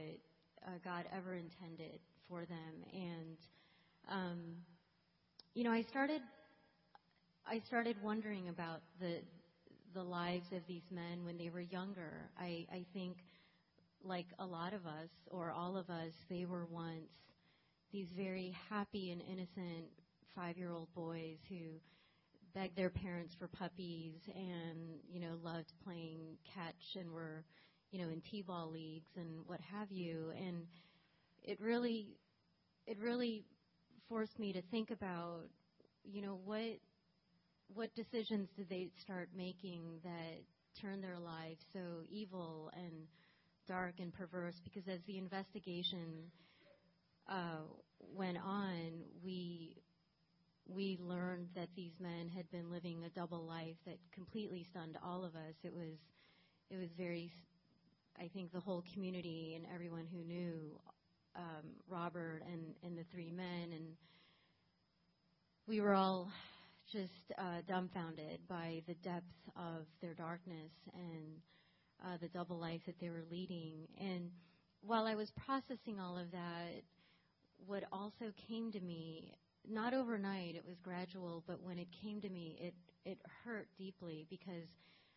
uh, 0.67 0.71
God 0.85 1.05
ever 1.17 1.35
intended 1.35 2.01
for 2.29 2.45
them. 2.45 2.85
And 2.93 3.37
Um, 4.09 4.63
you 5.55 5.65
know, 5.65 5.73
I 5.73 5.83
started 5.83 6.23
I 7.49 7.61
started 7.61 7.97
wondering 8.03 8.49
about 8.49 8.81
the 9.01 9.19
the 9.95 10.03
lives 10.03 10.47
of 10.53 10.61
these 10.67 10.83
men 10.91 11.25
when 11.25 11.39
they 11.39 11.49
were 11.49 11.61
younger. 11.61 12.29
I, 12.39 12.67
I 12.71 12.85
think, 12.93 13.17
like 14.05 14.27
a 14.39 14.45
lot 14.45 14.75
of 14.75 14.85
us, 14.85 15.09
or 15.31 15.53
all 15.53 15.77
of 15.77 15.89
us, 15.89 16.13
they 16.29 16.45
were 16.45 16.67
once 16.67 17.09
these 17.93 18.09
very 18.17 18.55
happy 18.69 19.13
and 19.13 19.23
innocent 19.23 19.87
five 20.35 20.59
year 20.59 20.71
old 20.73 20.93
boys 20.95 21.39
who 21.49 21.81
begged 22.53 22.77
their 22.77 22.91
parents 22.91 23.35
for 23.39 23.47
puppies 23.49 24.15
and, 24.35 24.99
you 25.09 25.21
know, 25.21 25.39
loved 25.43 25.73
playing 25.85 26.37
catch 26.53 26.97
and 26.99 27.11
were, 27.13 27.45
you 27.93 28.01
know, 28.01 28.09
in 28.11 28.21
T 28.21 28.43
ball 28.43 28.71
leagues 28.71 29.11
and 29.17 29.47
what 29.47 29.61
have 29.61 29.91
you. 29.91 30.33
And 30.37 30.67
it 31.45 31.61
really, 31.61 32.09
it 32.87 32.99
really 32.99 33.45
forced 34.09 34.39
me 34.39 34.53
to 34.53 34.63
think 34.71 34.91
about, 34.91 35.45
you 36.05 36.23
know, 36.23 36.39
what 36.45 36.79
what 37.75 37.95
decisions 37.95 38.49
did 38.57 38.69
they 38.69 38.89
start 39.03 39.29
making 39.37 39.83
that 40.05 40.43
turned 40.81 41.03
their 41.03 41.19
lives 41.19 41.61
so 41.73 41.81
evil 42.11 42.71
and 42.75 43.07
dark 43.69 43.95
and 43.99 44.13
perverse? 44.13 44.55
Because 44.65 44.89
as 44.89 45.01
the 45.07 45.19
investigation 45.19 46.31
uh, 47.29 47.65
went 48.15 48.39
on, 48.39 48.93
we 49.25 49.77
we 50.69 50.99
learned 51.01 51.49
that 51.55 51.69
these 51.77 51.93
men 52.01 52.29
had 52.29 52.51
been 52.51 52.71
living 52.71 53.05
a 53.05 53.09
double 53.11 53.45
life 53.45 53.77
that 53.87 53.99
completely 54.13 54.67
stunned 54.71 54.99
all 55.05 55.25
of 55.25 55.35
us. 55.35 55.55
It 55.63 55.73
was 55.73 55.99
it 56.71 56.77
was 56.77 56.89
very, 56.97 57.33
I 58.19 58.29
think, 58.35 58.53
the 58.53 58.61
whole 58.61 58.85
community 58.93 59.55
and 59.57 59.67
everyone 59.73 60.07
who 60.13 60.25
knew 60.25 60.79
um, 61.37 61.67
Robert 61.89 62.43
and 62.51 62.75
and 62.83 62.97
the 62.97 63.05
three 63.13 63.31
men 63.31 63.73
and 63.73 63.85
we 65.69 65.81
were 65.81 65.95
all 65.95 66.31
just 66.93 67.33
uh, 67.39 67.63
dumbfounded 67.69 68.41
by 68.49 68.83
the 68.87 68.95
depth 68.95 69.25
of 69.57 69.87
their 70.01 70.15
darkness 70.15 70.71
and 70.95 71.41
uh, 72.05 72.17
the 72.21 72.29
double 72.29 72.59
life 72.59 72.81
that 72.87 72.99
they 73.01 73.11
were 73.11 73.25
leading. 73.31 73.89
And 74.01 74.31
while 74.83 75.07
I 75.07 75.15
was 75.15 75.31
processing 75.45 75.99
all 76.01 76.17
of 76.17 76.31
that, 76.33 76.83
what 77.67 77.85
also 77.93 78.33
came 78.49 78.71
to 78.73 78.81
me, 78.81 79.33
not 79.69 79.95
overnight, 79.95 80.55
it 80.55 80.65
was 80.67 80.77
gradual, 80.83 81.43
but 81.47 81.63
when 81.63 81.79
it 81.79 81.89
came 82.03 82.21
to 82.21 82.29
me, 82.29 82.57
it, 82.61 82.75
it 83.05 83.19
hurt 83.45 83.69
deeply 83.79 84.27
because 84.31 84.69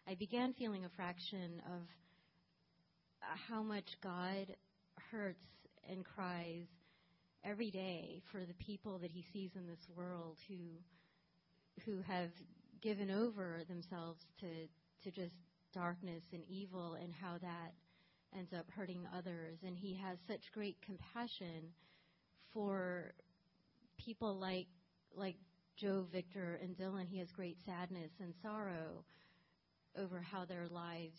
I 0.08 0.16
began 0.16 0.54
feeling 0.54 0.86
a 0.86 0.90
fraction 0.96 1.62
of 1.68 1.82
how 3.48 3.62
much 3.62 3.86
God 4.02 4.56
hurts 5.12 5.46
and 5.90 6.04
cries 6.06 6.66
every 7.44 7.72
day 7.72 8.22
for 8.32 8.46
the 8.46 8.54
people 8.56 9.00
that 9.00 9.12
he 9.12 9.24
sees 9.34 9.52
in 9.56 9.68
this 9.68 9.88
world 9.96 10.38
who 10.48 10.56
who 11.86 12.02
have 12.02 12.30
given 12.82 13.12
over 13.12 13.62
themselves 13.68 14.20
to 14.40 14.48
to 15.04 15.12
just 15.12 15.36
darkness 15.74 16.24
and 16.34 16.44
evil 16.50 16.96
and 17.02 17.14
how 17.14 17.38
that 17.38 17.74
ends 18.38 18.54
up 18.54 18.66
hurting 18.76 19.08
others 19.16 19.58
and 19.66 19.78
he 19.78 19.96
has 19.96 20.18
such 20.28 20.52
great 20.54 20.78
compassion 20.82 21.74
for 22.54 23.14
people 23.98 24.38
like 24.38 24.68
like 25.16 25.36
Joe, 25.80 26.06
Victor, 26.12 26.60
and 26.62 26.76
Dylan. 26.76 27.08
He 27.08 27.20
has 27.20 27.32
great 27.32 27.58
sadness 27.66 28.12
and 28.20 28.34
sorrow 28.42 29.06
over 29.98 30.20
how 30.20 30.46
their 30.46 30.68
lives, 30.68 31.18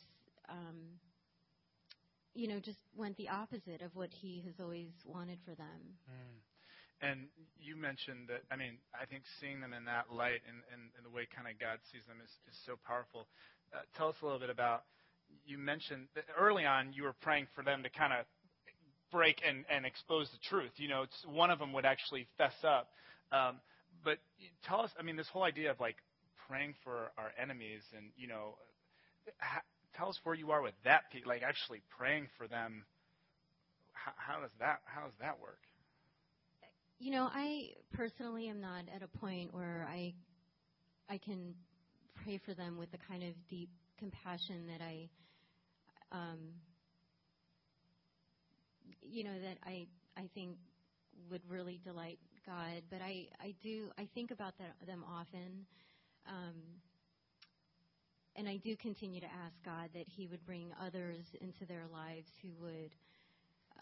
um, 0.49 0.77
you 2.35 2.47
know, 2.47 2.61
just 2.61 2.79
went 2.95 3.17
the 3.17 3.29
opposite 3.29 3.83
of 3.83 3.95
what 3.97 4.11
he 4.13 4.43
has 4.47 4.55
always 4.61 4.91
wanted 5.05 5.39
for 5.45 5.55
them. 5.55 5.97
Mm. 6.11 6.50
And 7.03 7.33
you 7.59 7.77
mentioned 7.77 8.29
that, 8.29 8.45
I 8.53 8.57
mean, 8.57 8.77
I 8.93 9.07
think 9.07 9.25
seeing 9.41 9.61
them 9.61 9.73
in 9.73 9.85
that 9.87 10.13
light 10.13 10.45
and, 10.45 10.61
and, 10.69 10.93
and 10.97 11.03
the 11.05 11.09
way 11.09 11.25
kind 11.25 11.49
of 11.49 11.57
God 11.57 11.81
sees 11.89 12.05
them 12.05 12.21
is, 12.21 12.31
is 12.45 12.57
so 12.67 12.77
powerful. 12.87 13.27
Uh, 13.73 13.81
tell 13.97 14.09
us 14.09 14.17
a 14.21 14.25
little 14.25 14.39
bit 14.39 14.51
about, 14.51 14.85
you 15.47 15.57
mentioned 15.57 16.09
early 16.39 16.67
on 16.67 16.93
you 16.93 17.05
were 17.05 17.15
praying 17.23 17.47
for 17.55 17.65
them 17.65 17.83
to 17.83 17.89
kind 17.89 18.13
of 18.13 18.27
break 19.11 19.41
and, 19.47 19.65
and 19.71 19.87
expose 19.87 20.29
the 20.29 20.39
truth. 20.49 20.73
You 20.77 20.89
know, 20.89 21.07
one 21.25 21.51
of 21.51 21.59
them 21.59 21.73
would 21.73 21.87
actually 21.87 22.27
fess 22.37 22.57
up. 22.65 22.89
Um, 23.33 23.61
but 24.05 24.19
tell 24.69 24.81
us, 24.81 24.91
I 24.99 25.03
mean, 25.03 25.17
this 25.17 25.29
whole 25.33 25.45
idea 25.45 25.71
of 25.71 25.81
like 25.81 25.97
praying 26.49 26.75
for 26.85 27.13
our 27.17 27.33
enemies 27.41 27.83
and, 27.97 28.13
you 28.17 28.29
know, 28.29 28.57
ha, 29.39 29.63
tell 29.97 30.09
us 30.09 30.19
where 30.25 30.35
you 30.35 30.51
are 30.51 30.61
with 30.61 30.75
that, 30.85 31.05
like 31.25 31.43
actually 31.43 31.81
praying 31.97 32.29
for 32.37 32.47
them. 32.47 32.85
How, 33.93 34.13
how 34.17 34.41
does 34.41 34.53
that, 34.59 34.81
how 34.85 35.03
does 35.03 35.17
that 35.21 35.41
work? 35.41 35.61
You 37.03 37.13
know, 37.13 37.31
I 37.33 37.71
personally 37.95 38.49
am 38.49 38.61
not 38.61 38.85
at 38.95 39.03
a 39.03 39.09
point 39.09 39.55
where 39.55 39.89
I 39.91 40.13
I 41.09 41.17
can 41.17 41.55
pray 42.23 42.39
for 42.45 42.53
them 42.53 42.77
with 42.77 42.93
the 42.93 42.99
kind 43.09 43.23
of 43.23 43.31
deep 43.49 43.71
compassion 43.99 44.67
that 44.67 44.85
I 44.85 45.09
um 46.13 46.39
you 49.03 49.25
know 49.25 49.33
that 49.41 49.57
I 49.65 49.87
I 50.15 50.29
think 50.35 50.59
would 51.31 51.41
really 51.49 51.81
delight 51.83 52.19
God, 52.45 52.83
but 52.91 53.01
I 53.01 53.29
I 53.41 53.55
do 53.63 53.89
I 53.99 54.07
think 54.15 54.31
about 54.31 54.53
that, 54.59 54.87
them 54.87 55.03
often. 55.11 55.65
Um 56.29 56.55
and 58.37 58.47
I 58.47 58.59
do 58.59 58.77
continue 58.77 59.21
to 59.21 59.27
ask 59.27 59.55
God 59.65 59.89
that 59.95 60.05
He 60.07 60.27
would 60.27 60.45
bring 60.45 60.71
others 60.79 61.25
into 61.41 61.65
their 61.67 61.87
lives 61.91 62.29
who 62.43 62.51
would 62.63 62.95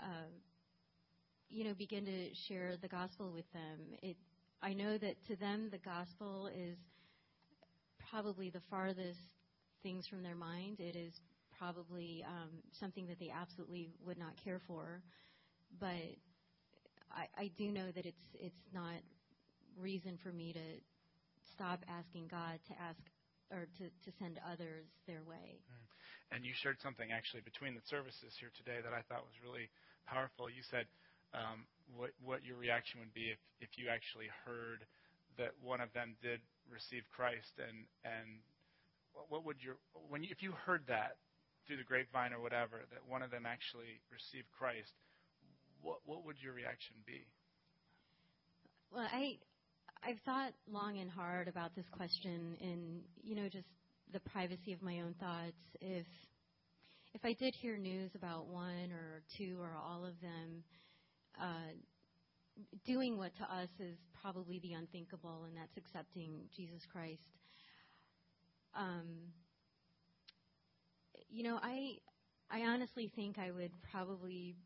uh, 0.00 0.30
you 1.51 1.64
know, 1.64 1.74
begin 1.74 2.05
to 2.05 2.34
share 2.49 2.74
the 2.80 2.88
gospel 2.88 3.32
with 3.32 3.51
them. 3.53 3.78
It, 4.03 4.16
I 4.62 4.72
know 4.72 4.99
that 4.99 5.16
to 5.28 5.36
them 5.36 5.68
the 5.70 5.78
gospel 5.78 6.49
is 6.49 6.76
probably 8.11 8.51
the 8.51 8.62
farthest 8.70 9.18
things 9.82 10.07
from 10.07 10.22
their 10.22 10.34
mind. 10.34 10.80
It 10.80 10.96
is 10.96 11.12
probably 11.59 12.24
um, 12.26 12.51
something 12.78 13.07
that 13.07 13.18
they 13.18 13.30
absolutely 13.30 13.90
would 14.05 14.18
not 14.18 14.32
care 14.42 14.61
for, 14.66 15.03
but 15.80 16.16
I, 17.11 17.26
I 17.36 17.51
do 17.57 17.70
know 17.70 17.90
that 17.94 18.07
it's 18.07 18.26
it's 18.34 18.62
not 18.72 19.01
reason 19.78 20.18
for 20.22 20.32
me 20.32 20.53
to 20.53 20.66
stop 21.55 21.84
asking 21.88 22.28
God 22.28 22.59
to 22.68 22.74
ask 22.80 23.01
or 23.51 23.66
to, 23.78 23.84
to 23.88 24.11
send 24.18 24.38
others 24.44 24.86
their 25.07 25.22
way. 25.24 25.59
Mm. 25.66 26.36
And 26.36 26.44
you 26.44 26.53
shared 26.53 26.76
something 26.84 27.09
actually 27.09 27.40
between 27.40 27.72
the 27.72 27.80
services 27.88 28.36
here 28.36 28.53
today 28.53 28.84
that 28.84 28.92
I 28.92 29.01
thought 29.09 29.24
was 29.24 29.40
really 29.40 29.72
powerful. 30.05 30.53
You 30.53 30.61
said 30.68 30.84
um, 31.34 31.66
what 31.96 32.10
what 32.24 32.44
your 32.44 32.56
reaction 32.56 33.00
would 33.00 33.14
be 33.14 33.30
if 33.32 33.38
if 33.60 33.76
you 33.76 33.88
actually 33.88 34.28
heard 34.44 34.84
that 35.36 35.52
one 35.62 35.80
of 35.80 35.92
them 35.92 36.16
did 36.22 36.40
receive 36.70 37.02
Christ, 37.14 37.58
and 37.58 37.86
and 38.04 38.40
what 39.28 39.44
would 39.44 39.62
your 39.62 39.76
when 40.08 40.22
you, 40.22 40.28
if 40.30 40.42
you 40.42 40.52
heard 40.52 40.84
that 40.88 41.16
through 41.66 41.76
the 41.76 41.84
grapevine 41.84 42.32
or 42.32 42.40
whatever 42.40 42.80
that 42.90 43.04
one 43.06 43.22
of 43.22 43.30
them 43.30 43.44
actually 43.46 44.00
received 44.12 44.48
Christ, 44.56 44.92
what 45.82 45.98
what 46.04 46.24
would 46.24 46.36
your 46.40 46.52
reaction 46.52 46.96
be? 47.06 47.26
Well, 48.92 49.06
I 49.10 49.38
I've 50.02 50.20
thought 50.24 50.52
long 50.70 50.98
and 50.98 51.10
hard 51.10 51.48
about 51.48 51.74
this 51.74 51.86
question, 51.92 52.56
and 52.60 53.02
you 53.22 53.34
know, 53.34 53.48
just 53.48 53.68
the 54.12 54.20
privacy 54.20 54.72
of 54.72 54.82
my 54.82 55.00
own 55.00 55.14
thoughts. 55.20 55.60
If 55.80 56.06
if 57.14 57.24
I 57.24 57.32
did 57.32 57.54
hear 57.54 57.76
news 57.76 58.10
about 58.14 58.46
one 58.46 58.92
or 58.92 59.22
two 59.36 59.58
or 59.60 59.72
all 59.76 60.04
of 60.04 60.20
them 60.20 60.62
uh, 61.41 61.72
doing 62.84 63.16
what 63.16 63.34
to 63.36 63.43
us 63.45 63.68
is 63.78 63.97
probably 64.20 64.59
the 64.61 64.72
unthinkable, 64.72 65.45
and 65.47 65.57
that's 65.57 65.76
accepting 65.76 66.41
Jesus 66.57 66.82
Christ. 66.91 67.22
Um, 68.74 69.32
you 71.30 71.43
know, 71.43 71.59
I 71.62 71.99
I 72.51 72.62
honestly 72.62 73.11
think 73.14 73.39
I 73.39 73.51
would 73.51 73.72
probably 73.91 74.57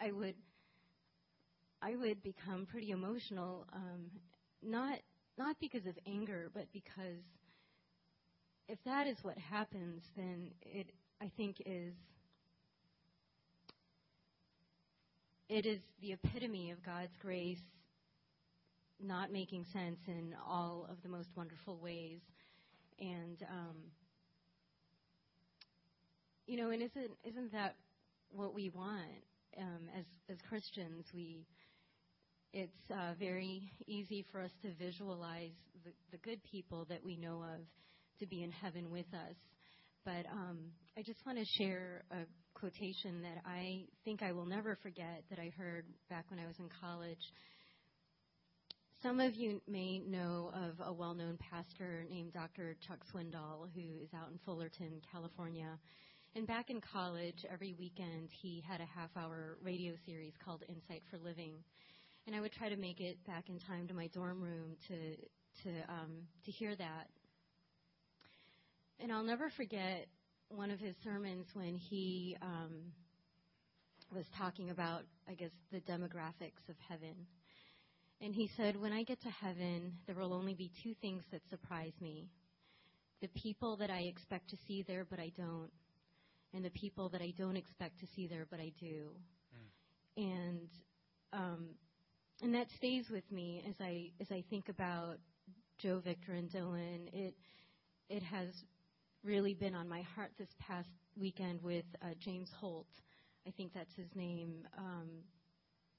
I 0.00 0.12
would 0.12 0.34
I 1.82 1.96
would 1.96 2.22
become 2.22 2.66
pretty 2.66 2.90
emotional, 2.90 3.66
um, 3.72 4.10
not 4.62 4.98
not 5.36 5.56
because 5.60 5.86
of 5.86 5.98
anger, 6.06 6.50
but 6.54 6.66
because 6.72 7.22
if 8.68 8.78
that 8.84 9.06
is 9.06 9.16
what 9.22 9.36
happens, 9.38 10.02
then 10.16 10.50
it, 10.62 10.86
I 11.20 11.30
think, 11.36 11.56
is 11.66 11.94
it 15.48 15.66
is 15.66 15.80
the 16.00 16.12
epitome 16.12 16.70
of 16.70 16.82
God's 16.84 17.12
grace 17.20 17.58
not 19.02 19.30
making 19.30 19.66
sense 19.72 19.98
in 20.06 20.34
all 20.48 20.86
of 20.90 20.96
the 21.02 21.08
most 21.08 21.28
wonderful 21.36 21.78
ways, 21.78 22.20
and 22.98 23.42
um, 23.50 23.76
you 26.46 26.56
know, 26.56 26.70
and 26.70 26.82
isn't 26.82 27.10
isn't 27.24 27.52
that 27.52 27.74
what 28.30 28.54
we 28.54 28.70
want 28.70 29.24
um, 29.58 29.88
as 29.98 30.04
as 30.30 30.38
Christians? 30.48 31.04
We 31.14 31.46
it's 32.52 32.90
uh, 32.90 33.14
very 33.18 33.70
easy 33.86 34.24
for 34.30 34.40
us 34.40 34.52
to 34.62 34.68
visualize 34.78 35.50
the, 35.84 35.90
the 36.12 36.18
good 36.18 36.40
people 36.44 36.86
that 36.88 37.04
we 37.04 37.16
know 37.16 37.42
of 37.42 37.60
to 38.20 38.26
be 38.26 38.42
in 38.42 38.50
heaven 38.50 38.90
with 38.90 39.06
us. 39.12 39.36
but 40.04 40.26
um, 40.30 40.58
I 40.96 41.02
just 41.02 41.24
want 41.26 41.38
to 41.38 41.44
share 41.58 42.04
a 42.10 42.24
quotation 42.54 43.22
that 43.22 43.42
I 43.44 43.84
think 44.04 44.22
I 44.22 44.32
will 44.32 44.46
never 44.46 44.76
forget 44.82 45.24
that 45.30 45.38
I 45.38 45.52
heard 45.56 45.86
back 46.08 46.26
when 46.30 46.38
I 46.38 46.46
was 46.46 46.56
in 46.58 46.68
college. 46.80 47.32
Some 49.02 49.20
of 49.20 49.34
you 49.34 49.60
may 49.68 49.98
know 49.98 50.50
of 50.54 50.80
a 50.86 50.92
well 50.92 51.14
known 51.14 51.36
pastor 51.50 52.06
named 52.08 52.32
Dr. 52.32 52.76
Chuck 52.86 53.00
Swindoll, 53.12 53.68
who 53.74 54.02
is 54.02 54.08
out 54.14 54.30
in 54.30 54.38
Fullerton, 54.46 55.00
California. 55.12 55.78
And 56.36 56.46
back 56.46 56.70
in 56.70 56.80
college, 56.80 57.44
every 57.52 57.74
weekend, 57.78 58.30
he 58.30 58.64
had 58.66 58.80
a 58.80 58.86
half 58.86 59.10
hour 59.16 59.58
radio 59.62 59.92
series 60.06 60.32
called 60.44 60.64
Insight 60.68 61.02
for 61.10 61.18
Living. 61.18 61.52
And 62.26 62.34
I 62.34 62.40
would 62.40 62.52
try 62.52 62.68
to 62.68 62.76
make 62.76 63.00
it 63.00 63.18
back 63.26 63.48
in 63.48 63.58
time 63.58 63.86
to 63.88 63.94
my 63.94 64.06
dorm 64.08 64.40
room 64.40 64.76
to, 64.88 65.16
to, 65.64 65.70
um, 65.88 66.22
to 66.44 66.50
hear 66.50 66.74
that. 66.74 67.08
And 69.00 69.12
I'll 69.12 69.24
never 69.24 69.50
forget 69.56 70.06
one 70.48 70.70
of 70.70 70.78
his 70.78 70.94
sermons 71.02 71.46
when 71.54 71.76
he 71.76 72.36
um, 72.42 72.92
was 74.14 74.24
talking 74.38 74.70
about, 74.70 75.02
I 75.28 75.34
guess, 75.34 75.50
the 75.72 75.80
demographics 75.80 76.68
of 76.68 76.76
heaven. 76.88 77.14
And 78.20 78.34
he 78.34 78.48
said, 78.56 78.80
When 78.80 78.92
I 78.92 79.02
get 79.02 79.20
to 79.22 79.30
heaven, 79.30 79.92
there 80.06 80.16
will 80.16 80.32
only 80.32 80.54
be 80.54 80.70
two 80.82 80.94
things 81.00 81.24
that 81.32 81.40
surprise 81.50 81.92
me 82.00 82.28
the 83.20 83.40
people 83.40 83.76
that 83.78 83.90
I 83.90 84.00
expect 84.00 84.50
to 84.50 84.56
see 84.68 84.84
there, 84.86 85.06
but 85.08 85.18
I 85.18 85.32
don't, 85.34 85.70
and 86.52 86.62
the 86.62 86.70
people 86.70 87.08
that 87.10 87.22
I 87.22 87.32
don't 87.38 87.56
expect 87.56 87.98
to 88.00 88.06
see 88.14 88.26
there, 88.26 88.46
but 88.50 88.60
I 88.60 88.70
do. 88.78 89.08
Mm. 90.18 90.24
And 90.24 90.68
um, 91.32 91.66
and 92.42 92.54
that 92.54 92.66
stays 92.76 93.06
with 93.10 93.24
me 93.32 93.64
as 93.66 93.74
I 93.80 94.10
as 94.20 94.26
I 94.30 94.44
think 94.50 94.68
about 94.68 95.16
Joe, 95.78 96.00
Victor, 96.04 96.32
and 96.32 96.50
Dylan. 96.50 97.08
It 97.12 97.34
it 98.10 98.22
has 98.22 98.48
really 99.24 99.54
been 99.54 99.74
on 99.74 99.88
my 99.88 100.02
heart 100.02 100.32
this 100.38 100.48
past 100.60 100.88
weekend 101.16 101.62
with 101.62 101.84
uh, 102.02 102.08
James 102.20 102.50
Holt. 102.60 102.86
I 103.46 103.50
think 103.50 103.72
that's 103.74 103.94
his 103.96 104.08
name. 104.14 104.66
Um, 104.76 105.08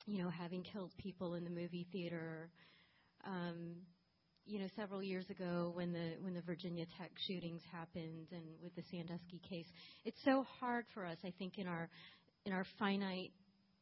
you 0.06 0.22
know, 0.22 0.30
having 0.30 0.62
killed 0.64 0.92
people 0.98 1.34
in 1.34 1.44
the 1.44 1.50
movie 1.50 1.88
theater. 1.92 2.50
Um, 3.26 3.78
you 4.46 4.60
know, 4.60 4.68
several 4.76 5.02
years 5.02 5.28
ago 5.32 5.72
when 5.74 5.92
the 5.92 6.14
when 6.22 6.36
the 6.36 6.42
Virginia 6.42 6.86
Tech 7.00 7.10
shootings 7.28 7.62
happened 7.72 8.28
and 8.32 8.44
with 8.62 8.76
the 8.76 8.84
Sandusky 8.92 9.42
case, 9.50 9.66
it's 10.06 10.20
so 10.24 10.46
hard 10.60 10.86
for 10.94 11.04
us, 11.04 11.18
I 11.24 11.34
think, 11.40 11.58
in 11.58 11.68
our 11.68 11.90
in 12.46 12.54
our 12.54 12.66
finite 12.78 13.32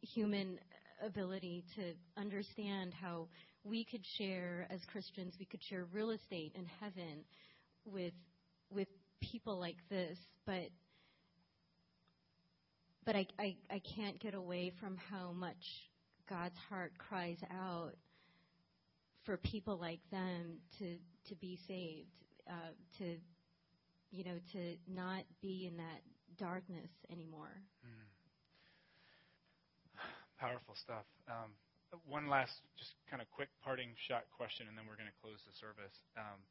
human 0.01 0.57
ability 1.05 1.65
to 1.75 1.93
understand 2.17 2.93
how 2.93 3.27
we 3.65 3.83
could 3.83 4.05
share 4.17 4.67
as 4.69 4.79
Christians, 4.89 5.35
we 5.37 5.45
could 5.45 5.61
share 5.69 5.85
real 5.91 6.11
estate 6.11 6.53
in 6.55 6.65
heaven 6.79 7.25
with 7.85 8.13
with 8.73 8.87
people 9.31 9.59
like 9.59 9.77
this, 9.89 10.17
but 10.45 10.69
but 13.05 13.15
I, 13.17 13.27
I, 13.37 13.55
I 13.69 13.81
can't 13.95 14.17
get 14.19 14.33
away 14.33 14.71
from 14.79 14.95
how 14.95 15.33
much 15.33 15.89
God's 16.29 16.57
heart 16.69 16.93
cries 16.97 17.39
out 17.51 17.91
for 19.25 19.35
people 19.37 19.77
like 19.77 19.99
them 20.11 20.57
to 20.79 20.97
to 21.29 21.35
be 21.35 21.59
saved, 21.67 22.07
uh, 22.49 22.71
to 22.99 23.17
you 24.11 24.23
know, 24.23 24.37
to 24.53 24.77
not 24.87 25.23
be 25.41 25.67
in 25.67 25.77
that 25.77 26.01
darkness 26.37 26.91
anymore. 27.11 27.61
Mm. 27.81 28.05
Powerful 30.39 30.75
stuff. 30.75 31.05
Um, 31.27 31.51
one 32.05 32.29
last, 32.29 32.53
just 32.77 32.93
kind 33.09 33.21
of 33.21 33.29
quick 33.31 33.49
parting 33.63 33.89
shot 34.07 34.25
question, 34.35 34.67
and 34.67 34.77
then 34.77 34.85
we're 34.89 34.97
going 34.97 35.09
to 35.09 35.19
close 35.21 35.41
the 35.45 35.53
service. 35.57 35.93
Um, 36.17 36.41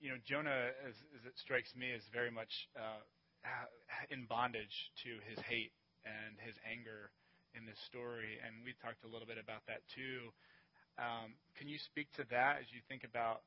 you 0.00 0.08
know, 0.10 0.20
Jonah, 0.26 0.70
as, 0.86 0.94
as, 1.18 1.22
it 1.26 1.34
strikes 1.38 1.74
me, 1.74 1.90
is 1.90 2.02
very 2.12 2.30
much 2.30 2.50
uh, 2.78 3.02
in 4.10 4.26
bondage 4.26 4.92
to 5.04 5.18
his 5.26 5.38
hate 5.46 5.72
and 6.06 6.38
his 6.42 6.54
anger 6.66 7.10
in 7.56 7.66
this 7.66 7.78
story, 7.88 8.38
and 8.44 8.62
we 8.62 8.76
talked 8.78 9.02
a 9.02 9.10
little 9.10 9.26
bit 9.26 9.40
about 9.40 9.64
that 9.66 9.82
too. 9.90 10.30
Um, 10.98 11.34
can 11.56 11.66
you 11.70 11.78
speak 11.90 12.10
to 12.18 12.24
that 12.30 12.62
as 12.62 12.66
you 12.74 12.82
think 12.90 13.02
about 13.06 13.42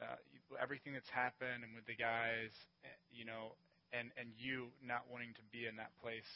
uh, 0.00 0.20
everything 0.60 0.92
that's 0.92 1.08
happened 1.12 1.64
and 1.64 1.72
with 1.72 1.86
the 1.88 1.96
guys, 1.96 2.52
eh, 2.84 2.98
you 3.12 3.24
know, 3.24 3.56
and 3.92 4.12
and 4.20 4.32
you 4.36 4.68
not 4.84 5.08
wanting 5.08 5.32
to 5.36 5.44
be 5.52 5.64
in 5.64 5.76
that 5.76 5.92
place 6.02 6.28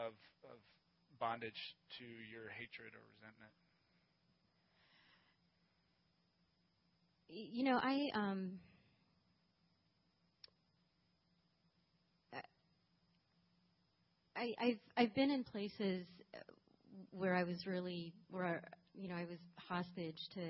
of 0.00 0.12
of 0.44 0.58
bondage 1.20 1.76
to 2.00 2.04
your 2.28 2.50
hatred 2.52 2.92
or 2.92 3.02
resentment? 3.16 3.52
You 7.28 7.64
know, 7.64 7.80
I 7.80 8.10
um 8.12 8.60
I, 14.36 14.54
I've 14.60 14.78
I've 14.96 15.14
been 15.14 15.30
in 15.30 15.44
places 15.44 16.06
where 17.10 17.34
I 17.34 17.44
was 17.44 17.66
really 17.66 18.12
where 18.30 18.62
you 18.94 19.08
know 19.08 19.14
I 19.14 19.24
was 19.24 19.38
hostage 19.68 20.18
to 20.34 20.40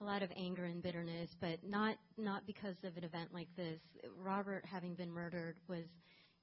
a 0.00 0.04
lot 0.04 0.22
of 0.22 0.30
anger 0.36 0.64
and 0.64 0.82
bitterness, 0.82 1.30
but 1.40 1.58
not 1.66 1.96
not 2.16 2.46
because 2.46 2.76
of 2.84 2.96
an 2.96 3.04
event 3.04 3.30
like 3.34 3.48
this. 3.56 3.80
Robert 4.18 4.64
having 4.64 4.94
been 4.94 5.10
murdered 5.10 5.56
was, 5.68 5.84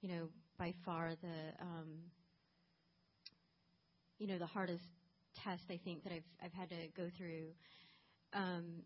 you 0.01 0.09
know, 0.09 0.28
by 0.59 0.73
far 0.86 1.13
the 1.21 1.63
um, 1.63 1.88
you 4.19 4.28
know 4.28 4.38
the 4.38 4.45
hardest 4.45 4.84
test 5.43 5.63
I 5.69 5.80
think 5.84 6.03
that 6.03 6.13
I've 6.13 6.23
I've 6.43 6.53
had 6.53 6.69
to 6.69 6.88
go 6.95 7.09
through. 7.17 7.47
Um, 8.34 8.84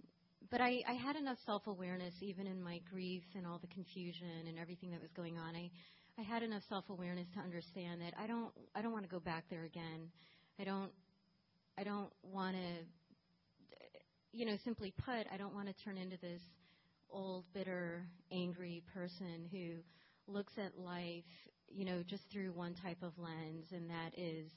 but 0.50 0.62
I, 0.62 0.82
I 0.88 0.94
had 0.94 1.16
enough 1.16 1.38
self 1.46 1.68
awareness, 1.68 2.14
even 2.22 2.48
in 2.48 2.62
my 2.64 2.82
grief 2.92 3.24
and 3.36 3.46
all 3.46 3.60
the 3.60 3.68
confusion 3.68 4.48
and 4.48 4.58
everything 4.58 4.92
that 4.92 5.02
was 5.02 5.12
going 5.16 5.38
on. 5.38 5.56
I 5.56 5.70
I 6.22 6.24
had 6.24 6.44
enough 6.44 6.62
self-awareness 6.70 7.26
to 7.34 7.40
understand 7.40 8.02
that 8.02 8.14
I 8.16 8.28
don't 8.28 8.52
I 8.76 8.84
don't 8.84 8.92
want 8.92 9.06
to 9.06 9.10
go 9.10 9.20
back 9.20 9.46
there 9.50 9.64
again. 9.64 10.12
I 10.60 10.64
don't 10.64 10.92
I 11.80 11.84
don't 11.84 12.12
want 12.22 12.56
to 12.56 12.86
you 14.32 14.46
know 14.46 14.56
simply 14.64 14.94
put 15.04 15.26
I 15.34 15.38
don't 15.38 15.56
want 15.56 15.68
to 15.68 15.74
turn 15.84 15.98
into 15.98 16.18
this 16.22 16.42
old 17.10 17.46
bitter 17.56 18.06
angry 18.32 18.84
person 18.94 19.50
who 19.52 19.82
looks 20.32 20.54
at 20.64 20.78
life 20.78 21.24
you 21.68 21.86
know 21.86 22.04
just 22.08 22.22
through 22.32 22.52
one 22.52 22.76
type 22.76 23.02
of 23.02 23.14
lens 23.18 23.66
and 23.72 23.90
that 23.90 24.12
is 24.16 24.52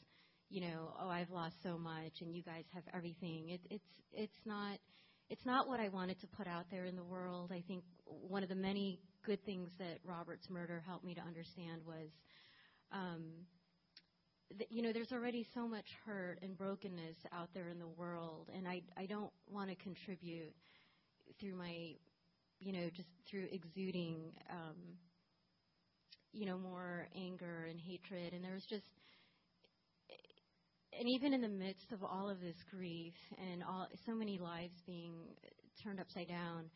you 0.50 0.60
know 0.60 0.92
oh 1.00 1.08
I've 1.08 1.30
lost 1.30 1.54
so 1.62 1.78
much 1.78 2.12
and 2.20 2.34
you 2.34 2.42
guys 2.42 2.64
have 2.74 2.84
everything 2.94 3.48
it, 3.48 3.60
it's 3.70 3.88
it's 4.12 4.40
not 4.44 4.78
it's 5.30 5.46
not 5.46 5.66
what 5.66 5.80
I 5.80 5.88
wanted 5.88 6.20
to 6.20 6.26
put 6.26 6.46
out 6.46 6.66
there 6.70 6.84
in 6.84 6.94
the 6.94 7.04
world 7.04 7.52
I 7.54 7.64
think 7.66 7.84
one 8.04 8.42
of 8.42 8.50
the 8.50 8.54
many 8.54 9.00
good 9.24 9.44
things 9.44 9.70
that 9.78 9.98
Robert's 10.04 10.48
murder 10.50 10.82
helped 10.86 11.04
me 11.04 11.14
to 11.14 11.20
understand 11.20 11.82
was, 11.86 12.10
um, 12.92 13.22
that, 14.58 14.70
you 14.70 14.82
know, 14.82 14.92
there's 14.92 15.12
already 15.12 15.46
so 15.54 15.66
much 15.66 15.86
hurt 16.06 16.38
and 16.42 16.56
brokenness 16.56 17.16
out 17.32 17.48
there 17.54 17.68
in 17.68 17.78
the 17.78 17.88
world, 17.88 18.50
and 18.56 18.68
I 18.68 18.82
I 18.96 19.06
don't 19.06 19.32
want 19.50 19.70
to 19.70 19.76
contribute 19.76 20.54
through 21.40 21.56
my, 21.56 21.94
you 22.60 22.72
know, 22.72 22.88
just 22.94 23.08
through 23.28 23.48
exuding, 23.50 24.32
um, 24.50 24.76
you 26.32 26.46
know, 26.46 26.58
more 26.58 27.08
anger 27.16 27.66
and 27.70 27.80
hatred, 27.80 28.32
and 28.34 28.44
there's 28.44 28.64
just 28.66 28.84
and 30.98 31.08
even 31.08 31.32
in 31.34 31.40
the 31.40 31.48
midst 31.48 31.90
of 31.92 32.04
all 32.04 32.30
of 32.30 32.40
this 32.40 32.56
grief 32.70 33.14
and 33.50 33.62
all 33.64 33.88
so 34.06 34.14
many 34.14 34.38
lives 34.38 34.74
being 34.86 35.14
turned 35.82 35.98
upside 35.98 36.28
down, 36.28 36.70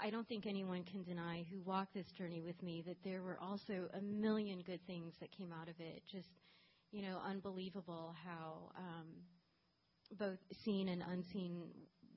I 0.00 0.10
don't 0.10 0.26
think 0.28 0.46
anyone 0.46 0.84
can 0.84 1.02
deny 1.02 1.46
who 1.50 1.60
walked 1.60 1.94
this 1.94 2.10
journey 2.16 2.40
with 2.40 2.60
me 2.62 2.82
that 2.86 2.96
there 3.04 3.22
were 3.22 3.38
also 3.40 3.88
a 3.94 4.00
million 4.00 4.60
good 4.60 4.80
things 4.86 5.14
that 5.20 5.30
came 5.30 5.52
out 5.52 5.68
of 5.68 5.74
it. 5.78 6.02
Just, 6.10 6.28
you 6.92 7.02
know, 7.02 7.18
unbelievable 7.26 8.14
how 8.24 8.70
um, 8.76 9.06
both 10.18 10.38
seen 10.64 10.88
and 10.88 11.02
unseen 11.02 11.62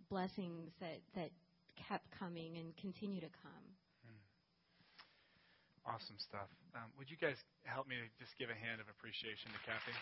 blessings 0.09 0.71
that, 0.80 0.99
that 1.15 1.32
kept 1.75 2.09
coming 2.11 2.57
and 2.57 2.75
continue 2.78 3.21
to 3.21 3.30
come. 3.41 3.65
Hmm. 4.05 5.93
Awesome 5.93 6.17
stuff. 6.17 6.49
Um, 6.75 6.89
would 6.97 7.09
you 7.09 7.17
guys 7.17 7.38
help 7.63 7.88
me 7.88 7.95
just 8.19 8.38
give 8.38 8.49
a 8.49 8.55
hand 8.55 8.82
of 8.82 8.88
appreciation 8.89 9.51
to 9.51 9.59
Kathy? 9.65 9.93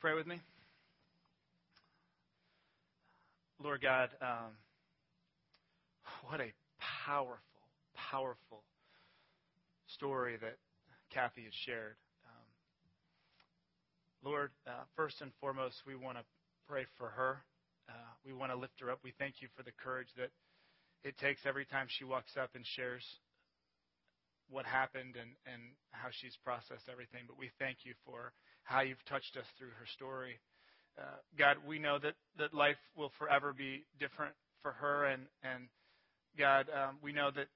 Pray 0.00 0.14
with 0.14 0.26
me? 0.26 0.40
Lord 3.62 3.82
God, 3.82 4.08
um, 4.22 4.56
what 6.24 6.40
a 6.40 6.50
powerful, 7.04 7.36
powerful 7.94 8.62
story 9.88 10.38
that 10.40 10.56
Kathy 11.12 11.44
has 11.44 11.52
shared. 11.66 11.96
Um, 12.24 12.48
Lord, 14.24 14.50
uh, 14.66 14.84
first 14.96 15.20
and 15.20 15.32
foremost, 15.38 15.76
we 15.86 15.94
want 15.94 16.16
to 16.16 16.24
pray 16.66 16.86
for 16.96 17.08
her. 17.08 17.42
Uh, 17.86 17.92
we 18.24 18.32
want 18.32 18.52
to 18.52 18.56
lift 18.56 18.80
her 18.80 18.90
up. 18.90 19.00
We 19.04 19.12
thank 19.18 19.42
you 19.42 19.48
for 19.54 19.62
the 19.62 19.72
courage 19.84 20.08
that 20.16 20.30
it 21.04 21.18
takes 21.18 21.42
every 21.44 21.66
time 21.66 21.88
she 21.90 22.04
walks 22.04 22.38
up 22.40 22.50
and 22.54 22.64
shares 22.64 23.04
what 24.48 24.64
happened 24.64 25.16
and, 25.20 25.30
and 25.44 25.60
how 25.90 26.08
she's 26.10 26.36
processed 26.42 26.88
everything. 26.90 27.24
But 27.26 27.36
we 27.36 27.50
thank 27.58 27.84
you 27.84 27.92
for 28.06 28.32
how 28.64 28.80
you've 28.80 29.04
touched 29.08 29.36
us 29.36 29.46
through 29.58 29.68
her 29.78 29.86
story. 29.94 30.38
Uh, 30.98 31.18
God, 31.38 31.56
we 31.66 31.78
know 31.78 31.98
that, 31.98 32.14
that 32.38 32.52
life 32.54 32.80
will 32.96 33.12
forever 33.18 33.52
be 33.52 33.84
different 33.98 34.34
for 34.62 34.72
her. 34.72 35.06
And, 35.06 35.22
and 35.42 35.68
God, 36.38 36.66
um, 36.70 36.98
we 37.02 37.12
know 37.12 37.30
that 37.34 37.46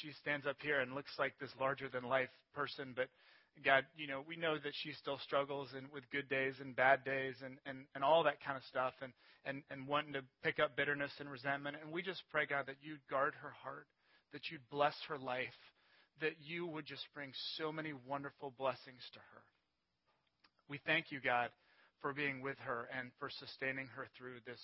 she 0.00 0.12
stands 0.20 0.46
up 0.46 0.56
here 0.60 0.80
and 0.80 0.94
looks 0.94 1.12
like 1.18 1.34
this 1.40 1.50
larger 1.60 1.88
than 1.88 2.04
life 2.04 2.30
person, 2.54 2.92
but 2.94 3.08
God, 3.64 3.84
you 3.96 4.06
know, 4.06 4.24
we 4.26 4.36
know 4.36 4.54
that 4.54 4.72
she 4.82 4.92
still 4.92 5.18
struggles 5.18 5.68
and 5.76 5.86
with 5.92 6.10
good 6.10 6.28
days 6.28 6.54
and 6.60 6.74
bad 6.74 7.04
days 7.04 7.34
and, 7.44 7.58
and, 7.66 7.84
and 7.94 8.02
all 8.02 8.24
that 8.24 8.42
kind 8.42 8.56
of 8.56 8.64
stuff 8.64 8.94
and, 9.00 9.12
and, 9.44 9.62
and 9.70 9.86
wanting 9.86 10.14
to 10.14 10.22
pick 10.42 10.58
up 10.58 10.76
bitterness 10.76 11.12
and 11.20 11.30
resentment. 11.30 11.76
And 11.82 11.92
we 11.92 12.02
just 12.02 12.22
pray, 12.32 12.46
God, 12.46 12.66
that 12.66 12.82
you'd 12.82 13.06
guard 13.08 13.34
her 13.42 13.52
heart, 13.62 13.86
that 14.32 14.50
you'd 14.50 14.68
bless 14.70 14.94
her 15.08 15.18
life, 15.18 15.54
that 16.20 16.34
you 16.44 16.66
would 16.66 16.86
just 16.86 17.04
bring 17.14 17.30
so 17.56 17.70
many 17.70 17.92
wonderful 18.08 18.52
blessings 18.58 19.02
to 19.12 19.18
her. 19.18 19.42
We 20.68 20.80
thank 20.86 21.10
you, 21.10 21.20
God, 21.20 21.50
for 22.00 22.12
being 22.12 22.40
with 22.40 22.58
her 22.64 22.88
and 22.96 23.10
for 23.18 23.28
sustaining 23.30 23.86
her 23.96 24.06
through 24.16 24.40
this 24.46 24.60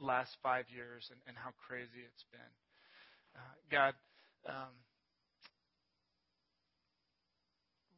last 0.00 0.30
five 0.42 0.66
years 0.74 1.08
and, 1.10 1.20
and 1.26 1.36
how 1.36 1.50
crazy 1.66 2.04
it's 2.04 2.24
been. 2.30 2.52
Uh, 3.34 3.54
God, 3.70 3.94
um, 4.48 4.72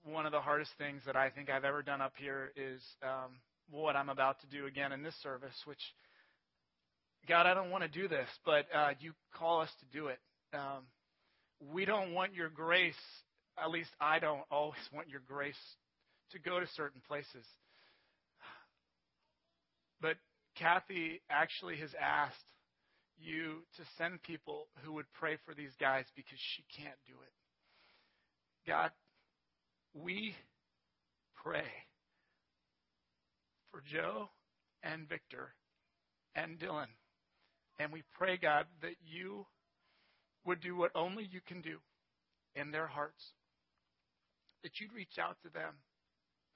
one 0.04 0.26
of 0.26 0.32
the 0.32 0.40
hardest 0.40 0.70
things 0.78 1.02
that 1.06 1.16
I 1.16 1.30
think 1.30 1.50
I've 1.50 1.64
ever 1.64 1.82
done 1.82 2.00
up 2.00 2.14
here 2.16 2.52
is 2.56 2.80
um, 3.02 3.32
what 3.70 3.96
I'm 3.96 4.08
about 4.08 4.40
to 4.40 4.46
do 4.46 4.66
again 4.66 4.92
in 4.92 5.02
this 5.02 5.14
service, 5.22 5.54
which, 5.64 5.82
God, 7.28 7.46
I 7.46 7.54
don't 7.54 7.70
want 7.70 7.82
to 7.82 7.88
do 7.88 8.08
this, 8.08 8.28
but 8.44 8.66
uh, 8.74 8.90
you 9.00 9.12
call 9.34 9.60
us 9.60 9.70
to 9.80 9.98
do 9.98 10.06
it. 10.08 10.18
Um, 10.54 10.84
we 11.72 11.84
don't 11.84 12.14
want 12.14 12.34
your 12.34 12.48
grace, 12.48 12.94
at 13.62 13.70
least 13.70 13.90
I 14.00 14.18
don't 14.18 14.42
always 14.50 14.80
want 14.94 15.08
your 15.08 15.22
grace 15.26 15.54
to 16.32 16.38
go 16.38 16.60
to 16.60 16.66
certain 16.76 17.00
places. 17.06 17.46
But 20.00 20.16
Kathy 20.56 21.20
actually 21.30 21.76
has 21.78 21.90
asked 22.00 22.36
you 23.18 23.62
to 23.76 23.82
send 23.96 24.22
people 24.22 24.66
who 24.84 24.92
would 24.92 25.06
pray 25.18 25.36
for 25.44 25.54
these 25.54 25.72
guys 25.80 26.04
because 26.14 26.38
she 26.38 26.64
can't 26.76 26.98
do 27.06 27.14
it. 27.14 27.32
God, 28.70 28.90
we 29.94 30.34
pray 31.42 31.66
for 33.70 33.82
Joe 33.90 34.28
and 34.82 35.08
Victor 35.08 35.54
and 36.34 36.58
Dylan. 36.58 36.86
And 37.80 37.92
we 37.92 38.02
pray, 38.16 38.36
God, 38.36 38.66
that 38.82 38.96
you 39.04 39.46
would 40.44 40.60
do 40.60 40.76
what 40.76 40.90
only 40.94 41.28
you 41.30 41.40
can 41.46 41.60
do 41.60 41.78
in 42.54 42.70
their 42.70 42.86
hearts. 42.86 43.22
That 44.62 44.80
you'd 44.80 44.92
reach 44.92 45.18
out 45.20 45.36
to 45.42 45.50
them. 45.52 45.74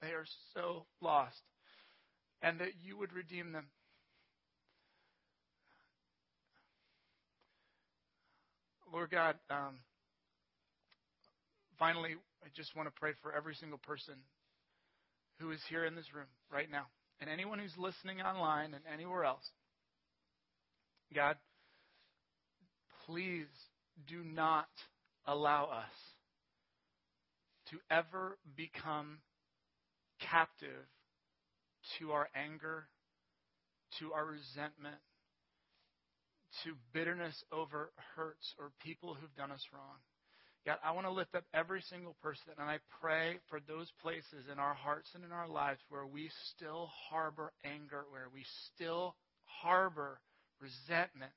They 0.03 0.11
are 0.11 0.25
so 0.53 0.85
lost. 1.01 1.39
And 2.41 2.59
that 2.59 2.73
you 2.83 2.97
would 2.97 3.13
redeem 3.13 3.53
them. 3.53 3.67
Lord 8.91 9.09
God, 9.09 9.35
um, 9.49 9.79
finally, 11.79 12.15
I 12.43 12.47
just 12.53 12.75
want 12.75 12.87
to 12.87 12.99
pray 12.99 13.11
for 13.21 13.33
every 13.33 13.55
single 13.55 13.79
person 13.79 14.15
who 15.39 15.51
is 15.51 15.59
here 15.69 15.85
in 15.85 15.95
this 15.95 16.13
room 16.13 16.27
right 16.51 16.69
now 16.69 16.85
and 17.19 17.29
anyone 17.29 17.57
who's 17.57 17.73
listening 17.77 18.21
online 18.21 18.73
and 18.73 18.83
anywhere 18.93 19.23
else. 19.23 19.49
God, 21.15 21.37
please 23.05 23.47
do 24.07 24.21
not 24.23 24.67
allow 25.25 25.65
us 25.65 25.95
to 27.71 27.77
ever 27.89 28.37
become 28.55 29.19
captive 30.19 30.87
to 31.99 32.11
our 32.11 32.29
anger, 32.35 32.87
to 33.99 34.13
our 34.13 34.25
resentment, 34.25 35.01
to 36.63 36.73
bitterness 36.93 37.43
over 37.51 37.91
hurts 38.15 38.53
or 38.59 38.71
people 38.83 39.15
who've 39.15 39.35
done 39.35 39.51
us 39.51 39.65
wrong. 39.73 39.97
God, 40.65 40.77
I 40.83 40.91
want 40.91 41.07
to 41.07 41.11
lift 41.11 41.35
up 41.35 41.43
every 41.53 41.81
single 41.89 42.15
person, 42.23 42.53
and 42.57 42.69
I 42.69 42.77
pray 43.01 43.39
for 43.49 43.59
those 43.67 43.91
places 44.01 44.47
in 44.51 44.59
our 44.59 44.73
hearts 44.73 45.09
and 45.13 45.25
in 45.25 45.31
our 45.31 45.47
lives 45.47 45.79
where 45.89 46.05
we 46.05 46.29
still 46.55 46.89
harbor 47.09 47.51
anger, 47.65 48.05
where 48.09 48.27
we 48.33 48.45
still 48.73 49.15
harbor 49.43 50.19
resentment. 50.61 51.33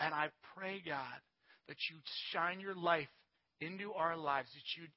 And 0.00 0.12
I 0.12 0.28
pray, 0.56 0.82
God, 0.84 1.20
that 1.68 1.76
you 1.90 1.96
shine 2.32 2.58
your 2.60 2.74
life 2.74 3.08
into 3.60 3.92
our 3.92 4.16
lives, 4.16 4.48
that 4.52 4.80
you 4.80 4.88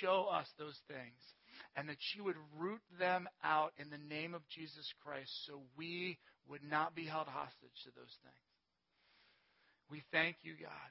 show 0.00 0.28
us 0.32 0.46
those 0.58 0.78
things, 0.86 1.20
and 1.78 1.88
that 1.88 2.02
you 2.16 2.24
would 2.24 2.34
root 2.58 2.82
them 2.98 3.28
out 3.44 3.70
in 3.78 3.86
the 3.86 4.02
name 4.10 4.34
of 4.34 4.42
Jesus 4.50 4.82
Christ 4.98 5.30
so 5.46 5.62
we 5.78 6.18
would 6.50 6.66
not 6.68 6.96
be 6.96 7.06
held 7.06 7.28
hostage 7.28 7.78
to 7.86 7.94
those 7.94 8.10
things. 8.26 8.50
We 9.88 10.02
thank 10.10 10.42
you, 10.42 10.54
God, 10.58 10.90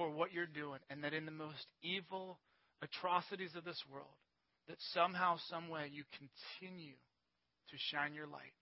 for 0.00 0.08
what 0.08 0.32
you're 0.32 0.48
doing, 0.48 0.80
and 0.88 1.04
that 1.04 1.12
in 1.12 1.26
the 1.26 1.30
most 1.30 1.68
evil 1.82 2.40
atrocities 2.80 3.52
of 3.54 3.68
this 3.68 3.84
world, 3.92 4.16
that 4.66 4.80
somehow, 4.96 5.36
some 5.50 5.68
way, 5.68 5.92
you 5.92 6.04
continue 6.16 6.96
to 7.68 7.76
shine 7.92 8.14
your 8.14 8.26
light 8.26 8.56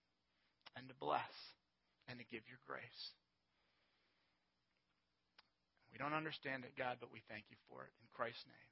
and 0.75 0.83
to 0.89 0.95
bless 0.99 1.31
and 2.09 2.19
to 2.19 2.25
give 2.27 2.43
your 2.51 2.59
grace. 2.67 3.03
We 5.93 5.97
don't 5.97 6.13
understand 6.13 6.65
it, 6.65 6.75
God, 6.77 6.97
but 6.99 7.13
we 7.13 7.23
thank 7.31 7.45
you 7.47 7.55
for 7.69 7.87
it. 7.87 7.93
In 8.03 8.07
Christ's 8.11 8.43
name. 8.51 8.70